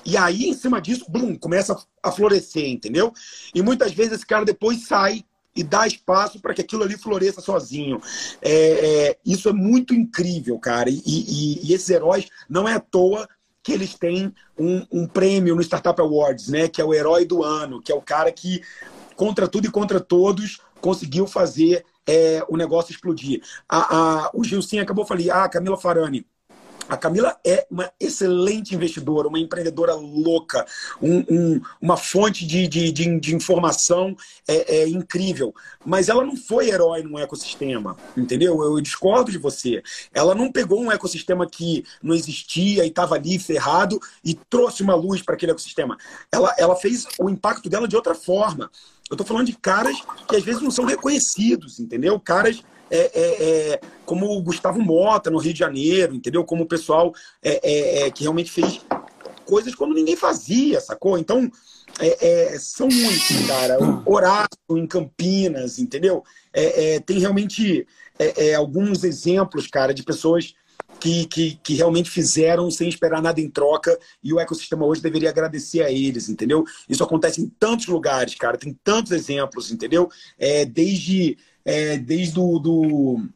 E 0.04 0.16
aí, 0.16 0.48
em 0.48 0.54
cima 0.54 0.82
disso, 0.82 1.06
blum, 1.08 1.36
começa 1.36 1.80
a 2.02 2.10
florescer, 2.10 2.66
entendeu? 2.68 3.12
E 3.54 3.62
muitas 3.62 3.92
vezes 3.92 4.14
esse 4.14 4.26
cara 4.26 4.44
depois 4.44 4.86
sai 4.88 5.24
e 5.54 5.62
dá 5.62 5.86
espaço 5.86 6.40
para 6.40 6.52
que 6.52 6.60
aquilo 6.60 6.82
ali 6.82 6.98
floresça 6.98 7.40
sozinho. 7.40 8.00
É, 8.42 8.50
é, 8.50 9.18
isso 9.24 9.48
é 9.48 9.52
muito 9.52 9.94
incrível, 9.94 10.58
cara. 10.58 10.90
E, 10.90 11.00
e, 11.06 11.68
e, 11.68 11.72
esses 11.72 11.88
heróis 11.88 12.28
não 12.48 12.68
é 12.68 12.74
à 12.74 12.80
toa 12.80 13.28
que 13.62 13.72
eles 13.72 13.94
têm 13.94 14.34
um, 14.58 14.84
um, 14.90 15.06
prêmio 15.06 15.54
no 15.54 15.62
Startup 15.62 16.00
Awards, 16.00 16.48
né? 16.48 16.68
Que 16.68 16.80
é 16.80 16.84
o 16.84 16.92
herói 16.92 17.24
do 17.24 17.44
ano, 17.44 17.80
que 17.80 17.92
é 17.92 17.94
o 17.94 18.02
cara 18.02 18.32
que, 18.32 18.62
contra 19.14 19.46
tudo 19.46 19.66
e 19.66 19.70
contra 19.70 20.00
todos, 20.00 20.60
conseguiu 20.80 21.26
fazer 21.26 21.84
é, 22.04 22.42
o 22.48 22.56
negócio 22.56 22.92
explodir. 22.92 23.42
A, 23.68 23.96
a, 23.96 24.30
o 24.34 24.42
Gilcinho 24.42 24.82
acabou 24.82 25.04
falando, 25.06 25.30
ah, 25.30 25.48
Camila 25.48 25.76
Farani 25.76 26.26
a 26.88 26.96
Camila 26.96 27.36
é 27.44 27.66
uma 27.70 27.90
excelente 28.00 28.74
investidora, 28.74 29.28
uma 29.28 29.38
empreendedora 29.38 29.94
louca, 29.94 30.64
um, 31.02 31.18
um, 31.28 31.60
uma 31.80 31.96
fonte 31.96 32.46
de, 32.46 32.66
de, 32.66 32.90
de, 32.90 33.20
de 33.20 33.34
informação 33.34 34.16
é, 34.46 34.78
é, 34.78 34.88
incrível. 34.88 35.54
Mas 35.84 36.08
ela 36.08 36.24
não 36.24 36.36
foi 36.36 36.70
herói 36.70 37.02
num 37.02 37.18
ecossistema, 37.18 37.96
entendeu? 38.16 38.62
Eu 38.62 38.80
discordo 38.80 39.30
de 39.30 39.38
você. 39.38 39.82
Ela 40.14 40.34
não 40.34 40.50
pegou 40.50 40.80
um 40.80 40.90
ecossistema 40.90 41.46
que 41.46 41.84
não 42.02 42.14
existia 42.14 42.84
e 42.84 42.88
estava 42.88 43.16
ali 43.16 43.38
ferrado 43.38 44.00
e 44.24 44.34
trouxe 44.34 44.82
uma 44.82 44.94
luz 44.94 45.22
para 45.22 45.34
aquele 45.34 45.52
ecossistema. 45.52 45.96
Ela, 46.32 46.54
ela 46.58 46.76
fez 46.76 47.06
o 47.18 47.28
impacto 47.28 47.68
dela 47.68 47.86
de 47.86 47.96
outra 47.96 48.14
forma. 48.14 48.70
Eu 49.10 49.14
estou 49.14 49.26
falando 49.26 49.46
de 49.46 49.56
caras 49.56 49.96
que 50.26 50.36
às 50.36 50.42
vezes 50.42 50.60
não 50.62 50.70
são 50.70 50.84
reconhecidos, 50.84 51.80
entendeu? 51.80 52.18
Caras 52.20 52.62
é, 52.90 53.10
é, 53.14 53.72
é, 53.72 53.80
como 54.04 54.26
o 54.26 54.42
Gustavo 54.42 54.80
Mota 54.80 55.30
no 55.30 55.38
Rio 55.38 55.52
de 55.52 55.58
Janeiro, 55.58 56.14
entendeu? 56.14 56.44
Como 56.44 56.64
o 56.64 56.68
pessoal 56.68 57.12
é, 57.42 58.06
é, 58.06 58.10
que 58.10 58.22
realmente 58.22 58.50
fez 58.50 58.80
coisas 59.44 59.74
quando 59.74 59.94
ninguém 59.94 60.16
fazia, 60.16 60.80
sacou? 60.80 61.18
Então, 61.18 61.50
são 62.60 62.88
muitos, 62.88 63.46
cara. 63.46 63.78
O 64.04 64.12
Horácio 64.12 64.48
em 64.70 64.86
Campinas, 64.86 65.78
entendeu? 65.78 66.22
tem 67.06 67.18
realmente 67.18 67.86
alguns 68.56 69.04
exemplos, 69.04 69.66
cara, 69.66 69.94
de 69.94 70.02
pessoas 70.02 70.54
que, 71.00 71.26
que, 71.26 71.58
que, 71.62 71.74
realmente 71.74 72.10
fizeram 72.10 72.70
sem 72.70 72.88
esperar 72.88 73.22
nada 73.22 73.40
em 73.40 73.48
troca 73.48 73.96
e 74.22 74.32
o 74.32 74.40
ecossistema 74.40 74.84
hoje 74.84 75.00
deveria 75.00 75.30
agradecer 75.30 75.82
a 75.82 75.90
eles, 75.90 76.28
entendeu? 76.28 76.64
Isso 76.88 77.04
acontece 77.04 77.40
em 77.40 77.48
tantos 77.48 77.86
lugares, 77.86 78.34
cara, 78.34 78.58
tem 78.58 78.76
tantos 78.82 79.12
exemplos, 79.12 79.70
entendeu? 79.70 80.08
É, 80.38 80.64
desde 80.64 81.38
é, 81.68 81.98
desde 81.98 82.40
o 82.40 82.58
do, 82.58 83.28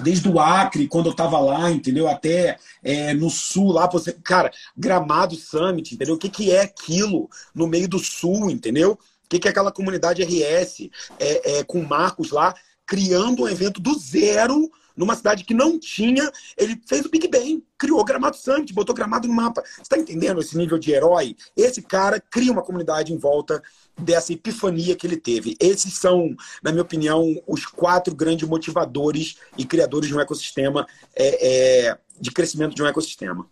desde 0.00 0.28
o 0.28 0.38
Acre, 0.38 0.86
quando 0.86 1.06
eu 1.06 1.10
estava 1.10 1.40
lá, 1.40 1.68
entendeu? 1.72 2.08
Até 2.08 2.56
é, 2.84 3.12
no 3.12 3.28
sul, 3.28 3.72
lá, 3.72 3.88
você, 3.88 4.12
cara, 4.12 4.52
Gramado 4.76 5.34
Summit, 5.34 5.92
entendeu? 5.92 6.14
O 6.14 6.18
que, 6.18 6.28
que 6.28 6.52
é 6.52 6.60
aquilo 6.60 7.28
no 7.52 7.66
meio 7.66 7.88
do 7.88 7.98
sul, 7.98 8.48
entendeu? 8.48 8.92
O 8.92 9.28
que, 9.28 9.40
que 9.40 9.48
é 9.48 9.50
aquela 9.50 9.72
comunidade 9.72 10.22
RS 10.22 10.88
é, 11.18 11.58
é, 11.58 11.64
com 11.64 11.82
Marcos 11.82 12.30
lá, 12.30 12.54
criando 12.86 13.42
um 13.42 13.48
evento 13.48 13.80
do 13.80 13.98
zero 13.98 14.70
numa 14.96 15.14
cidade 15.14 15.44
que 15.44 15.54
não 15.54 15.78
tinha, 15.78 16.30
ele 16.56 16.80
fez 16.86 17.04
o 17.04 17.10
Big 17.10 17.28
Bang, 17.28 17.62
criou 17.76 18.04
Gramado 18.04 18.36
Summit, 18.36 18.72
botou 18.72 18.94
Gramado 18.94 19.26
no 19.26 19.34
mapa. 19.34 19.62
Você 19.62 19.82
está 19.82 19.98
entendendo 19.98 20.40
esse 20.40 20.56
nível 20.56 20.78
de 20.78 20.92
herói? 20.92 21.36
Esse 21.56 21.82
cara 21.82 22.20
cria 22.20 22.52
uma 22.52 22.62
comunidade 22.62 23.12
em 23.12 23.18
volta 23.18 23.62
dessa 23.98 24.32
epifania 24.32 24.96
que 24.96 25.06
ele 25.06 25.16
teve. 25.16 25.56
Esses 25.60 25.94
são, 25.94 26.34
na 26.62 26.70
minha 26.70 26.82
opinião, 26.82 27.40
os 27.46 27.66
quatro 27.66 28.14
grandes 28.14 28.48
motivadores 28.48 29.36
e 29.56 29.64
criadores 29.64 30.08
de 30.08 30.16
um 30.16 30.20
ecossistema, 30.20 30.86
é, 31.14 31.88
é, 31.88 31.98
de 32.20 32.30
crescimento 32.30 32.74
de 32.74 32.82
um 32.82 32.86
ecossistema. 32.86 33.46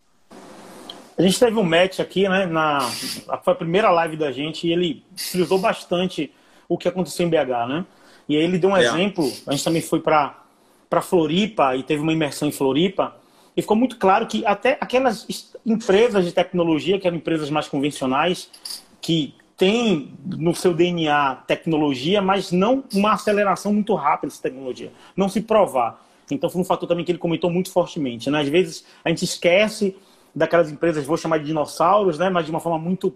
A 1.17 1.23
gente 1.23 1.39
teve 1.39 1.57
um 1.57 1.63
match 1.63 2.01
aqui, 2.01 2.29
né? 2.29 2.47
Na, 2.47 2.81
foi 3.45 3.53
a 3.53 3.57
primeira 3.57 3.91
live 3.91 4.17
da 4.17 4.33
gente 4.33 4.67
e 4.67 4.73
ele 4.73 5.05
frisou 5.15 5.59
bastante 5.59 6.33
o 6.69 6.79
que 6.79 6.89
aconteceu 6.89 7.27
em 7.27 7.31
BH, 7.31 7.69
né? 7.69 7.87
E 8.29 8.37
aí 8.37 8.43
ele 8.43 8.59
deu 8.59 8.71
um 8.71 8.77
é. 8.77 8.85
exemplo. 8.85 9.31
A 9.47 9.53
gente 9.53 9.63
também 9.63 9.83
foi 9.83 10.01
para 10.01 10.42
Floripa 11.01 11.77
e 11.77 11.83
teve 11.83 12.03
uma 12.03 12.13
imersão 12.13 12.49
em 12.49 12.53
Floripa. 12.53 13.17
E 13.57 13.63
ficou 13.63 13.77
muito 13.77 13.99
claro 13.99 14.27
que 14.27 14.45
até 14.45 14.77
aquelas 14.81 15.27
empresas 15.65 16.25
de 16.25 16.33
tecnologia, 16.33 16.99
que 16.99 17.07
eram 17.07 17.17
empresas 17.17 17.51
mais 17.51 17.69
convencionais, 17.69 18.51
que 19.01 19.35
tem 19.57 20.15
no 20.25 20.55
seu 20.55 20.75
DNA 20.75 21.37
tecnologia, 21.47 22.21
mas 22.21 22.51
não 22.51 22.83
uma 22.93 23.13
aceleração 23.13 23.73
muito 23.73 23.95
rápida 23.95 24.29
dessa 24.29 24.43
tecnologia. 24.43 24.93
Não 25.17 25.29
se 25.29 25.41
provar. 25.41 26.05
Então 26.31 26.51
foi 26.51 26.61
um 26.61 26.65
fator 26.65 26.89
também 26.89 27.05
que 27.05 27.13
ele 27.13 27.19
comentou 27.19 27.51
muito 27.51 27.71
fortemente. 27.71 28.31
Né? 28.31 28.41
Às 28.41 28.49
vezes 28.49 28.85
a 29.05 29.09
gente 29.09 29.25
esquece 29.25 29.97
daquelas 30.35 30.71
empresas, 30.71 31.07
vou 31.07 31.17
chamar 31.17 31.39
de 31.39 31.45
dinossauros, 31.45 32.19
né? 32.19 32.31
mas 32.31 32.47
de 32.47 32.51
uma 32.51 32.61
forma 32.61 32.79
muito 32.79 33.15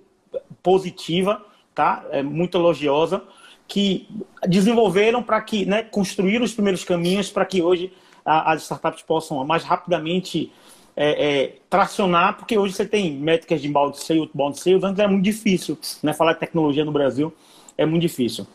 positiva, 0.62 1.44
tá? 1.74 2.04
É, 2.10 2.22
muito 2.22 2.56
elogiosa, 2.56 3.22
que 3.68 4.08
desenvolveram 4.46 5.22
para 5.22 5.40
que, 5.40 5.66
né, 5.66 5.82
construir 5.82 6.40
os 6.40 6.52
primeiros 6.52 6.84
caminhos 6.84 7.30
para 7.30 7.44
que 7.44 7.62
hoje 7.62 7.92
a, 8.24 8.52
as 8.52 8.62
startups 8.62 9.02
possam 9.02 9.44
mais 9.44 9.64
rapidamente 9.64 10.52
é, 10.96 11.42
é, 11.42 11.54
tracionar, 11.68 12.36
porque 12.36 12.56
hoje 12.56 12.74
você 12.74 12.86
tem 12.86 13.12
métricas 13.12 13.60
de 13.60 13.68
inbound 13.68 13.98
sales, 13.98 14.22
outbound 14.22 14.58
sales, 14.58 14.82
antes 14.82 14.98
era 14.98 15.08
muito 15.08 15.24
difícil, 15.24 15.78
né? 16.02 16.14
Falar 16.14 16.32
de 16.32 16.40
tecnologia 16.40 16.84
no 16.84 16.92
Brasil 16.92 17.34
é 17.76 17.84
muito 17.84 18.02
difícil. 18.02 18.46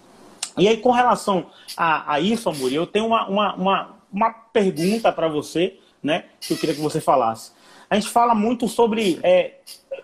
E 0.58 0.68
aí, 0.68 0.78
com 0.78 0.92
relação 0.92 1.46
a, 1.78 2.14
a 2.14 2.20
isso, 2.20 2.50
Amor, 2.50 2.74
eu 2.74 2.88
tenho 2.88 3.06
uma, 3.06 3.28
uma, 3.28 3.56
uma, 3.56 3.96
uma 4.12 4.30
pergunta 4.32 5.12
para 5.12 5.28
você, 5.28 5.78
né? 6.02 6.26
Que 6.42 6.54
eu 6.54 6.58
queria 6.58 6.76
que 6.76 6.82
você 6.82 7.00
falasse. 7.00 7.52
A 7.90 7.96
gente 7.96 8.10
fala 8.10 8.34
muito 8.34 8.68
sobre 8.68 9.20
é, 9.22 9.56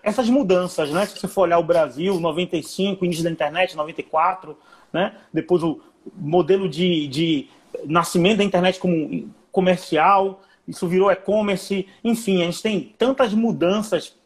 essas 0.02 0.28
mudanças, 0.28 0.90
né? 0.90 1.06
Se 1.06 1.18
você 1.18 1.26
for 1.26 1.42
olhar 1.42 1.58
o 1.58 1.64
Brasil, 1.64 2.20
95, 2.20 3.04
início 3.04 3.24
da 3.24 3.30
internet, 3.30 3.76
94, 3.76 4.56
né? 4.92 5.14
Depois 5.32 5.62
o 5.62 5.80
modelo 6.16 6.68
de, 6.68 7.06
de 7.08 7.48
nascimento 7.86 8.38
da 8.38 8.44
internet 8.44 8.78
como 8.78 9.28
comercial, 9.50 10.42
isso 10.66 10.86
virou 10.86 11.10
e-commerce, 11.10 11.86
enfim, 12.04 12.42
a 12.42 12.44
gente 12.44 12.62
tem 12.62 12.94
tantas 12.98 13.32
mudanças 13.32 14.16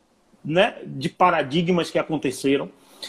né, 0.44 0.76
de 0.84 1.08
paradigmas 1.08 1.90
que 1.90 1.98
aconteceram. 1.98 2.68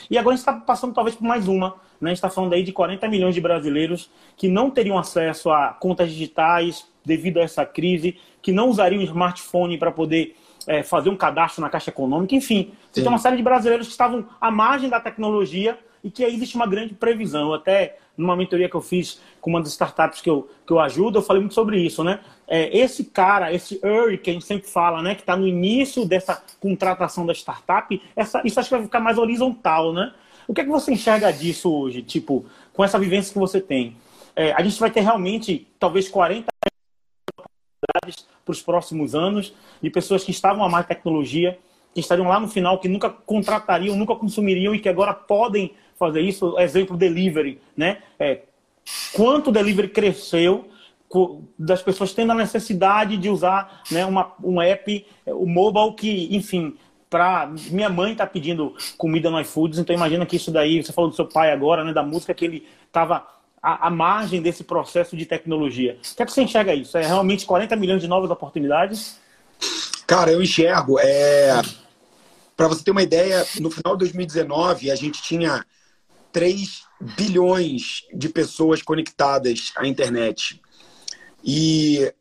E 0.10 0.18
agora 0.18 0.34
a 0.34 0.38
gente 0.38 0.47
está 0.47 0.54
passando 0.54 0.93
talvez 0.93 1.16
por 1.16 1.24
mais 1.24 1.47
uma. 1.47 1.76
Né? 1.99 2.10
A 2.10 2.14
gente 2.14 2.18
está 2.18 2.30
falando 2.30 2.54
aí 2.54 2.64
de 2.64 2.72
40 2.72 3.08
milhões 3.08 3.36
de 3.36 3.41
brasileiros 3.41 4.10
que 4.38 4.47
não 4.47 4.70
teriam 4.70 4.97
acesso 4.97 5.49
a 5.49 5.70
contas 5.70 6.12
digitais 6.12 6.88
devido 7.06 7.39
a 7.39 7.41
essa 7.41 7.66
crise, 7.66 8.18
que 8.41 8.51
não 8.51 8.70
usariam 8.70 9.01
o 9.01 9.04
smartphone 9.04 9.78
para 9.78 9.91
poder 9.91 10.36
é, 10.68 10.84
fazer 10.84 11.10
um 11.10 11.16
cadastro 11.16 11.62
na 11.62 11.70
Caixa 11.70 11.89
Econômica, 11.89 12.36
enfim. 12.36 12.72
Você 12.91 13.01
tem 13.01 13.10
uma 13.10 13.18
série 13.18 13.38
de 13.38 13.43
brasileiros 13.43 13.88
que 13.88 13.91
estavam 13.91 14.26
à 14.39 14.49
margem 14.49 14.89
da 14.89 14.99
tecnologia 14.99 15.78
e 16.04 16.12
que 16.12 16.24
aí 16.24 16.36
existe 16.36 16.56
uma 16.56 16.68
grande 16.68 16.93
previsão. 16.93 17.49
Eu 17.49 17.54
até, 17.54 17.97
numa 18.18 18.36
mentoria 18.36 18.68
que 18.68 18.76
eu 18.76 18.82
fiz 18.82 19.22
com 19.39 19.49
uma 19.49 19.62
das 19.62 19.70
startups 19.70 20.22
que 20.22 20.30
eu, 20.30 20.49
que 20.68 20.74
eu 20.74 20.80
ajudo, 20.80 21.20
eu 21.20 21.24
falei 21.24 21.41
muito 21.41 21.56
sobre 21.56 21.80
isso, 21.80 22.04
né? 22.04 22.20
É, 22.47 22.78
esse 22.78 23.06
cara, 23.06 23.54
esse 23.54 23.80
early 23.84 24.18
que 24.18 24.30
a 24.30 24.34
gente 24.34 24.45
sempre 24.45 24.70
fala, 24.70 25.01
né? 25.01 25.16
Que 25.16 25.22
está 25.22 25.38
no 25.38 25.47
início 25.47 26.06
dessa 26.06 26.43
contratação 26.60 27.26
da 27.26 27.34
startup, 27.34 28.01
essa, 28.16 28.41
isso 28.43 28.60
acho 28.60 28.70
que 28.70 28.76
vai 28.76 28.84
ficar 28.84 28.99
mais 28.99 29.18
horizontal, 29.18 29.93
né? 29.93 30.14
O 30.47 30.54
que 30.54 30.62
é 30.62 30.64
que 30.64 30.70
você 30.70 30.91
enxerga 30.91 31.32
disso 31.32 31.74
hoje, 31.74 32.01
tipo, 32.01 32.45
com 32.74 32.84
essa 32.84 32.99
vivência 32.99 33.32
que 33.32 33.39
você 33.39 33.62
tem? 33.62 33.95
É, 34.36 34.51
a 34.51 34.62
gente 34.62 34.80
vai 34.80 34.91
ter 34.91 35.01
realmente, 35.01 35.68
talvez, 35.80 36.10
40 36.10 36.47
oportunidades 37.39 38.28
para 38.43 38.51
os 38.51 38.62
próximos 38.62 39.16
anos 39.16 39.54
de 39.82 39.89
pessoas 39.89 40.24
que 40.24 40.32
estavam 40.32 40.64
a 40.64 40.70
mais 40.70 40.86
tecnologia, 40.86 41.58
que 41.93 41.99
estariam 41.99 42.28
lá 42.28 42.39
no 42.39 42.47
final, 42.47 42.80
que 42.80 42.89
nunca 42.89 43.10
contratariam, 43.10 43.95
nunca 43.95 44.16
consumiriam 44.16 44.74
e 44.74 44.80
que 44.80 44.89
agora 44.89 45.14
podem 45.14 45.74
fazer 45.98 46.22
isso. 46.22 46.58
Exemplo, 46.60 46.98
delivery, 46.98 47.60
né? 47.76 48.00
É, 48.20 48.41
quanto 49.14 49.50
o 49.50 49.54
delivery 49.54 49.89
cresceu 49.89 50.70
das 51.58 51.82
pessoas 51.82 52.14
tendo 52.14 52.32
a 52.32 52.36
necessidade 52.36 53.18
de 53.18 53.30
usar 53.30 53.84
né, 53.91 54.06
uma, 54.06 54.34
um 54.44 54.62
app, 54.62 55.06
o 55.28 55.46
mobile, 55.46 55.94
que, 55.96 56.36
enfim, 56.36 56.76
para 57.10 57.52
minha 57.70 57.89
mãe 57.89 58.16
tá 58.16 58.26
pedindo 58.26 58.76
comida 58.98 59.30
no 59.30 59.39
iFoods, 59.41 59.78
então 59.78 59.96
imagina 59.96 60.26
que 60.26 60.36
isso 60.36 60.52
daí, 60.52 60.84
você 60.84 60.91
falou 60.91 61.10
do 61.10 61.16
seu 61.16 61.28
pai 61.28 61.52
agora, 61.52 61.84
né, 61.84 61.94
da 61.94 62.02
música, 62.02 62.34
que 62.34 62.44
ele 62.44 62.68
estava 62.88 63.28
à, 63.62 63.88
à, 63.88 63.89
margem 63.91 64.41
desse 64.41 64.64
processo 64.64 65.16
de 65.16 65.26
tecnologia. 65.26 66.00
O 66.12 66.16
que 66.16 66.24
é 66.24 66.26
que 66.26 66.32
você 66.32 66.41
enxerga 66.41 66.74
isso? 66.74 66.98
É 66.98 67.06
realmente 67.06 67.46
40 67.46 67.76
milhões 67.76 68.02
de 68.02 68.08
novas 68.08 68.32
oportunidades? 68.32 69.20
Cara, 70.08 70.32
eu 70.32 70.41
enxergo. 70.41 71.00
É... 71.00 71.62
Para 72.58 72.68
você 72.68 72.84
ter 72.84 72.91
uma 72.91 73.04
ideia, 73.04 73.46
no 73.60 73.70
final 73.70 73.94
de 73.94 74.00
2019, 74.00 74.89
a 74.89 74.96
gente 74.96 75.22
tinha 75.22 75.64
3 76.34 76.84
bilhões 77.16 78.04
de 78.14 78.28
pessoas 78.28 78.82
conectadas 78.82 79.72
à 79.78 79.88
internet. 79.88 80.60
E 81.44 82.12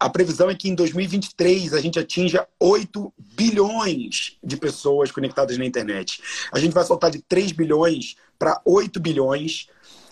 a 0.00 0.08
previsão 0.08 0.50
é 0.50 0.54
que 0.54 0.68
em 0.68 0.74
2023 0.74 1.74
a 1.74 1.80
gente 1.80 1.98
atinja 1.98 2.48
8 2.58 3.12
bilhões 3.36 4.36
de 4.42 4.56
pessoas 4.56 5.12
conectadas 5.12 5.56
na 5.58 5.64
internet. 5.64 6.20
A 6.50 6.58
gente 6.58 6.72
vai 6.72 6.84
saltar 6.84 7.10
de 7.10 7.22
3 7.22 7.52
bilhões 7.52 8.16
para 8.38 8.60
8 8.64 8.98
bilhões 8.98 9.68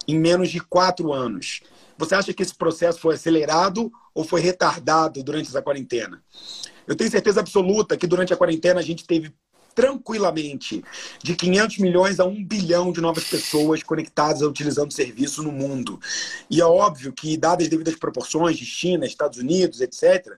em 0.07 0.19
menos 0.19 0.51
de 0.51 0.61
4 0.61 1.13
anos. 1.13 1.61
Você 1.99 2.15
acha 2.15 2.33
que 2.33 2.43
esse 2.43 2.55
processo 2.55 3.01
foi 3.01 3.15
acelerado 3.15 3.91
ou 4.15 4.23
foi 4.23 4.41
retardado 4.41 5.23
durante 5.23 5.49
essa 5.49 5.63
quarentena? 5.63 6.23
Eu 6.87 6.95
tenho 6.95 7.11
certeza 7.11 7.41
absoluta 7.41 7.97
que 7.97 8.07
durante 8.07 8.33
a 8.33 8.37
quarentena 8.37 8.81
a 8.81 8.83
gente 8.83 9.05
teve 9.05 9.33
tranquilamente 9.81 10.85
de 11.23 11.35
500 11.35 11.79
milhões 11.79 12.21
a 12.21 12.27
1 12.27 12.45
bilhão 12.45 12.93
de 12.93 13.01
novas 13.01 13.25
pessoas 13.25 13.83
conectadas 13.83 14.43
utilizando 14.43 14.93
serviço 14.93 15.43
no 15.43 15.51
mundo. 15.51 15.99
E 16.51 16.61
é 16.61 16.65
óbvio 16.67 17.15
que, 17.15 17.39
dadas 17.39 17.65
as 17.65 17.71
devidas 17.71 17.95
proporções 17.95 18.59
de 18.59 18.67
China, 18.67 19.07
Estados 19.07 19.39
Unidos, 19.39 19.81
etc., 19.81 20.37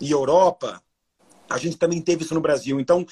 e 0.00 0.10
Europa, 0.10 0.82
a 1.48 1.56
gente 1.56 1.76
também 1.76 2.00
teve 2.00 2.24
isso 2.24 2.34
no 2.34 2.40
Brasil. 2.40 2.80
Então, 2.80 3.06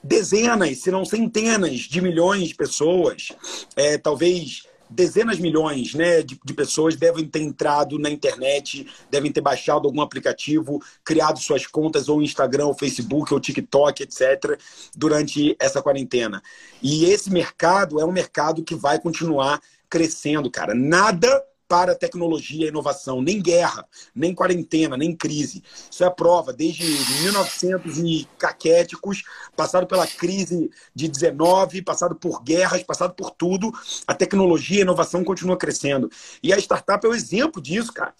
dezenas, 0.00 0.78
se 0.78 0.92
não 0.92 1.04
centenas 1.04 1.80
de 1.80 2.00
milhões 2.00 2.48
de 2.48 2.54
pessoas, 2.54 3.32
é, 3.74 3.98
talvez 3.98 4.68
dezenas 4.94 5.36
de 5.36 5.42
milhões 5.42 5.94
né, 5.94 6.22
de, 6.22 6.38
de, 6.42 6.54
pessoas 6.54 6.94
devem 6.94 7.26
ter 7.26 7.40
entrado 7.40 7.98
na 7.98 8.08
internet, 8.08 8.86
devem 9.10 9.32
ter 9.32 9.40
baixado 9.40 9.86
algum 9.86 10.00
aplicativo, 10.00 10.80
criado 11.04 11.38
suas 11.38 11.66
contas 11.66 12.08
ou 12.08 12.22
Instagram, 12.22 12.66
ou 12.66 12.74
Facebook, 12.74 13.34
ou 13.34 13.40
TikTok, 13.40 14.04
etc., 14.04 14.58
durante 14.96 15.56
essa 15.60 15.82
quarentena. 15.82 16.42
E 16.80 17.06
esse 17.06 17.30
mercado 17.30 18.00
é 18.00 18.04
um 18.04 18.12
mercado 18.12 18.62
que 18.62 18.74
vai 18.74 19.00
continuar 19.00 19.60
crescendo, 19.90 20.50
cara. 20.50 20.74
Nada 20.74 21.42
para 21.74 21.92
tecnologia 21.92 22.66
e 22.66 22.68
inovação, 22.68 23.20
nem 23.20 23.42
guerra, 23.42 23.84
nem 24.14 24.32
quarentena, 24.32 24.96
nem 24.96 25.12
crise. 25.12 25.60
Isso 25.90 26.04
é 26.04 26.06
a 26.06 26.10
prova, 26.10 26.52
desde 26.52 26.84
1900 27.22 27.98
e 27.98 28.28
caquéticos, 28.38 29.24
passado 29.56 29.84
pela 29.84 30.06
crise 30.06 30.70
de 30.94 31.08
19, 31.08 31.82
passado 31.82 32.14
por 32.14 32.44
guerras, 32.44 32.84
passado 32.84 33.12
por 33.14 33.32
tudo, 33.32 33.72
a 34.06 34.14
tecnologia 34.14 34.76
e 34.76 34.80
a 34.82 34.82
inovação 34.82 35.24
continua 35.24 35.56
crescendo. 35.56 36.08
E 36.40 36.52
a 36.52 36.58
startup 36.58 37.04
é 37.04 37.08
o 37.08 37.14
exemplo 37.14 37.60
disso, 37.60 37.92
cara. 37.92 38.14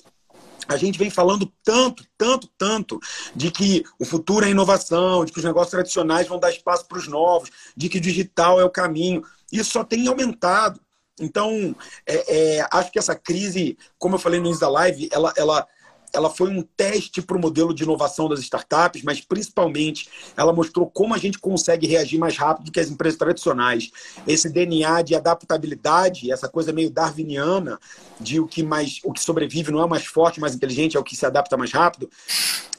A 0.66 0.76
gente 0.76 0.98
vem 0.98 1.08
falando 1.08 1.46
tanto, 1.62 2.04
tanto, 2.18 2.48
tanto 2.58 2.98
de 3.36 3.52
que 3.52 3.84
o 4.00 4.04
futuro 4.04 4.44
é 4.46 4.50
inovação, 4.50 5.24
de 5.24 5.30
que 5.30 5.38
os 5.38 5.44
negócios 5.44 5.70
tradicionais 5.70 6.26
vão 6.26 6.40
dar 6.40 6.50
espaço 6.50 6.86
para 6.88 6.98
os 6.98 7.06
novos, 7.06 7.50
de 7.76 7.88
que 7.88 8.00
digital 8.00 8.60
é 8.60 8.64
o 8.64 8.70
caminho. 8.70 9.22
Isso 9.52 9.70
só 9.70 9.84
tem 9.84 10.08
aumentado. 10.08 10.80
Então, 11.20 11.74
é, 12.06 12.56
é, 12.58 12.66
acho 12.70 12.90
que 12.90 12.98
essa 12.98 13.14
crise, 13.14 13.78
como 13.98 14.16
eu 14.16 14.18
falei 14.18 14.40
no 14.40 14.46
início 14.46 14.60
da 14.60 14.68
live, 14.68 15.08
ela, 15.12 15.32
ela, 15.36 15.66
ela 16.14 16.30
foi 16.30 16.48
um 16.48 16.62
teste 16.62 17.20
para 17.20 17.36
o 17.36 17.40
modelo 17.40 17.74
de 17.74 17.82
inovação 17.82 18.28
das 18.28 18.40
startups, 18.40 19.02
mas 19.02 19.20
principalmente 19.20 20.08
ela 20.36 20.52
mostrou 20.52 20.88
como 20.88 21.12
a 21.12 21.18
gente 21.18 21.38
consegue 21.38 21.86
reagir 21.86 22.18
mais 22.18 22.36
rápido 22.36 22.70
que 22.70 22.80
as 22.80 22.88
empresas 22.88 23.18
tradicionais. 23.18 23.90
Esse 24.26 24.48
DNA 24.48 25.02
de 25.02 25.14
adaptabilidade, 25.14 26.30
essa 26.30 26.48
coisa 26.48 26.72
meio 26.72 26.90
darwiniana, 26.90 27.78
de 28.20 28.40
o 28.40 28.46
que 28.46 28.62
mais 28.62 29.00
o 29.04 29.12
que 29.12 29.20
sobrevive 29.20 29.72
não 29.72 29.82
é 29.82 29.86
mais 29.86 30.06
forte, 30.06 30.40
mais 30.40 30.54
inteligente, 30.54 30.96
é 30.96 31.00
o 31.00 31.04
que 31.04 31.16
se 31.16 31.26
adapta 31.26 31.56
mais 31.56 31.72
rápido, 31.72 32.08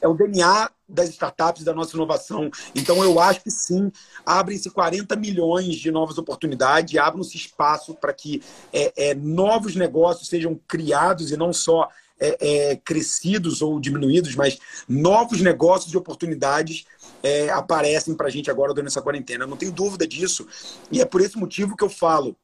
é 0.00 0.08
o 0.08 0.14
DNA 0.14 0.70
das 0.88 1.08
startups 1.10 1.64
da 1.64 1.74
nossa 1.74 1.96
inovação. 1.96 2.50
Então, 2.74 3.02
eu 3.02 3.18
acho 3.18 3.42
que 3.42 3.50
sim, 3.50 3.90
abrem-se 4.24 4.70
40 4.70 5.16
milhões 5.16 5.76
de 5.76 5.90
novas 5.90 6.16
oportunidades, 6.16 6.98
abrem-se 6.98 7.36
espaço 7.36 7.94
para 7.94 8.12
que 8.12 8.42
é, 8.72 9.10
é, 9.10 9.14
novos 9.14 9.74
negócios 9.74 10.28
sejam 10.28 10.58
criados 10.66 11.32
e 11.32 11.36
não 11.36 11.52
só 11.52 11.88
é, 12.18 12.70
é 12.70 12.76
crescidos 12.76 13.62
ou 13.62 13.78
diminuídos, 13.80 14.34
mas 14.34 14.58
novos 14.88 15.40
negócios 15.40 15.92
e 15.92 15.96
oportunidades 15.96 16.84
é, 17.22 17.50
aparecem 17.50 18.14
para 18.14 18.28
a 18.28 18.30
gente 18.30 18.50
agora 18.50 18.72
durante 18.72 18.90
essa 18.90 19.02
quarentena. 19.02 19.44
Eu 19.44 19.48
não 19.48 19.56
tenho 19.56 19.72
dúvida 19.72 20.06
disso. 20.06 20.46
E 20.90 21.00
é 21.00 21.04
por 21.04 21.20
esse 21.20 21.36
motivo 21.36 21.76
que 21.76 21.84
eu 21.84 21.90
falo 21.90 22.36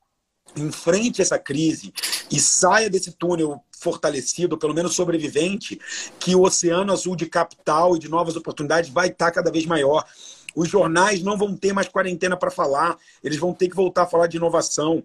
enfrente 0.56 1.22
essa 1.22 1.38
crise 1.38 1.92
e 2.30 2.38
saia 2.38 2.90
desse 2.90 3.12
túnel 3.12 3.62
fortalecido, 3.78 4.56
pelo 4.56 4.74
menos 4.74 4.94
sobrevivente, 4.94 5.80
que 6.18 6.34
o 6.34 6.42
oceano 6.42 6.92
azul 6.92 7.16
de 7.16 7.26
capital 7.26 7.96
e 7.96 7.98
de 7.98 8.08
novas 8.08 8.36
oportunidades 8.36 8.90
vai 8.90 9.08
estar 9.08 9.30
cada 9.32 9.50
vez 9.50 9.66
maior. 9.66 10.04
Os 10.54 10.68
jornais 10.68 11.22
não 11.22 11.36
vão 11.36 11.56
ter 11.56 11.72
mais 11.72 11.88
quarentena 11.88 12.36
para 12.36 12.50
falar, 12.50 12.96
eles 13.24 13.38
vão 13.38 13.52
ter 13.52 13.68
que 13.68 13.76
voltar 13.76 14.02
a 14.02 14.06
falar 14.06 14.26
de 14.26 14.36
inovação. 14.36 15.02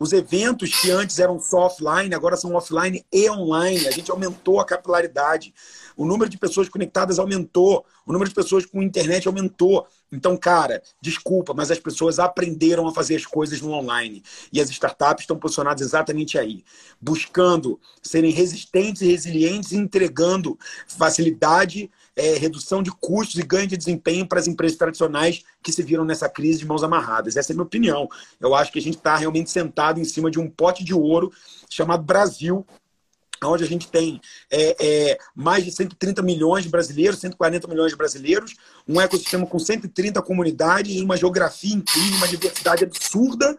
Os 0.00 0.14
eventos 0.14 0.80
que 0.80 0.90
antes 0.90 1.18
eram 1.18 1.38
só 1.38 1.66
offline, 1.66 2.14
agora 2.14 2.34
são 2.34 2.54
offline 2.54 3.04
e 3.12 3.28
online. 3.28 3.86
A 3.86 3.90
gente 3.90 4.10
aumentou 4.10 4.58
a 4.58 4.64
capilaridade. 4.64 5.52
O 5.94 6.06
número 6.06 6.30
de 6.30 6.38
pessoas 6.38 6.70
conectadas 6.70 7.18
aumentou. 7.18 7.84
O 8.06 8.12
número 8.12 8.30
de 8.30 8.34
pessoas 8.34 8.64
com 8.64 8.80
internet 8.80 9.28
aumentou. 9.28 9.86
Então, 10.10 10.38
cara, 10.38 10.82
desculpa, 11.02 11.52
mas 11.52 11.70
as 11.70 11.78
pessoas 11.78 12.18
aprenderam 12.18 12.88
a 12.88 12.94
fazer 12.94 13.14
as 13.14 13.26
coisas 13.26 13.60
no 13.60 13.72
online. 13.72 14.22
E 14.50 14.58
as 14.58 14.70
startups 14.70 15.24
estão 15.24 15.38
posicionadas 15.38 15.82
exatamente 15.82 16.38
aí, 16.38 16.64
buscando 16.98 17.78
serem 18.02 18.30
resistentes 18.30 19.02
e 19.02 19.06
resilientes, 19.06 19.74
entregando 19.74 20.58
facilidade 20.86 21.90
é, 22.20 22.38
redução 22.38 22.82
de 22.82 22.90
custos 22.90 23.40
e 23.40 23.42
ganho 23.42 23.66
de 23.66 23.76
desempenho 23.76 24.26
para 24.26 24.38
as 24.38 24.46
empresas 24.46 24.76
tradicionais 24.76 25.42
que 25.62 25.72
se 25.72 25.82
viram 25.82 26.04
nessa 26.04 26.28
crise 26.28 26.60
de 26.60 26.66
mãos 26.66 26.82
amarradas. 26.82 27.36
Essa 27.36 27.52
é 27.52 27.54
a 27.54 27.56
minha 27.56 27.64
opinião. 27.64 28.08
Eu 28.38 28.54
acho 28.54 28.70
que 28.70 28.78
a 28.78 28.82
gente 28.82 28.96
está 28.96 29.16
realmente 29.16 29.50
sentado 29.50 29.98
em 29.98 30.04
cima 30.04 30.30
de 30.30 30.38
um 30.38 30.48
pote 30.48 30.84
de 30.84 30.94
ouro 30.94 31.32
chamado 31.68 32.02
Brasil, 32.02 32.66
onde 33.42 33.64
a 33.64 33.66
gente 33.66 33.88
tem 33.88 34.20
é, 34.50 34.76
é, 34.78 35.18
mais 35.34 35.64
de 35.64 35.72
130 35.72 36.20
milhões 36.22 36.64
de 36.64 36.70
brasileiros, 36.70 37.20
140 37.20 37.66
milhões 37.68 37.90
de 37.90 37.96
brasileiros, 37.96 38.54
um 38.86 39.00
ecossistema 39.00 39.46
com 39.46 39.58
130 39.58 40.20
comunidades, 40.20 41.00
uma 41.00 41.16
geografia 41.16 41.74
incrível, 41.74 42.18
uma 42.18 42.28
diversidade 42.28 42.84
absurda, 42.84 43.58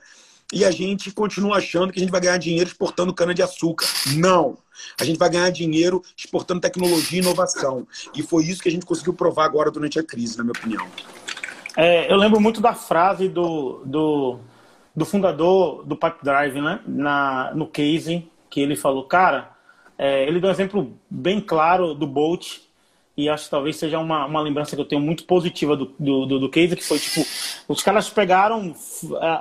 e 0.52 0.66
a 0.66 0.72
gente 0.72 1.12
continua 1.12 1.58
achando 1.58 1.91
que 1.91 1.99
a 1.99 2.02
gente 2.02 2.12
vai 2.12 2.22
ganhar 2.22 2.38
dinheiro 2.38 2.68
exportando 2.70 3.14
cana-de-açúcar. 3.14 3.88
Não! 4.16 4.58
A 4.99 5.04
gente 5.04 5.18
vai 5.18 5.30
ganhar 5.30 5.49
dinheiro 5.49 6.02
exportando 6.18 6.62
tecnologia 6.62 7.20
e 7.20 7.22
inovação. 7.22 7.88
E 8.16 8.24
foi 8.24 8.43
isso 8.45 8.62
que 8.62 8.70
a 8.70 8.72
gente 8.72 8.86
conseguiu 8.86 9.14
provar 9.14 9.45
agora 9.45 9.72
durante 9.72 9.99
a 9.99 10.04
crise, 10.04 10.38
na 10.38 10.43
minha 10.43 10.54
opinião. 10.58 10.86
É, 11.78 12.12
eu 12.12 12.18
lembro 12.18 12.39
muito 12.41 12.60
da 12.60 12.74
frase 12.74 13.30
do, 13.30 13.84
do, 13.86 14.39
do 14.95 15.06
fundador 15.06 15.86
do 15.86 15.95
Pipe 15.95 16.24
Drive, 16.24 16.60
né? 16.60 16.82
Na, 16.86 17.54
no 17.54 17.68
case, 17.68 18.28
que 18.49 18.60
ele 18.60 18.76
falou, 18.76 19.06
cara, 19.06 19.52
é, 19.97 20.28
ele 20.28 20.39
deu 20.39 20.49
um 20.49 20.54
exemplo 20.54 20.99
bem 21.10 21.39
claro 21.39 21.93
do 21.93 22.08
Bolt, 22.08 22.58
e 23.16 23.30
acho 23.30 23.45
que 23.45 23.51
talvez 23.51 23.76
seja 23.76 23.99
uma, 23.99 24.26
uma 24.26 24.41
lembrança 24.41 24.76
que 24.76 24.82
eu 24.82 24.86
tenho 24.86 25.01
muito 25.01 25.26
positiva 25.26 25.76
do, 25.76 25.93
do, 25.99 26.26
do, 26.26 26.39
do 26.39 26.49
case, 26.49 26.76
que 26.76 26.84
foi 26.84 26.99
tipo, 26.99 27.22
os 27.68 27.84
caras 27.84 28.09
pegaram 28.09 28.74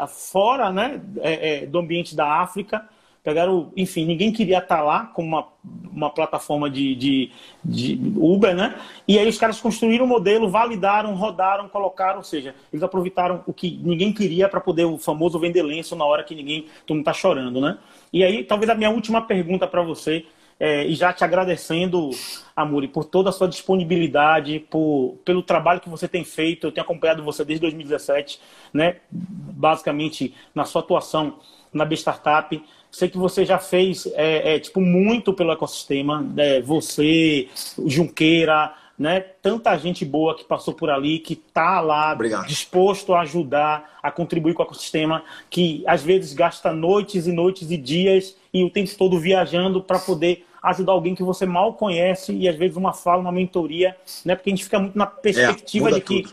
fora 0.08 0.70
né, 0.72 1.00
é, 1.18 1.62
é, 1.62 1.66
do 1.66 1.78
ambiente 1.78 2.14
da 2.14 2.40
África 2.40 2.88
pegaram, 3.22 3.70
enfim, 3.76 4.06
ninguém 4.06 4.32
queria 4.32 4.58
estar 4.58 4.82
lá 4.82 5.06
como 5.06 5.28
uma, 5.28 5.46
uma 5.92 6.10
plataforma 6.10 6.70
de, 6.70 6.94
de, 6.94 7.30
de, 7.62 8.00
Uber, 8.16 8.54
né? 8.54 8.74
E 9.06 9.18
aí 9.18 9.28
os 9.28 9.36
caras 9.36 9.60
construíram 9.60 10.04
o 10.04 10.08
um 10.08 10.10
modelo, 10.10 10.48
validaram, 10.48 11.14
rodaram, 11.14 11.68
colocaram, 11.68 12.18
ou 12.18 12.24
seja, 12.24 12.54
eles 12.72 12.82
aproveitaram 12.82 13.44
o 13.46 13.52
que 13.52 13.78
ninguém 13.82 14.12
queria 14.12 14.48
para 14.48 14.60
poder 14.60 14.84
o 14.84 14.96
famoso 14.96 15.38
vender 15.38 15.62
lenço 15.62 15.94
na 15.94 16.04
hora 16.04 16.24
que 16.24 16.34
ninguém, 16.34 16.66
todo 16.86 16.96
mundo 16.96 17.02
está 17.02 17.12
chorando, 17.12 17.60
né? 17.60 17.78
E 18.12 18.24
aí, 18.24 18.42
talvez 18.42 18.70
a 18.70 18.74
minha 18.74 18.90
última 18.90 19.20
pergunta 19.22 19.66
para 19.66 19.82
você, 19.82 20.24
é, 20.60 20.86
e 20.86 20.94
já 20.94 21.10
te 21.10 21.24
agradecendo, 21.24 22.10
Amuri, 22.54 22.86
por 22.86 23.06
toda 23.06 23.30
a 23.30 23.32
sua 23.32 23.48
disponibilidade, 23.48 24.60
por, 24.70 25.16
pelo 25.24 25.42
trabalho 25.42 25.80
que 25.80 25.88
você 25.88 26.06
tem 26.06 26.22
feito. 26.22 26.66
Eu 26.66 26.72
tenho 26.72 26.84
acompanhado 26.84 27.24
você 27.24 27.42
desde 27.42 27.62
2017, 27.62 28.38
né? 28.70 28.96
basicamente 29.10 30.34
na 30.54 30.66
sua 30.66 30.82
atuação 30.82 31.38
na 31.72 31.86
B 31.86 31.96
Startup. 31.96 32.62
Sei 32.90 33.08
que 33.08 33.16
você 33.16 33.46
já 33.46 33.58
fez 33.58 34.06
é, 34.14 34.56
é, 34.56 34.58
tipo 34.58 34.82
muito 34.82 35.32
pelo 35.32 35.50
ecossistema, 35.50 36.20
né? 36.20 36.60
você, 36.60 37.48
Junqueira, 37.86 38.74
né? 38.98 39.20
Tanta 39.20 39.74
gente 39.78 40.04
boa 40.04 40.36
que 40.36 40.44
passou 40.44 40.74
por 40.74 40.90
ali, 40.90 41.20
que 41.20 41.32
está 41.32 41.80
lá 41.80 42.12
Obrigado. 42.12 42.46
disposto 42.46 43.14
a 43.14 43.22
ajudar, 43.22 43.98
a 44.02 44.10
contribuir 44.10 44.52
com 44.52 44.62
o 44.62 44.66
ecossistema, 44.66 45.24
que 45.48 45.82
às 45.86 46.02
vezes 46.02 46.34
gasta 46.34 46.70
noites 46.70 47.26
e 47.26 47.32
noites 47.32 47.70
e 47.70 47.78
dias 47.78 48.36
e 48.52 48.62
o 48.62 48.68
tempo 48.68 48.94
todo 48.98 49.18
viajando 49.18 49.82
para 49.82 49.98
poder 49.98 50.44
ajudar 50.62 50.92
alguém 50.92 51.14
que 51.14 51.22
você 51.22 51.46
mal 51.46 51.74
conhece 51.74 52.32
e 52.32 52.48
às 52.48 52.56
vezes 52.56 52.76
uma 52.76 52.92
fala, 52.92 53.20
uma 53.20 53.32
mentoria, 53.32 53.96
né? 54.24 54.34
Porque 54.34 54.50
a 54.50 54.52
gente 54.52 54.64
fica 54.64 54.78
muito 54.78 54.96
na 54.96 55.06
perspectiva 55.06 55.90
é, 55.90 55.94
de 55.94 56.00
que 56.00 56.26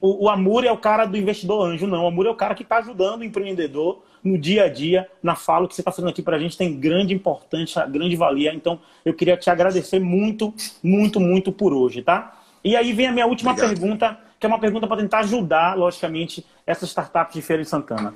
o, 0.00 0.24
o 0.24 0.28
Amor 0.28 0.64
é 0.64 0.72
o 0.72 0.76
cara 0.76 1.06
do 1.06 1.16
investidor 1.16 1.64
anjo, 1.66 1.86
não. 1.86 2.04
O 2.04 2.06
Amor 2.08 2.26
é 2.26 2.30
o 2.30 2.34
cara 2.34 2.54
que 2.54 2.64
está 2.64 2.78
ajudando 2.78 3.20
o 3.20 3.24
empreendedor 3.24 4.02
no 4.22 4.36
dia 4.36 4.64
a 4.64 4.68
dia, 4.68 5.08
na 5.22 5.36
fala. 5.36 5.64
O 5.64 5.68
que 5.68 5.74
você 5.74 5.80
está 5.80 5.92
fazendo 5.92 6.10
aqui 6.10 6.20
para 6.20 6.36
a 6.36 6.40
gente 6.40 6.56
tem 6.56 6.78
grande 6.78 7.14
importância, 7.14 7.86
grande 7.86 8.16
valia. 8.16 8.52
Então, 8.52 8.80
eu 9.04 9.14
queria 9.14 9.36
te 9.36 9.48
agradecer 9.48 10.00
muito, 10.00 10.52
muito, 10.82 11.20
muito 11.20 11.52
por 11.52 11.72
hoje, 11.72 12.02
tá? 12.02 12.36
E 12.64 12.76
aí 12.76 12.92
vem 12.92 13.06
a 13.06 13.12
minha 13.12 13.26
última 13.26 13.52
Obrigado. 13.52 13.78
pergunta, 13.78 14.18
que 14.38 14.46
é 14.46 14.48
uma 14.48 14.58
pergunta 14.58 14.86
para 14.86 14.96
tentar 14.96 15.20
ajudar, 15.20 15.76
logicamente, 15.76 16.44
essas 16.66 16.88
startups 16.88 17.34
de 17.34 17.42
Feira 17.42 17.62
de 17.62 17.68
Santana. 17.68 18.12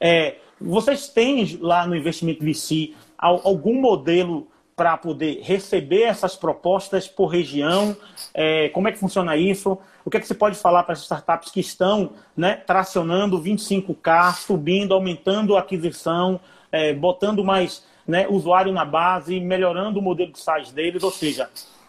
É, 0.00 0.36
vocês 0.60 1.08
têm 1.08 1.58
lá 1.60 1.86
no 1.86 1.94
investimento 1.94 2.42
VC 2.42 2.94
algum 3.18 3.80
modelo 3.80 4.48
para 4.76 4.94
poder 4.98 5.40
receber 5.42 6.02
essas 6.02 6.36
propostas 6.36 7.08
por 7.08 7.28
região? 7.28 7.96
É, 8.34 8.68
como 8.68 8.86
é 8.86 8.92
que 8.92 8.98
funciona 8.98 9.34
isso? 9.34 9.78
O 10.04 10.10
que 10.10 10.18
é 10.18 10.20
que 10.20 10.26
você 10.26 10.34
pode 10.34 10.56
falar 10.56 10.82
para 10.82 10.92
as 10.92 11.00
startups 11.00 11.50
que 11.50 11.60
estão 11.60 12.10
né, 12.36 12.56
tracionando 12.56 13.42
25K, 13.42 14.34
subindo, 14.34 14.92
aumentando 14.92 15.56
a 15.56 15.60
aquisição, 15.60 16.38
é, 16.70 16.92
botando 16.92 17.42
mais 17.42 17.82
né, 18.06 18.28
usuário 18.28 18.70
na 18.70 18.84
base, 18.84 19.40
melhorando 19.40 19.98
o 19.98 20.02
modelo 20.02 20.30
de 20.30 20.38
size 20.38 20.72
deles? 20.72 21.02
Ou 21.02 21.10
seja, 21.10 21.48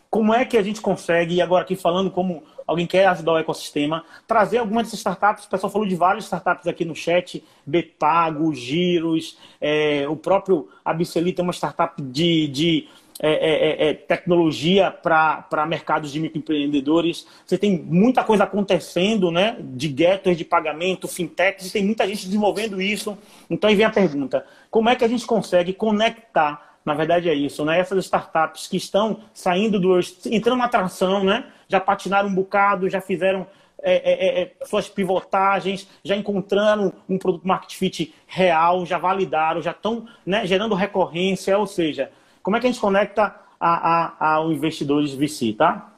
como 0.09 0.33
é 0.33 0.45
que 0.45 0.57
a 0.57 0.63
gente 0.63 0.79
consegue, 0.79 1.41
agora 1.41 1.63
aqui 1.63 1.75
falando 1.75 2.09
como 2.09 2.41
alguém 2.67 2.85
quer 2.85 3.07
ajudar 3.07 3.33
o 3.33 3.37
ecossistema, 3.37 4.03
trazer 4.27 4.57
algumas 4.57 4.83
dessas 4.83 4.99
startups, 4.99 5.45
o 5.45 5.49
pessoal 5.49 5.71
falou 5.71 5.87
de 5.87 5.95
várias 5.95 6.25
startups 6.25 6.67
aqui 6.67 6.83
no 6.83 6.93
chat, 6.93 7.43
Betpago, 7.65 8.53
Giros, 8.53 9.37
é, 9.61 10.05
o 10.09 10.17
próprio 10.17 10.67
Abiceli 10.83 11.31
tem 11.31 11.43
uma 11.43 11.53
startup 11.53 11.99
de, 12.01 12.47
de 12.47 12.87
é, 13.19 13.31
é, 13.31 13.87
é, 13.87 13.89
é 13.89 13.93
tecnologia 13.93 14.91
para 14.91 15.65
mercados 15.67 16.11
de 16.11 16.19
microempreendedores. 16.19 17.25
Você 17.45 17.57
tem 17.57 17.79
muita 17.79 18.23
coisa 18.23 18.43
acontecendo, 18.43 19.31
né? 19.31 19.57
De 19.59 19.87
gateways 19.87 20.37
de 20.37 20.45
pagamento, 20.45 21.07
fintechs, 21.07 21.71
tem 21.71 21.83
muita 21.83 22.07
gente 22.07 22.25
desenvolvendo 22.25 22.79
isso. 22.79 23.17
Então 23.49 23.69
aí 23.69 23.75
vem 23.75 23.85
a 23.85 23.89
pergunta: 23.89 24.45
como 24.69 24.89
é 24.89 24.95
que 24.95 25.03
a 25.03 25.07
gente 25.07 25.25
consegue 25.25 25.73
conectar 25.73 26.66
na 26.87 26.93
verdade 26.93 27.29
é 27.29 27.33
isso, 27.33 27.65
né? 27.65 27.77
Essas 27.77 28.05
startups 28.05 28.65
que 28.65 28.77
estão 28.77 29.19
saindo 29.33 29.77
do 29.77 29.99
entrando 30.27 30.59
na 30.59 30.69
tração, 30.69 31.21
né? 31.21 31.43
Já 31.67 31.81
patinaram 31.81 32.29
um 32.29 32.33
bocado, 32.33 32.89
já 32.89 33.01
fizeram 33.01 33.45
é, 33.83 33.91
é, 33.93 34.13
é, 34.13 34.41
é, 34.41 34.65
suas 34.65 34.87
pivotagens, 34.87 35.85
já 36.01 36.15
encontraram 36.15 36.93
um 37.09 37.17
produto 37.17 37.45
market 37.45 37.75
fit 37.75 38.15
real, 38.25 38.85
já 38.85 38.97
validaram, 38.97 39.61
já 39.61 39.71
estão 39.71 40.07
né, 40.25 40.47
gerando 40.47 40.73
recorrência, 40.75 41.57
ou 41.57 41.67
seja, 41.67 42.09
como 42.41 42.55
é 42.55 42.61
que 42.61 42.67
a 42.67 42.71
gente 42.71 42.79
conecta 42.79 43.35
a, 43.59 44.13
a, 44.17 44.33
ao 44.35 44.53
investidores 44.53 45.13
VC, 45.13 45.55
tá? 45.57 45.91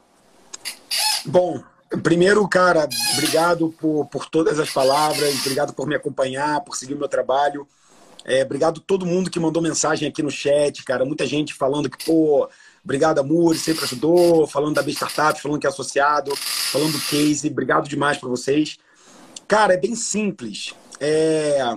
Bom, 1.23 1.61
primeiro, 2.01 2.47
cara, 2.47 2.89
obrigado 3.13 3.75
por, 3.79 4.07
por 4.07 4.25
todas 4.25 4.59
as 4.59 4.71
palavras, 4.71 5.39
obrigado 5.41 5.71
por 5.71 5.87
me 5.87 5.93
acompanhar, 5.93 6.61
por 6.61 6.75
seguir 6.75 6.95
o 6.95 6.97
meu 6.97 7.07
trabalho. 7.07 7.67
É, 8.29 8.43
obrigado 8.43 8.79
a 8.79 8.83
todo 8.85 9.07
mundo 9.07 9.31
que 9.31 9.39
mandou 9.39 9.59
mensagem 9.59 10.07
aqui 10.07 10.21
no 10.21 10.29
chat, 10.29 10.83
cara. 10.83 11.03
Muita 11.03 11.25
gente 11.25 11.51
falando 11.51 11.89
que, 11.89 12.05
pô, 12.05 12.47
obrigado, 12.83 13.17
Amor, 13.17 13.55
sempre 13.55 13.83
ajudou, 13.85 14.45
falando 14.45 14.75
da 14.75 14.83
B 14.83 14.91
Startup, 14.91 15.41
falando 15.41 15.59
que 15.59 15.65
é 15.65 15.69
associado, 15.69 16.35
falando 16.35 16.91
do 16.91 16.99
case. 16.99 17.47
Obrigado 17.47 17.89
demais 17.89 18.19
para 18.19 18.29
vocês. 18.29 18.77
Cara, 19.47 19.73
é 19.73 19.77
bem 19.77 19.95
simples. 19.95 20.75
É... 20.99 21.75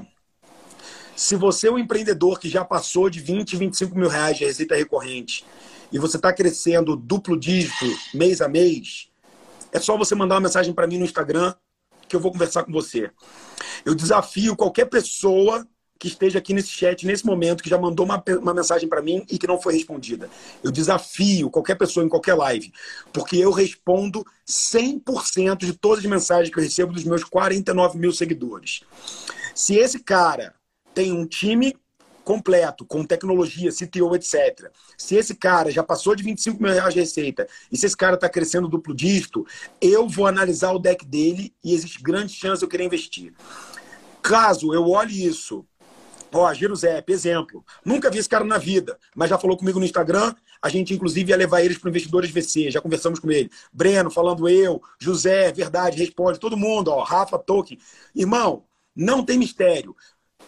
Se 1.16 1.36
você 1.36 1.68
é 1.68 1.72
um 1.72 1.78
empreendedor 1.78 2.38
que 2.38 2.50
já 2.50 2.62
passou 2.62 3.08
de 3.08 3.18
20, 3.18 3.56
25 3.56 3.96
mil 3.96 4.10
reais 4.10 4.36
de 4.36 4.44
receita 4.44 4.76
recorrente 4.76 5.46
e 5.90 5.98
você 5.98 6.18
está 6.18 6.34
crescendo 6.34 6.96
duplo 6.96 7.34
dígito 7.34 7.86
mês 8.12 8.42
a 8.42 8.48
mês, 8.48 9.08
é 9.72 9.80
só 9.80 9.96
você 9.96 10.14
mandar 10.14 10.34
uma 10.34 10.42
mensagem 10.42 10.74
para 10.74 10.86
mim 10.86 10.98
no 10.98 11.06
Instagram 11.06 11.54
que 12.06 12.14
eu 12.14 12.20
vou 12.20 12.30
conversar 12.30 12.62
com 12.64 12.72
você. 12.72 13.10
Eu 13.86 13.94
desafio 13.94 14.54
qualquer 14.54 14.84
pessoa 14.84 15.66
que 16.02 16.08
esteja 16.08 16.40
aqui 16.40 16.52
nesse 16.52 16.70
chat, 16.70 17.06
nesse 17.06 17.24
momento, 17.24 17.62
que 17.62 17.70
já 17.70 17.78
mandou 17.78 18.04
uma, 18.04 18.20
uma 18.40 18.52
mensagem 18.52 18.88
para 18.88 19.00
mim 19.00 19.24
e 19.30 19.38
que 19.38 19.46
não 19.46 19.62
foi 19.62 19.74
respondida. 19.74 20.28
Eu 20.60 20.72
desafio 20.72 21.48
qualquer 21.48 21.76
pessoa 21.76 22.04
em 22.04 22.08
qualquer 22.08 22.34
live, 22.34 22.72
porque 23.12 23.36
eu 23.36 23.52
respondo 23.52 24.26
100% 24.44 25.58
de 25.58 25.74
todas 25.74 26.00
as 26.00 26.10
mensagens 26.10 26.52
que 26.52 26.58
eu 26.58 26.64
recebo 26.64 26.92
dos 26.92 27.04
meus 27.04 27.22
49 27.22 28.00
mil 28.00 28.10
seguidores. 28.10 28.80
Se 29.54 29.76
esse 29.76 30.00
cara 30.00 30.56
tem 30.92 31.12
um 31.12 31.24
time 31.24 31.72
completo, 32.24 32.84
com 32.84 33.04
tecnologia, 33.04 33.70
CTO, 33.70 34.16
etc. 34.16 34.72
Se 34.98 35.14
esse 35.14 35.36
cara 35.36 35.70
já 35.70 35.84
passou 35.84 36.16
de 36.16 36.24
25 36.24 36.60
mil 36.60 36.72
reais 36.72 36.94
de 36.94 36.98
receita 36.98 37.46
e 37.70 37.76
se 37.76 37.86
esse 37.86 37.96
cara 37.96 38.16
está 38.16 38.28
crescendo 38.28 38.66
duplo 38.66 38.92
dígito, 38.92 39.46
eu 39.80 40.08
vou 40.08 40.26
analisar 40.26 40.72
o 40.72 40.80
deck 40.80 41.06
dele 41.06 41.54
e 41.62 41.72
existe 41.72 42.02
grande 42.02 42.32
chance 42.32 42.60
eu 42.60 42.68
querer 42.68 42.86
investir. 42.86 43.32
Caso 44.22 44.72
eu 44.72 44.88
olhe 44.88 45.26
isso 45.26 45.66
Ó, 46.34 46.74
Zep, 46.74 47.12
exemplo. 47.12 47.64
Nunca 47.84 48.10
vi 48.10 48.18
esse 48.18 48.28
cara 48.28 48.44
na 48.44 48.56
vida, 48.56 48.98
mas 49.14 49.28
já 49.28 49.38
falou 49.38 49.56
comigo 49.56 49.78
no 49.78 49.84
Instagram. 49.84 50.34
A 50.62 50.68
gente, 50.68 50.94
inclusive, 50.94 51.30
ia 51.30 51.36
levar 51.36 51.60
eles 51.60 51.76
para 51.76 51.90
investidores 51.90 52.30
VC. 52.30 52.70
Já 52.70 52.80
conversamos 52.80 53.18
com 53.18 53.30
ele. 53.30 53.50
Breno, 53.72 54.10
falando 54.10 54.48
eu. 54.48 54.80
José, 54.98 55.52
verdade, 55.52 55.98
responde. 55.98 56.38
Todo 56.38 56.56
mundo, 56.56 56.88
ó. 56.88 57.02
Rafa, 57.02 57.38
Tolkien. 57.38 57.78
Irmão, 58.14 58.64
não 58.96 59.24
tem 59.24 59.38
mistério. 59.38 59.94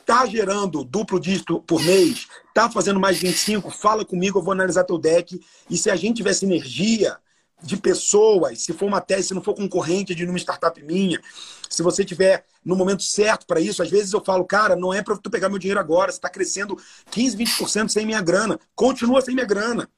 Tá 0.06 0.26
gerando 0.26 0.84
duplo 0.84 1.18
dígito 1.18 1.60
por 1.62 1.82
mês, 1.82 2.26
tá 2.52 2.68
fazendo 2.68 3.00
mais 3.00 3.16
25, 3.16 3.70
fala 3.70 4.04
comigo, 4.04 4.38
eu 4.38 4.42
vou 4.42 4.52
analisar 4.52 4.84
teu 4.84 4.98
deck. 4.98 5.40
E 5.70 5.78
se 5.78 5.90
a 5.90 5.96
gente 5.96 6.18
tiver 6.18 6.34
sinergia, 6.34 7.16
de 7.64 7.76
pessoas, 7.76 8.60
se 8.60 8.72
for 8.72 8.86
uma 8.86 9.00
tese, 9.00 9.28
se 9.28 9.34
não 9.34 9.42
for 9.42 9.54
concorrente 9.54 10.14
de 10.14 10.24
uma 10.24 10.38
startup 10.38 10.80
minha, 10.82 11.20
se 11.68 11.82
você 11.82 12.04
tiver 12.04 12.44
no 12.64 12.76
momento 12.76 13.02
certo 13.02 13.46
para 13.46 13.60
isso, 13.60 13.82
às 13.82 13.90
vezes 13.90 14.12
eu 14.12 14.22
falo, 14.22 14.44
cara, 14.44 14.76
não 14.76 14.92
é 14.92 15.02
para 15.02 15.16
tu 15.16 15.30
pegar 15.30 15.48
meu 15.48 15.58
dinheiro 15.58 15.80
agora, 15.80 16.12
você 16.12 16.18
está 16.18 16.28
crescendo 16.28 16.76
15, 17.10 17.36
20% 17.36 17.88
sem 17.88 18.06
minha 18.06 18.20
grana, 18.20 18.60
continua 18.74 19.20
sem 19.20 19.34
minha 19.34 19.46
grana. 19.46 19.88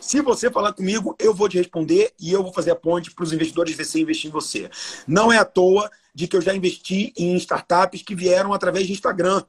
Se 0.00 0.20
você 0.20 0.50
falar 0.50 0.72
comigo, 0.72 1.16
eu 1.18 1.34
vou 1.34 1.48
te 1.48 1.58
responder 1.58 2.12
e 2.20 2.32
eu 2.32 2.42
vou 2.42 2.52
fazer 2.52 2.70
a 2.70 2.76
ponte 2.76 3.10
para 3.10 3.24
os 3.24 3.32
investidores 3.32 3.74
VC 3.74 4.00
investir 4.00 4.28
em 4.28 4.32
você. 4.32 4.70
Não 5.06 5.32
é 5.32 5.38
à 5.38 5.44
toa 5.44 5.90
de 6.14 6.28
que 6.28 6.36
eu 6.36 6.40
já 6.40 6.54
investi 6.54 7.12
em 7.16 7.36
startups 7.36 8.02
que 8.02 8.14
vieram 8.14 8.52
através 8.52 8.86
de 8.86 8.92
Instagram. 8.92 9.42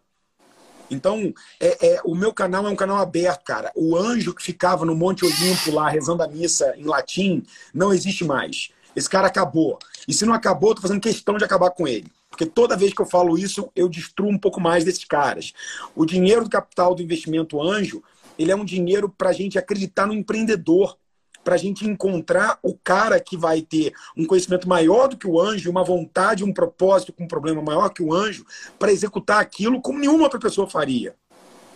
Então, 0.89 1.33
é, 1.59 1.87
é, 1.87 2.01
o 2.03 2.15
meu 2.15 2.33
canal 2.33 2.65
é 2.65 2.69
um 2.69 2.75
canal 2.75 2.97
aberto, 2.97 3.43
cara. 3.43 3.71
O 3.75 3.95
anjo 3.95 4.33
que 4.33 4.43
ficava 4.43 4.85
no 4.85 4.95
Monte 4.95 5.25
Olimpo 5.25 5.71
lá 5.71 5.89
rezando 5.89 6.23
a 6.23 6.27
missa 6.27 6.73
em 6.77 6.83
latim 6.83 7.43
não 7.73 7.93
existe 7.93 8.23
mais. 8.23 8.69
Esse 8.95 9.09
cara 9.09 9.27
acabou. 9.27 9.77
E 10.07 10.13
se 10.13 10.25
não 10.25 10.33
acabou, 10.33 10.71
eu 10.71 10.75
tô 10.75 10.81
fazendo 10.81 10.99
questão 10.99 11.37
de 11.37 11.43
acabar 11.43 11.69
com 11.71 11.87
ele. 11.87 12.11
Porque 12.29 12.45
toda 12.45 12.77
vez 12.77 12.93
que 12.93 13.01
eu 13.01 13.05
falo 13.05 13.37
isso, 13.37 13.69
eu 13.75 13.89
destruo 13.89 14.29
um 14.29 14.37
pouco 14.37 14.59
mais 14.59 14.83
desses 14.83 15.03
caras. 15.03 15.53
O 15.95 16.05
dinheiro 16.05 16.43
do 16.43 16.49
capital 16.49 16.95
do 16.95 17.01
investimento 17.01 17.61
anjo, 17.61 18.03
ele 18.37 18.51
é 18.51 18.55
um 18.55 18.65
dinheiro 18.65 19.09
para 19.09 19.29
a 19.29 19.33
gente 19.33 19.57
acreditar 19.57 20.05
no 20.05 20.13
empreendedor 20.13 20.97
para 21.43 21.55
a 21.55 21.57
gente 21.57 21.87
encontrar 21.87 22.59
o 22.61 22.75
cara 22.75 23.19
que 23.19 23.37
vai 23.37 23.61
ter 23.61 23.93
um 24.15 24.25
conhecimento 24.25 24.67
maior 24.67 25.07
do 25.07 25.17
que 25.17 25.27
o 25.27 25.39
anjo, 25.39 25.69
uma 25.69 25.83
vontade, 25.83 26.43
um 26.43 26.53
propósito 26.53 27.13
com 27.13 27.23
um 27.23 27.27
problema 27.27 27.61
maior 27.61 27.89
que 27.89 28.03
o 28.03 28.13
anjo, 28.13 28.45
para 28.77 28.91
executar 28.91 29.39
aquilo 29.39 29.81
como 29.81 29.99
nenhuma 29.99 30.23
outra 30.23 30.39
pessoa 30.39 30.69
faria. 30.69 31.15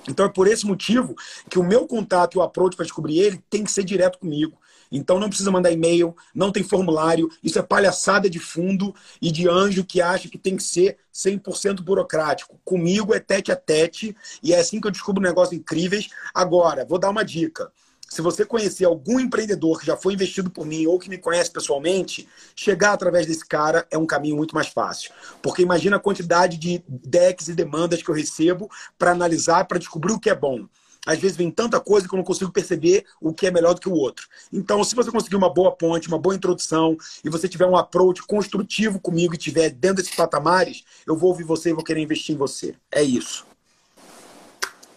Então 0.07 0.25
é 0.25 0.29
por 0.29 0.47
esse 0.47 0.65
motivo 0.65 1.15
que 1.49 1.57
o 1.57 1.63
meu 1.63 1.87
contato 1.87 2.35
e 2.35 2.37
o 2.37 2.41
approach 2.41 2.75
para 2.75 2.85
descobrir 2.85 3.19
ele 3.19 3.43
tem 3.49 3.63
que 3.63 3.71
ser 3.71 3.83
direto 3.83 4.19
comigo. 4.19 4.57
Então 4.91 5.19
não 5.19 5.27
precisa 5.27 5.49
mandar 5.49 5.71
e-mail, 5.71 6.15
não 6.35 6.51
tem 6.51 6.61
formulário, 6.61 7.27
isso 7.43 7.57
é 7.57 7.63
palhaçada 7.63 8.29
de 8.29 8.37
fundo 8.37 8.93
e 9.19 9.31
de 9.31 9.49
anjo 9.49 9.83
que 9.83 10.01
acha 10.01 10.29
que 10.29 10.37
tem 10.37 10.55
que 10.55 10.63
ser 10.63 10.97
100% 11.11 11.81
burocrático. 11.81 12.59
Comigo 12.63 13.13
é 13.13 13.19
tete 13.19 13.51
a 13.51 13.55
tete 13.55 14.15
e 14.43 14.53
é 14.53 14.59
assim 14.59 14.79
que 14.79 14.85
eu 14.85 14.91
descubro 14.91 15.23
negócios 15.23 15.57
incríveis. 15.57 16.09
Agora, 16.33 16.85
vou 16.85 16.99
dar 16.99 17.09
uma 17.09 17.25
dica 17.25 17.71
se 18.13 18.21
você 18.21 18.45
conhecer 18.45 18.85
algum 18.85 19.19
empreendedor 19.19 19.79
que 19.79 19.87
já 19.87 19.97
foi 19.97 20.13
investido 20.13 20.47
por 20.47 20.67
mim 20.67 20.85
ou 20.85 20.99
que 20.99 21.09
me 21.09 21.17
conhece 21.17 21.49
pessoalmente, 21.49 22.29
chegar 22.55 22.93
através 22.93 23.25
desse 23.25 23.43
cara 23.43 23.87
é 23.89 23.97
um 23.97 24.05
caminho 24.05 24.35
muito 24.35 24.53
mais 24.53 24.67
fácil. 24.67 25.11
Porque 25.41 25.63
imagina 25.63 25.95
a 25.95 25.99
quantidade 25.99 26.57
de 26.57 26.83
decks 26.87 27.47
e 27.47 27.55
demandas 27.55 28.03
que 28.03 28.09
eu 28.09 28.13
recebo 28.13 28.69
para 28.99 29.09
analisar, 29.09 29.65
para 29.65 29.79
descobrir 29.79 30.13
o 30.13 30.19
que 30.19 30.29
é 30.29 30.35
bom. 30.35 30.67
Às 31.07 31.17
vezes 31.17 31.35
vem 31.35 31.49
tanta 31.49 31.79
coisa 31.79 32.07
que 32.07 32.13
eu 32.13 32.17
não 32.17 32.23
consigo 32.23 32.51
perceber 32.51 33.03
o 33.19 33.33
que 33.33 33.47
é 33.47 33.51
melhor 33.51 33.73
do 33.73 33.81
que 33.81 33.89
o 33.89 33.95
outro. 33.95 34.27
Então, 34.53 34.83
se 34.83 34.93
você 34.93 35.09
conseguir 35.09 35.35
uma 35.35 35.51
boa 35.51 35.71
ponte, 35.75 36.07
uma 36.07 36.19
boa 36.19 36.35
introdução, 36.35 36.95
e 37.25 37.29
você 37.31 37.49
tiver 37.49 37.65
um 37.65 37.75
approach 37.75 38.21
construtivo 38.27 38.99
comigo 38.99 39.33
e 39.33 39.37
estiver 39.37 39.71
dentro 39.71 40.03
desses 40.03 40.15
patamares, 40.15 40.83
eu 41.07 41.17
vou 41.17 41.31
ouvir 41.31 41.45
você 41.45 41.71
e 41.71 41.73
vou 41.73 41.83
querer 41.83 42.01
investir 42.01 42.35
em 42.35 42.37
você. 42.37 42.75
É 42.91 43.01
isso. 43.01 43.52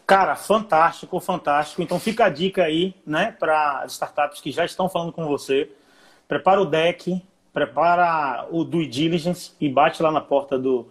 Cara, 0.06 0.36
fantástico, 0.36 1.18
fantástico. 1.18 1.82
Então 1.82 1.98
fica 1.98 2.26
a 2.26 2.28
dica 2.28 2.62
aí, 2.62 2.94
né, 3.04 3.34
para 3.38 3.84
startups 3.88 4.40
que 4.40 4.52
já 4.52 4.64
estão 4.64 4.88
falando 4.88 5.12
com 5.12 5.26
você. 5.26 5.68
Prepara 6.28 6.60
o 6.60 6.64
deck, 6.64 7.20
prepara 7.52 8.46
o 8.50 8.62
due 8.62 8.86
diligence 8.86 9.52
e 9.60 9.68
bate 9.68 10.00
lá 10.02 10.12
na 10.12 10.20
porta 10.20 10.56
do, 10.56 10.86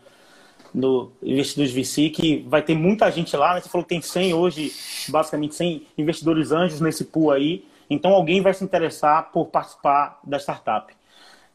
do 0.73 1.13
Investidores 1.23 1.71
VC, 1.71 2.09
que 2.09 2.45
vai 2.47 2.61
ter 2.61 2.75
muita 2.75 3.09
gente 3.09 3.37
lá. 3.37 3.53
Né? 3.53 3.61
Você 3.61 3.69
falou 3.69 3.85
que 3.85 3.89
tem 3.89 4.01
100 4.01 4.33
hoje, 4.33 4.73
basicamente 5.07 5.55
100 5.55 5.87
investidores 5.97 6.51
anjos 6.51 6.81
nesse 6.81 7.05
pool 7.05 7.31
aí. 7.31 7.65
Então 7.89 8.11
alguém 8.11 8.41
vai 8.41 8.53
se 8.53 8.65
interessar 8.65 9.31
por 9.31 9.45
participar 9.45 10.19
da 10.25 10.37
startup. 10.37 10.93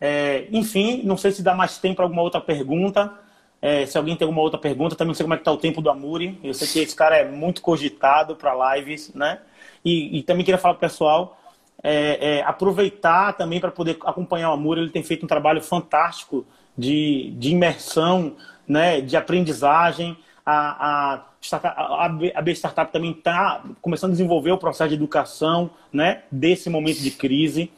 É, 0.00 0.46
enfim, 0.50 1.02
não 1.04 1.16
sei 1.18 1.30
se 1.30 1.42
dá 1.42 1.54
mais 1.54 1.76
tempo 1.76 1.96
para 1.96 2.06
alguma 2.06 2.22
outra 2.22 2.40
pergunta. 2.40 3.12
É, 3.62 3.84
se 3.84 3.98
alguém 3.98 4.16
tem 4.16 4.24
alguma 4.24 4.42
outra 4.42 4.58
pergunta, 4.58 4.96
também 4.96 5.08
não 5.08 5.14
sei 5.14 5.24
como 5.24 5.34
é 5.34 5.36
que 5.36 5.42
está 5.42 5.52
o 5.52 5.56
tempo 5.56 5.82
do 5.82 5.90
Amuri. 5.90 6.38
Eu 6.42 6.54
sei 6.54 6.66
que 6.66 6.78
esse 6.78 6.96
cara 6.96 7.16
é 7.16 7.24
muito 7.28 7.60
cogitado 7.60 8.34
para 8.34 8.76
lives, 8.76 9.12
né? 9.14 9.40
E, 9.84 10.18
e, 10.18 10.22
também 10.22 10.44
queria 10.44 10.58
falar 10.58 10.74
para 10.74 10.86
o 10.86 10.88
pessoal 10.90 11.38
é, 11.82 12.38
é, 12.38 12.42
aproveitar 12.42 13.32
também 13.34 13.60
para 13.60 13.70
poder 13.70 13.98
acompanhar 14.04 14.50
o 14.50 14.54
Amuri. 14.54 14.80
Ele 14.80 14.90
tem 14.90 15.02
feito 15.02 15.24
um 15.24 15.28
trabalho 15.28 15.62
fantástico 15.62 16.46
de, 16.76 17.34
de 17.36 17.50
imersão, 17.50 18.36
né? 18.66 19.00
De 19.00 19.16
aprendizagem. 19.16 20.16
A, 20.44 21.14
a 21.16 21.30
a 22.34 22.42
B 22.42 22.52
Startup 22.52 22.92
também 22.92 23.12
está 23.12 23.62
começando 23.80 24.10
a 24.10 24.12
desenvolver 24.12 24.52
o 24.52 24.58
processo 24.58 24.90
de 24.90 24.94
educação 24.94 25.70
né, 25.90 26.22
desse 26.30 26.68
momento 26.68 27.00
de 27.00 27.10
crise. 27.10 27.70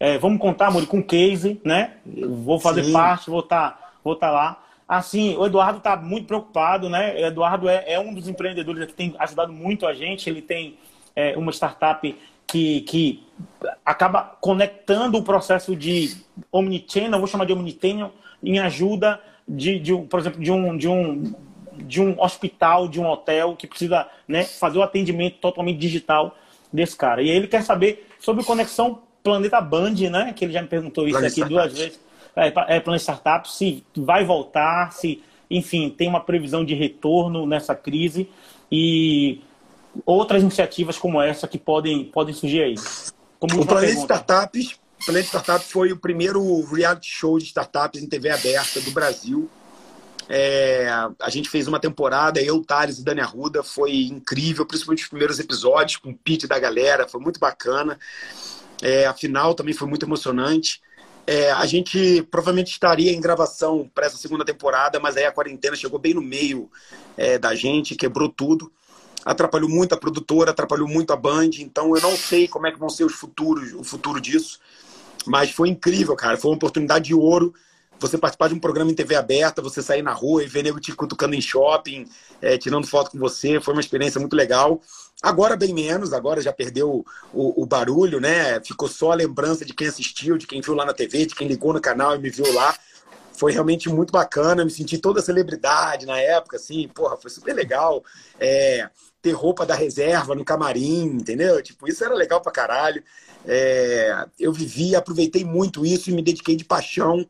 É, 0.00 0.18
vamos 0.18 0.40
contar, 0.40 0.70
Muri, 0.72 0.86
com 0.86 1.00
case, 1.02 1.60
né? 1.64 1.92
Vou 2.04 2.58
fazer 2.58 2.84
Sim. 2.84 2.92
parte, 2.92 3.30
vou 3.30 3.40
estar 3.40 3.70
tá, 3.70 3.90
vou 4.02 4.16
tá 4.16 4.30
lá. 4.30 4.63
Assim, 4.88 5.36
o 5.36 5.46
Eduardo 5.46 5.78
está 5.78 5.96
muito 5.96 6.26
preocupado, 6.26 6.88
né? 6.88 7.14
O 7.14 7.26
Eduardo 7.26 7.68
é, 7.68 7.84
é, 7.92 8.00
um 8.00 8.12
dos 8.12 8.28
empreendedores 8.28 8.86
que 8.86 8.92
tem 8.92 9.14
ajudado 9.18 9.52
muito 9.52 9.86
a 9.86 9.94
gente. 9.94 10.28
Ele 10.28 10.42
tem 10.42 10.78
é, 11.16 11.36
uma 11.36 11.52
startup 11.52 12.14
que, 12.46 12.82
que 12.82 13.22
acaba 13.84 14.36
conectando 14.40 15.16
o 15.18 15.22
processo 15.22 15.74
de 15.74 16.16
omnichannel, 16.52 17.18
vou 17.18 17.26
chamar 17.26 17.46
de 17.46 17.52
omnichannel, 17.52 18.12
em 18.42 18.58
ajuda 18.58 19.20
de, 19.48 19.78
de 19.78 19.96
por 19.96 20.20
exemplo, 20.20 20.40
de 20.40 20.52
um, 20.52 20.76
de 20.76 20.88
um 20.88 21.34
de 21.76 22.00
um 22.00 22.20
hospital, 22.22 22.86
de 22.86 23.00
um 23.00 23.06
hotel 23.06 23.56
que 23.56 23.66
precisa 23.66 24.06
né, 24.28 24.44
fazer 24.44 24.78
o 24.78 24.82
atendimento 24.82 25.38
totalmente 25.38 25.76
digital 25.76 26.36
desse 26.72 26.96
cara. 26.96 27.20
E 27.20 27.30
aí 27.30 27.36
ele 27.36 27.48
quer 27.48 27.62
saber 27.62 28.06
sobre 28.20 28.44
conexão 28.44 29.02
Planeta 29.22 29.60
Band, 29.60 29.94
né? 30.10 30.32
Que 30.36 30.44
ele 30.44 30.52
já 30.52 30.60
me 30.60 30.68
perguntou 30.68 31.08
isso 31.08 31.18
aqui 31.18 31.44
duas 31.44 31.72
vezes. 31.72 31.98
É, 32.36 32.76
é 32.76 32.80
Planeta 32.80 33.02
Startup, 33.02 33.50
se 33.50 33.84
vai 33.96 34.24
voltar, 34.24 34.92
se, 34.92 35.22
enfim, 35.50 35.90
tem 35.90 36.08
uma 36.08 36.20
previsão 36.20 36.64
de 36.64 36.74
retorno 36.74 37.46
nessa 37.46 37.74
crise 37.74 38.28
e 38.70 39.40
outras 40.04 40.42
iniciativas 40.42 40.98
como 40.98 41.20
essa 41.20 41.46
que 41.46 41.58
podem, 41.58 42.04
podem 42.04 42.34
surgir 42.34 42.62
aí. 42.62 42.74
Como 43.38 43.60
o 43.60 43.66
Planeta 43.66 44.00
Startups, 44.00 44.80
Planeta 45.04 45.26
Startup 45.26 45.64
foi 45.64 45.92
o 45.92 45.98
primeiro 45.98 46.62
reality 46.64 47.10
show 47.10 47.38
de 47.38 47.44
startups 47.44 48.02
em 48.02 48.08
TV 48.08 48.30
aberta 48.30 48.80
do 48.80 48.90
Brasil. 48.90 49.48
É, 50.28 50.88
a 51.20 51.28
gente 51.28 51.50
fez 51.50 51.68
uma 51.68 51.78
temporada, 51.78 52.40
eu, 52.40 52.64
Thales 52.64 52.98
e 52.98 53.04
Dani 53.04 53.20
Arruda, 53.20 53.62
foi 53.62 54.06
incrível, 54.06 54.64
principalmente 54.64 55.02
os 55.02 55.08
primeiros 55.08 55.38
episódios, 55.38 55.98
com 55.98 56.10
o 56.10 56.16
pitch 56.16 56.46
da 56.46 56.58
galera, 56.58 57.06
foi 57.06 57.20
muito 57.20 57.38
bacana. 57.38 57.98
É, 58.82 59.06
a 59.06 59.12
final 59.12 59.54
também 59.54 59.74
foi 59.74 59.86
muito 59.86 60.06
emocionante. 60.06 60.80
É, 61.26 61.50
a 61.52 61.64
gente 61.64 62.22
provavelmente 62.30 62.70
estaria 62.72 63.12
em 63.12 63.20
gravação 63.20 63.90
para 63.94 64.06
essa 64.06 64.16
segunda 64.16 64.44
temporada, 64.44 65.00
mas 65.00 65.16
aí 65.16 65.24
a 65.24 65.32
quarentena 65.32 65.74
chegou 65.74 65.98
bem 65.98 66.14
no 66.14 66.20
meio 66.20 66.70
é, 67.16 67.38
da 67.38 67.54
gente, 67.54 67.94
quebrou 67.94 68.28
tudo. 68.28 68.70
Atrapalhou 69.24 69.70
muito 69.70 69.94
a 69.94 69.96
produtora, 69.96 70.50
atrapalhou 70.50 70.86
muito 70.86 71.12
a 71.12 71.16
Band, 71.16 71.50
então 71.58 71.96
eu 71.96 72.02
não 72.02 72.14
sei 72.14 72.46
como 72.46 72.66
é 72.66 72.72
que 72.72 72.78
vão 72.78 72.90
ser 72.90 73.04
os 73.04 73.14
futuros, 73.14 73.72
o 73.72 73.82
futuro 73.82 74.20
disso. 74.20 74.60
Mas 75.26 75.50
foi 75.50 75.70
incrível, 75.70 76.14
cara. 76.14 76.36
Foi 76.36 76.50
uma 76.50 76.56
oportunidade 76.56 77.06
de 77.06 77.14
ouro 77.14 77.54
você 77.98 78.18
participar 78.18 78.48
de 78.48 78.54
um 78.54 78.60
programa 78.60 78.90
em 78.90 78.94
TV 78.94 79.14
aberta, 79.14 79.62
você 79.62 79.82
sair 79.82 80.02
na 80.02 80.12
rua 80.12 80.42
e 80.42 80.46
ver 80.46 80.62
nego 80.62 80.80
te 80.80 80.92
cutucando 80.92 81.34
em 81.34 81.40
shopping, 81.40 82.06
é, 82.40 82.58
tirando 82.58 82.86
foto 82.86 83.10
com 83.10 83.18
você, 83.18 83.60
foi 83.60 83.74
uma 83.74 83.80
experiência 83.80 84.20
muito 84.20 84.36
legal. 84.36 84.80
Agora 85.22 85.56
bem 85.56 85.72
menos, 85.72 86.12
agora 86.12 86.42
já 86.42 86.52
perdeu 86.52 87.04
o, 87.32 87.62
o, 87.62 87.66
barulho, 87.66 88.20
né? 88.20 88.60
Ficou 88.60 88.88
só 88.88 89.12
a 89.12 89.14
lembrança 89.14 89.64
de 89.64 89.72
quem 89.72 89.86
assistiu, 89.86 90.36
de 90.36 90.46
quem 90.46 90.60
viu 90.60 90.74
lá 90.74 90.84
na 90.84 90.92
TV, 90.92 91.26
de 91.26 91.34
quem 91.34 91.48
ligou 91.48 91.72
no 91.72 91.80
canal 91.80 92.14
e 92.14 92.18
me 92.18 92.28
viu 92.28 92.52
lá. 92.52 92.76
Foi 93.32 93.52
realmente 93.52 93.88
muito 93.88 94.12
bacana, 94.12 94.64
me 94.64 94.70
senti 94.70 94.98
toda 94.98 95.22
celebridade 95.22 96.06
na 96.06 96.18
época, 96.18 96.56
assim, 96.56 96.86
porra, 96.88 97.16
foi 97.16 97.30
super 97.30 97.54
legal. 97.54 98.04
É, 98.38 98.88
ter 99.22 99.32
roupa 99.32 99.64
da 99.64 99.74
reserva 99.74 100.34
no 100.34 100.44
camarim, 100.44 101.04
entendeu? 101.06 101.62
Tipo, 101.62 101.88
isso 101.88 102.04
era 102.04 102.14
legal 102.14 102.42
pra 102.42 102.52
caralho. 102.52 103.02
É, 103.46 104.26
eu 104.38 104.52
vivi, 104.52 104.94
aproveitei 104.94 105.44
muito 105.44 105.86
isso 105.86 106.10
e 106.10 106.12
me 106.12 106.22
dediquei 106.22 106.54
de 106.54 106.64
paixão 106.64 107.26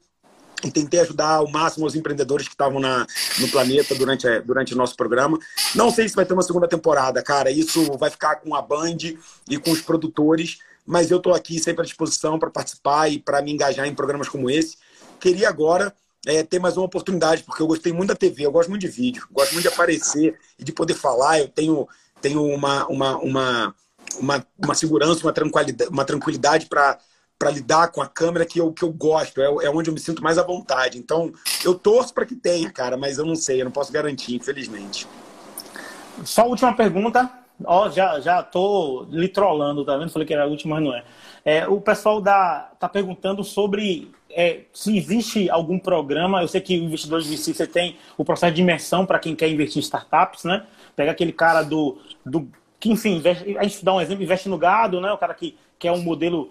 e 0.63 0.71
tentei 0.71 1.01
ajudar 1.01 1.37
ao 1.37 1.51
máximo 1.51 1.87
os 1.87 1.95
empreendedores 1.95 2.47
que 2.47 2.55
estavam 2.55 2.81
na, 2.81 3.07
no 3.39 3.49
planeta 3.49 3.95
durante, 3.95 4.41
durante 4.41 4.75
o 4.75 4.77
nosso 4.77 4.97
programa. 4.97 5.39
Não 5.75 5.91
sei 5.91 6.09
se 6.09 6.15
vai 6.15 6.25
ter 6.25 6.35
uma 6.35 6.43
segunda 6.43 6.69
temporada, 6.69 7.23
cara. 7.23 7.51
Isso 7.51 7.97
vai 7.99 8.11
ficar 8.11 8.37
com 8.37 8.55
a 8.55 8.63
Band 8.63 8.99
e 9.49 9.59
com 9.59 9.71
os 9.71 9.81
produtores, 9.81 10.59
mas 10.87 11.11
eu 11.11 11.19
estou 11.19 11.35
aqui 11.35 11.59
sempre 11.59 11.83
à 11.83 11.85
disposição 11.85 12.39
para 12.39 12.51
participar 12.51 13.09
e 13.09 13.19
para 13.19 13.43
me 13.43 13.53
engajar 13.53 13.87
em 13.87 13.95
programas 13.95 14.29
como 14.29 14.51
esse. 14.51 14.77
Queria 15.21 15.49
agora 15.49 15.95
é, 16.27 16.43
ter 16.43 16.59
mais 16.59 16.77
uma 16.77 16.87
oportunidade, 16.87 17.43
porque 17.43 17.63
eu 17.63 17.67
gostei 17.67 17.93
muito 17.93 18.09
da 18.09 18.17
TV, 18.17 18.47
eu 18.47 18.53
gosto 18.53 18.69
muito 18.69 18.83
de 18.83 18.89
vídeo, 18.89 19.27
gosto 19.31 19.53
muito 19.53 19.69
de 19.69 19.73
aparecer 19.75 20.39
e 20.59 20.65
de 20.65 20.73
poder 20.73 20.95
falar. 20.95 21.41
Eu 21.41 21.49
tenho, 21.49 21.87
tenho 22.21 22.43
uma, 22.45 22.87
uma, 22.87 23.17
uma, 23.19 23.75
uma, 24.19 24.47
uma 24.59 24.75
segurança, 24.75 25.23
uma 25.23 25.33
tranquilidade, 25.33 25.91
uma 25.91 26.05
tranquilidade 26.05 26.67
para 26.67 26.99
para 27.39 27.51
lidar 27.51 27.89
com 27.91 28.01
a 28.01 28.07
câmera 28.07 28.47
que 28.47 28.59
eu, 28.59 28.73
que 28.73 28.83
eu 28.83 28.93
gosto, 28.93 29.41
é, 29.41 29.67
é 29.67 29.71
onde 29.71 29.91
eu 29.91 29.95
me 29.95 30.01
sinto 30.01 30.23
mais 30.23 30.39
à 30.39 30.43
vontade. 30.43 30.99
Então, 30.99 31.33
eu 31.65 31.75
torço 31.75 32.15
para 32.15 32.25
que 32.25 32.35
tenha, 32.35 32.71
cara, 32.71 32.97
mas 32.97 33.19
eu 33.19 33.25
não 33.25 33.35
sei, 33.35 33.61
eu 33.61 33.65
não 33.65 33.73
posso 33.73 33.93
garantir, 33.93 34.35
infelizmente. 34.37 35.07
Só 36.25 36.47
última 36.47 36.75
pergunta. 36.75 37.31
Ó, 37.65 37.89
já, 37.89 38.19
já 38.21 38.43
tô 38.43 39.07
lhe 39.11 39.29
trollando, 39.29 39.85
tá 39.85 39.97
vendo? 39.97 40.11
Falei 40.11 40.27
que 40.27 40.35
era 40.35 40.45
a 40.45 40.47
última, 40.47 40.77
mas 40.77 40.85
não 40.85 40.95
é. 40.95 41.05
é 41.45 41.69
o 41.69 41.81
pessoal 41.81 42.21
da, 42.21 42.71
tá 42.81 42.89
perguntando 42.89 43.45
sobre 43.45 44.11
é, 44.31 44.63
se 44.73 44.97
existe 44.97 45.49
algum 45.49 45.79
programa. 45.79 46.43
Eu 46.43 46.49
sei 46.49 46.61
que 46.61 46.79
o 46.79 46.85
Investidores 46.85 47.27
VC 47.27 47.55
você 47.55 47.67
tem 47.67 47.97
o 48.17 48.25
processo 48.25 48.55
de 48.55 48.61
imersão 48.61 49.07
para 49.07 49.19
quem 49.19 49.37
quer 49.37 49.49
investir 49.49 49.79
em 49.79 49.85
startups, 49.85 50.45
né? 50.45 50.65
Pega 50.97 51.13
aquele 51.13 51.33
cara 51.33 51.63
do. 51.63 51.99
do 52.25 52.49
que, 52.81 52.91
enfim, 52.91 53.17
investe, 53.17 53.57
a 53.57 53.63
gente 53.63 53.85
dá 53.85 53.95
um 53.95 54.01
exemplo, 54.01 54.25
investe 54.25 54.49
no 54.49 54.59
gado, 54.59 55.01
né? 55.01 55.13
O 55.13 55.19
cara 55.19 55.33
que 55.33 55.57
quer 55.79 55.93
um 55.93 56.03
modelo 56.03 56.51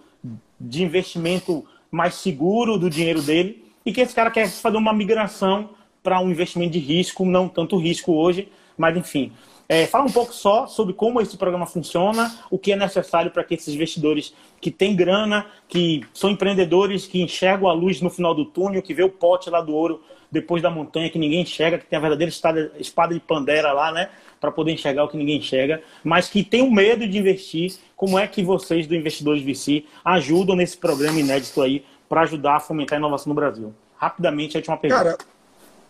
de 0.64 0.84
investimento 0.84 1.66
mais 1.92 2.16
seguro 2.16 2.78
do 2.78 2.90
dinheiro 2.90 3.22
dele 3.22 3.66
e 3.86 3.92
que 3.92 4.02
esse 4.02 4.16
cara 4.16 4.32
quer 4.32 4.50
fazer 4.50 4.78
uma 4.78 4.94
migração 4.94 5.72
para 6.02 6.20
um 6.20 6.32
investimento 6.32 6.72
de 6.72 6.80
risco, 6.80 7.26
não 7.26 7.48
tanto 7.48 7.78
risco 7.78 8.14
hoje, 8.14 8.50
mas 8.78 8.96
enfim. 8.96 9.32
É, 9.68 9.88
fala 9.88 10.06
um 10.06 10.12
pouco 10.12 10.34
só 10.34 10.68
sobre 10.68 10.94
como 10.94 11.22
esse 11.22 11.38
programa 11.38 11.66
funciona, 11.66 12.38
o 12.52 12.60
que 12.60 12.74
é 12.74 12.76
necessário 12.76 13.32
para 13.32 13.44
que 13.44 13.54
esses 13.56 13.74
investidores 13.74 14.34
que 14.60 14.70
têm 14.70 14.96
grana, 14.96 15.46
que 15.68 16.02
são 16.14 16.30
empreendedores, 16.30 17.08
que 17.08 17.22
enxergam 17.22 17.70
a 17.70 17.74
luz 17.74 18.02
no 18.02 18.10
final 18.10 18.36
do 18.36 18.46
túnel, 18.46 18.82
que 18.82 18.94
vê 18.94 19.04
o 19.04 19.10
pote 19.10 19.50
lá 19.50 19.62
do 19.62 19.74
ouro 19.74 20.02
depois 20.34 20.64
da 20.64 20.72
montanha, 20.72 21.12
que 21.12 21.20
ninguém 21.20 21.42
enxerga, 21.42 21.78
que 21.78 21.86
tem 21.86 21.96
a 21.96 22.02
verdadeira 22.02 22.34
espada 22.80 23.14
de 23.14 23.20
Pandera 23.20 23.72
lá, 23.72 23.92
né? 23.92 24.10
Para 24.42 24.52
poder 24.52 24.72
enxergar 24.72 25.04
o 25.04 25.08
que 25.08 25.16
ninguém 25.16 25.38
enxerga, 25.38 25.82
mas 26.04 26.28
que 26.28 26.44
tem 26.44 26.64
o 26.64 26.72
medo 26.72 27.08
de 27.08 27.20
investir. 27.20 27.76
Como 27.96 28.18
é 28.18 28.28
que 28.28 28.44
vocês 28.44 28.88
do 28.88 28.96
Investidores 28.96 29.44
VC 29.44 29.86
ajudam 30.04 30.56
nesse 30.56 30.76
programa 30.76 31.20
inédito 31.20 31.62
aí 31.62 31.86
para 32.10 32.22
ajudar 32.22 32.56
a 32.56 32.60
fomentar 32.60 32.98
a 32.98 33.00
inovação 33.00 33.30
no 33.30 33.36
Brasil? 33.36 33.76
Rapidamente, 33.96 34.58
a 34.58 34.60
última 34.60 34.76
pergunta. 34.76 35.04
Cara, 35.04 35.18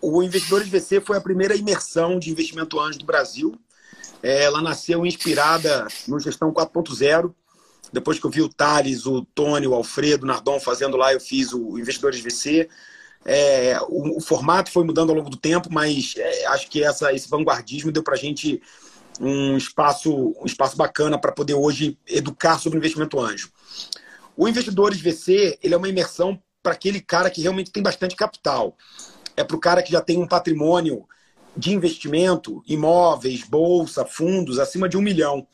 o 0.01 0.21
Investidores 0.21 0.67
VC 0.67 0.99
foi 0.99 1.17
a 1.17 1.21
primeira 1.21 1.55
imersão 1.55 2.19
de 2.19 2.29
investimento 2.29 2.79
anjo 2.81 2.99
do 2.99 3.05
Brasil. 3.05 3.55
É, 4.21 4.43
ela 4.43 4.61
nasceu 4.61 5.05
inspirada 5.05 5.87
no 6.05 6.19
Gestão 6.19 6.51
4.0. 6.51 7.33
Depois 7.93 8.19
que 8.19 8.25
eu 8.25 8.29
vi 8.29 8.41
o 8.41 8.49
Thales, 8.49 9.05
o 9.05 9.23
Tony, 9.33 9.67
o 9.67 9.73
Alfredo, 9.73 10.25
o 10.25 10.27
Nardon 10.27 10.59
fazendo 10.59 10.97
lá, 10.97 11.13
eu 11.13 11.19
fiz 11.21 11.53
o 11.53 11.79
Investidores 11.79 12.19
VC. 12.19 12.67
É, 13.25 13.79
o, 13.87 14.17
o, 14.17 14.21
formato 14.21 14.71
foi 14.71 14.83
mudando 14.83 15.11
ao 15.11 15.15
longo 15.15 15.29
do 15.29 15.37
tempo, 15.37 15.69
mas 15.71 16.13
é, 16.17 16.45
acho 16.47 16.69
que 16.69 16.83
essa, 16.83 17.13
esse 17.13 17.29
vanguardismo 17.29 17.91
deu 17.91 18.03
para 18.03 18.15
a 18.15 18.17
gente 18.17 18.61
um 19.19 19.55
espaço, 19.55 20.35
um 20.41 20.45
espaço 20.45 20.75
bacana 20.75 21.17
para 21.17 21.31
poder 21.31 21.53
hoje 21.53 21.97
educar 22.07 22.59
sobre 22.59 22.77
investimento 22.77 23.19
anjo. 23.19 23.49
O 24.35 24.47
Investidores 24.47 24.99
VC 24.99 25.57
ele 25.61 25.73
é 25.73 25.77
uma 25.77 25.87
imersão 25.87 26.41
para 26.61 26.73
aquele 26.73 26.99
cara 26.99 27.29
que 27.29 27.41
realmente 27.41 27.71
tem 27.71 27.83
bastante 27.83 28.15
capital. 28.15 28.75
É 29.37 29.43
para 29.43 29.55
o 29.55 29.59
cara 29.59 29.83
que 29.83 29.91
já 29.91 30.01
tem 30.01 30.17
um 30.17 30.27
patrimônio 30.27 31.05
de 31.55 31.71
investimento, 31.71 32.63
imóveis, 32.67 33.43
bolsa, 33.43 34.05
fundos, 34.05 34.59
acima 34.59 34.89
de 34.89 34.97
um 34.97 35.01
milhão. 35.01 35.45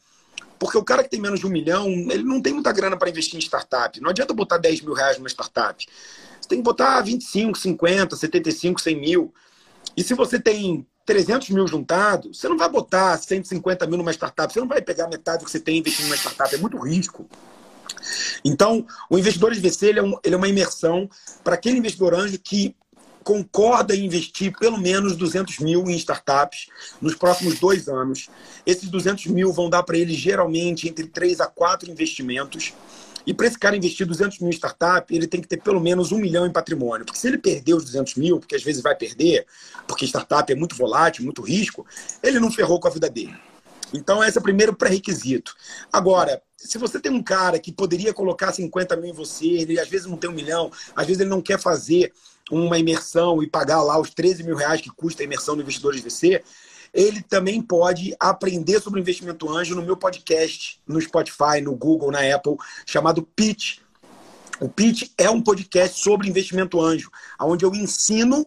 Porque 0.58 0.78
o 0.78 0.84
cara 0.84 1.04
que 1.04 1.10
tem 1.10 1.22
menos 1.22 1.40
de 1.40 1.48
um 1.48 1.50
milhão, 1.50 1.88
ele 1.88 2.24
não 2.24 2.42
tem 2.42 2.54
muita 2.54 2.72
grana 2.72 2.98
para 2.98 3.10
investir 3.10 3.36
em 3.36 3.42
startup. 3.42 4.00
Não 4.02 4.10
adianta 4.10 4.34
botar 4.34 4.58
10 4.58 4.82
mil 4.82 4.94
reais 4.94 5.18
numa 5.18 5.30
startup 5.30 5.86
tem 6.50 6.58
que 6.58 6.64
botar 6.64 7.00
25, 7.02 7.58
50, 7.58 8.16
75, 8.16 8.82
100 8.82 9.00
mil. 9.00 9.34
E 9.96 10.04
se 10.04 10.14
você 10.16 10.40
tem 10.40 10.86
300 11.06 11.50
mil 11.52 11.68
juntados, 11.68 12.38
você 12.38 12.50
não 12.50 12.58
vai 12.58 12.70
botar 12.70 13.18
150 13.18 13.86
mil 13.88 13.98
numa 13.98 14.12
startup, 14.12 14.52
você 14.52 14.60
não 14.60 14.68
vai 14.68 14.82
pegar 14.82 15.08
metade 15.08 15.40
do 15.40 15.46
que 15.46 15.52
você 15.52 15.60
tem 15.60 15.78
investindo 15.78 16.06
numa 16.06 16.18
startup, 16.18 16.54
é 16.54 16.58
muito 16.58 16.78
risco. 16.80 17.28
Então, 18.44 18.86
o 19.10 19.18
investidor 19.18 19.54
de 19.54 19.60
VC 19.60 19.88
ele 19.88 20.00
é, 20.00 20.04
um, 20.04 20.18
ele 20.24 20.36
é 20.36 20.38
uma 20.38 20.48
imersão 20.48 21.10
para 21.44 21.56
aquele 21.56 21.78
investidor 21.78 22.14
anjo 22.14 22.40
que 22.40 22.76
concorda 23.24 23.96
em 23.96 24.06
investir 24.06 24.52
pelo 24.58 24.78
menos 24.78 25.16
200 25.16 25.60
mil 25.60 25.84
em 25.90 25.96
startups 25.96 26.68
nos 27.02 27.14
próximos 27.14 27.60
dois 27.60 27.88
anos. 27.88 28.30
Esses 28.66 28.90
200 28.90 29.28
mil 29.28 29.52
vão 29.52 29.70
dar 29.70 29.84
para 29.84 29.98
ele 29.98 30.14
geralmente 30.14 30.88
entre 30.88 31.06
3 31.06 31.40
a 31.42 31.48
4 31.48 31.92
investimentos 31.92 32.74
e 33.30 33.34
para 33.34 33.46
esse 33.46 33.60
cara 33.60 33.78
investir 33.78 34.08
200 34.08 34.40
mil 34.40 34.50
em 34.50 34.54
startup, 34.54 35.16
ele 35.16 35.28
tem 35.28 35.40
que 35.40 35.48
ter 35.48 35.62
pelo 35.62 35.80
menos 35.80 36.12
um 36.12 36.18
milhão 36.18 36.48
em 36.48 36.52
patrimônio. 36.52 37.06
Porque 37.06 37.20
se 37.20 37.28
ele 37.28 37.38
perder 37.38 37.76
os 37.76 37.86
200 37.86 38.16
mil, 38.16 38.40
porque 38.40 38.56
às 38.56 38.64
vezes 38.64 38.82
vai 38.82 38.96
perder, 38.96 39.46
porque 39.88 40.04
startup 40.08 40.52
é 40.52 40.56
muito 40.56 40.76
volátil, 40.76 41.24
muito 41.24 41.44
risco, 41.44 41.86
ele 42.24 42.40
não 42.40 42.52
ferrou 42.52 42.80
com 42.80 42.88
a 42.88 42.92
vida 42.92 43.08
dele. 43.08 43.36
Então, 43.94 44.24
esse 44.24 44.36
é 44.36 44.42
o 44.42 44.44
primeiro 44.44 44.76
pré-requisito. 44.76 45.56
Agora, 45.94 46.42
se 46.58 46.80
você 46.80 47.00
tem 47.00 47.12
um 47.12 47.22
cara 47.22 47.60
que 47.60 47.72
poderia 47.72 48.16
colocar 48.16 48.52
50 48.52 48.96
mil 48.96 49.12
em 49.12 49.14
você, 49.14 49.46
ele 49.46 49.80
às 49.80 49.88
vezes 49.88 50.08
não 50.08 50.18
tem 50.18 50.28
um 50.28 50.34
milhão, 50.34 50.72
às 50.96 51.06
vezes 51.06 51.20
ele 51.20 51.30
não 51.30 51.40
quer 51.40 51.60
fazer 51.60 52.12
uma 52.50 52.80
imersão 52.80 53.44
e 53.44 53.48
pagar 53.48 53.84
lá 53.84 54.00
os 54.00 54.10
13 54.10 54.42
mil 54.42 54.56
reais 54.56 54.82
que 54.82 54.90
custa 54.90 55.22
a 55.22 55.26
imersão 55.26 55.56
do 55.56 55.62
investidor 55.62 55.94
de 55.94 56.02
VC, 56.02 56.42
ele 56.94 57.22
também 57.22 57.62
pode 57.62 58.16
aprender 58.20 58.80
sobre 58.82 59.00
investimento 59.00 59.50
anjo 59.50 59.76
no 59.76 59.82
meu 59.82 59.98
podcast, 59.98 60.80
no 60.88 61.00
Spotify, 61.02 61.62
no 61.62 61.76
Google, 61.76 62.12
na 62.12 62.20
Apple, 62.36 62.56
chamado 62.86 63.24
Pitch. 63.24 63.80
O 64.60 64.68
Pitch 64.68 65.12
é 65.18 65.30
um 65.30 65.42
podcast 65.42 66.02
sobre 66.02 66.28
investimento 66.28 66.82
anjo, 66.82 67.10
onde 67.40 67.64
eu 67.64 67.74
ensino 67.74 68.46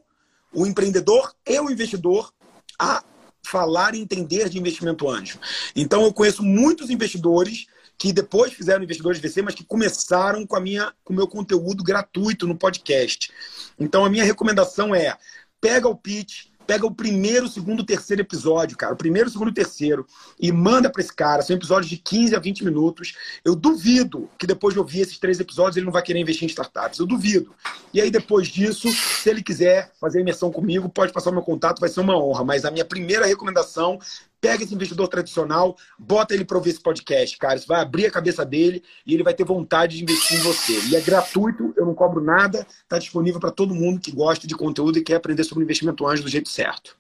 o 0.53 0.67
empreendedor 0.67 1.35
e 1.47 1.59
o 1.59 1.71
investidor 1.71 2.33
a 2.79 3.03
falar 3.45 3.95
e 3.95 4.01
entender 4.01 4.49
de 4.49 4.59
investimento 4.59 5.09
anjo. 5.09 5.39
Então 5.75 6.03
eu 6.03 6.13
conheço 6.13 6.43
muitos 6.43 6.91
investidores 6.91 7.67
que 7.99 8.13
depois 8.13 8.53
fizeram 8.53 8.83
investidores 8.83 9.21
VC, 9.21 9.43
mas 9.43 9.55
que 9.55 9.65
começaram 9.65 10.47
com 10.47 10.57
a 10.57 10.61
minha 10.61 10.93
com 11.05 11.13
o 11.13 11.17
meu 11.17 11.29
conteúdo 11.29 11.85
gratuito 11.85 12.47
no 12.47 12.57
podcast. 12.57 13.31
Então 13.79 14.05
a 14.05 14.11
minha 14.11 14.25
recomendação 14.25 14.95
é: 14.95 15.17
pega 15.61 15.89
o 15.89 15.97
pitch, 15.97 16.47
pega 16.67 16.87
o 16.87 16.95
primeiro, 16.95 17.49
segundo, 17.49 17.85
terceiro 17.85 18.23
episódio, 18.23 18.77
cara, 18.77 18.95
o 18.95 18.97
primeiro, 18.97 19.29
segundo, 19.31 19.53
terceiro, 19.53 20.07
e 20.39 20.51
manda 20.53 20.91
para 20.91 21.03
esse 21.03 21.13
cara. 21.13 21.43
São 21.43 21.57
episódios 21.57 21.91
de 21.91 21.97
15 21.97 22.35
a 22.35 22.39
20 22.39 22.65
minutos. 22.65 23.15
Eu 23.45 23.55
duvido 23.55 24.29
que 24.39 24.47
depois 24.47 24.75
de 24.75 24.81
ouvir 24.81 25.01
esses 25.01 25.19
três 25.19 25.41
episódios 25.41 25.77
ele 25.77 25.87
não 25.87 25.93
vai 25.93 26.03
querer 26.03 26.21
investir 26.21 26.45
em 26.45 26.49
startups. 26.49 26.99
Eu 26.99 27.07
duvido. 27.07 27.55
E 27.93 28.01
aí, 28.01 28.11
depois 28.11 28.49
disso, 28.49 28.89
se 28.91 29.29
ele 29.29 29.43
quiser 29.43 29.93
fazer 30.01 30.21
imersão 30.21 30.51
comigo, 30.51 30.89
pode 30.89 31.13
passar 31.13 31.31
o 31.31 31.35
meu 31.35 31.43
contato, 31.43 31.81
vai 31.81 31.89
ser 31.89 32.01
uma 32.01 32.17
honra. 32.17 32.45
Mas 32.45 32.65
a 32.65 32.71
minha 32.71 32.85
primeira 32.85 33.27
recomendação 33.27 33.99
Pega 34.43 34.65
esse 34.65 34.75
investidor 34.75 35.07
tradicional, 35.07 35.77
bota 35.97 36.35
ele 36.35 36.45
para 36.45 36.57
ouvir 36.57 36.71
esse 36.71 36.81
podcast, 36.81 37.39
cara. 37.39 37.55
Isso 37.55 37.69
vai 37.69 37.81
abrir 37.81 38.07
a 38.07 38.11
cabeça 38.11 38.45
dele 38.45 38.83
e 39.07 39.15
ele 39.15 39.23
vai 39.23 39.33
ter 39.33 39.45
vontade 39.45 39.97
de 39.97 40.03
investir 40.03 40.41
em 40.41 40.43
você. 40.43 40.81
E 40.89 40.97
é 40.97 41.01
gratuito, 41.01 41.73
eu 41.77 41.87
não 41.87 41.95
cobro 41.95 42.21
nada, 42.21 42.67
está 42.83 42.99
disponível 42.99 43.39
para 43.39 43.53
todo 43.53 43.73
mundo 43.73 44.01
que 44.01 44.11
gosta 44.11 44.45
de 44.45 44.57
conteúdo 44.57 44.99
e 44.99 45.03
quer 45.03 45.15
aprender 45.15 45.45
sobre 45.45 45.63
investimento 45.63 46.05
anjo 46.05 46.25
do 46.25 46.29
jeito 46.29 46.49
certo. 46.49 46.97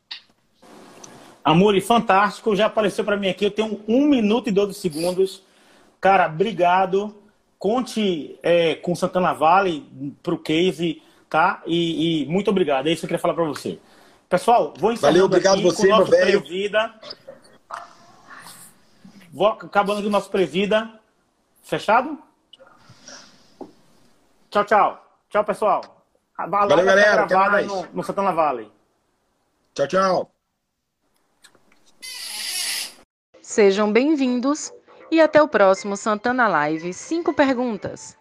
Amore, 1.45 1.81
fantástico. 1.81 2.55
Já 2.55 2.67
apareceu 2.67 3.05
para 3.05 3.17
mim 3.17 3.29
aqui. 3.29 3.45
Eu 3.45 3.51
tenho 3.51 3.81
um 3.89 4.07
minuto 4.07 4.49
e 4.49 4.53
12 4.53 4.75
segundos. 4.75 5.43
Cara, 6.01 6.27
obrigado. 6.27 7.13
Conte 7.59 8.39
é, 8.41 8.77
com 8.77 8.95
Santana 8.95 9.33
Vale 9.33 9.85
para 10.23 10.35
o 10.35 10.39
case, 10.39 11.03
tá? 11.29 11.61
E, 11.67 12.23
e, 12.23 12.27
muito 12.27 12.51
obrigado. 12.51 12.87
É 12.87 12.93
isso 12.93 13.01
que 13.01 13.07
eu 13.07 13.09
queria 13.09 13.21
falar 13.21 13.35
para 13.35 13.45
você. 13.45 13.79
Pessoal, 14.29 14.73
vou 14.79 14.93
encerrar 14.93 15.11
Valeu, 15.13 15.27
obrigado 15.27 15.55
aqui 15.55 15.63
você, 15.65 15.89
com 15.89 15.95
o 15.95 15.99
nosso 15.99 16.11
meu 16.11 16.21
velho. 16.21 16.45
Vou 19.33 19.47
acabando 19.47 20.01
aqui 20.01 20.09
o 20.09 20.11
nosso 20.11 20.29
Previda. 20.29 21.01
Fechado? 21.63 22.19
Tchau, 24.51 24.65
tchau. 24.65 25.23
Tchau, 25.31 25.45
pessoal. 25.45 26.05
A 26.37 26.47
Valeu, 26.47 26.77
live 26.77 26.91
tá 26.91 26.95
galera. 26.95 27.23
Até 27.23 27.35
gravada 27.35 27.51
mais. 27.53 27.67
no, 27.67 27.87
no 27.95 28.03
Santana 28.03 28.33
Valley. 28.33 28.71
Tchau, 29.75 29.89
tchau. 29.89 30.31
Sejam 33.41 33.91
bem-vindos 33.91 34.71
e 35.11 35.19
até 35.19 35.43
o 35.43 35.49
próximo 35.49 35.97
Santana 35.97 36.47
Live 36.49 36.93
5 36.93 37.33
perguntas. 37.33 38.11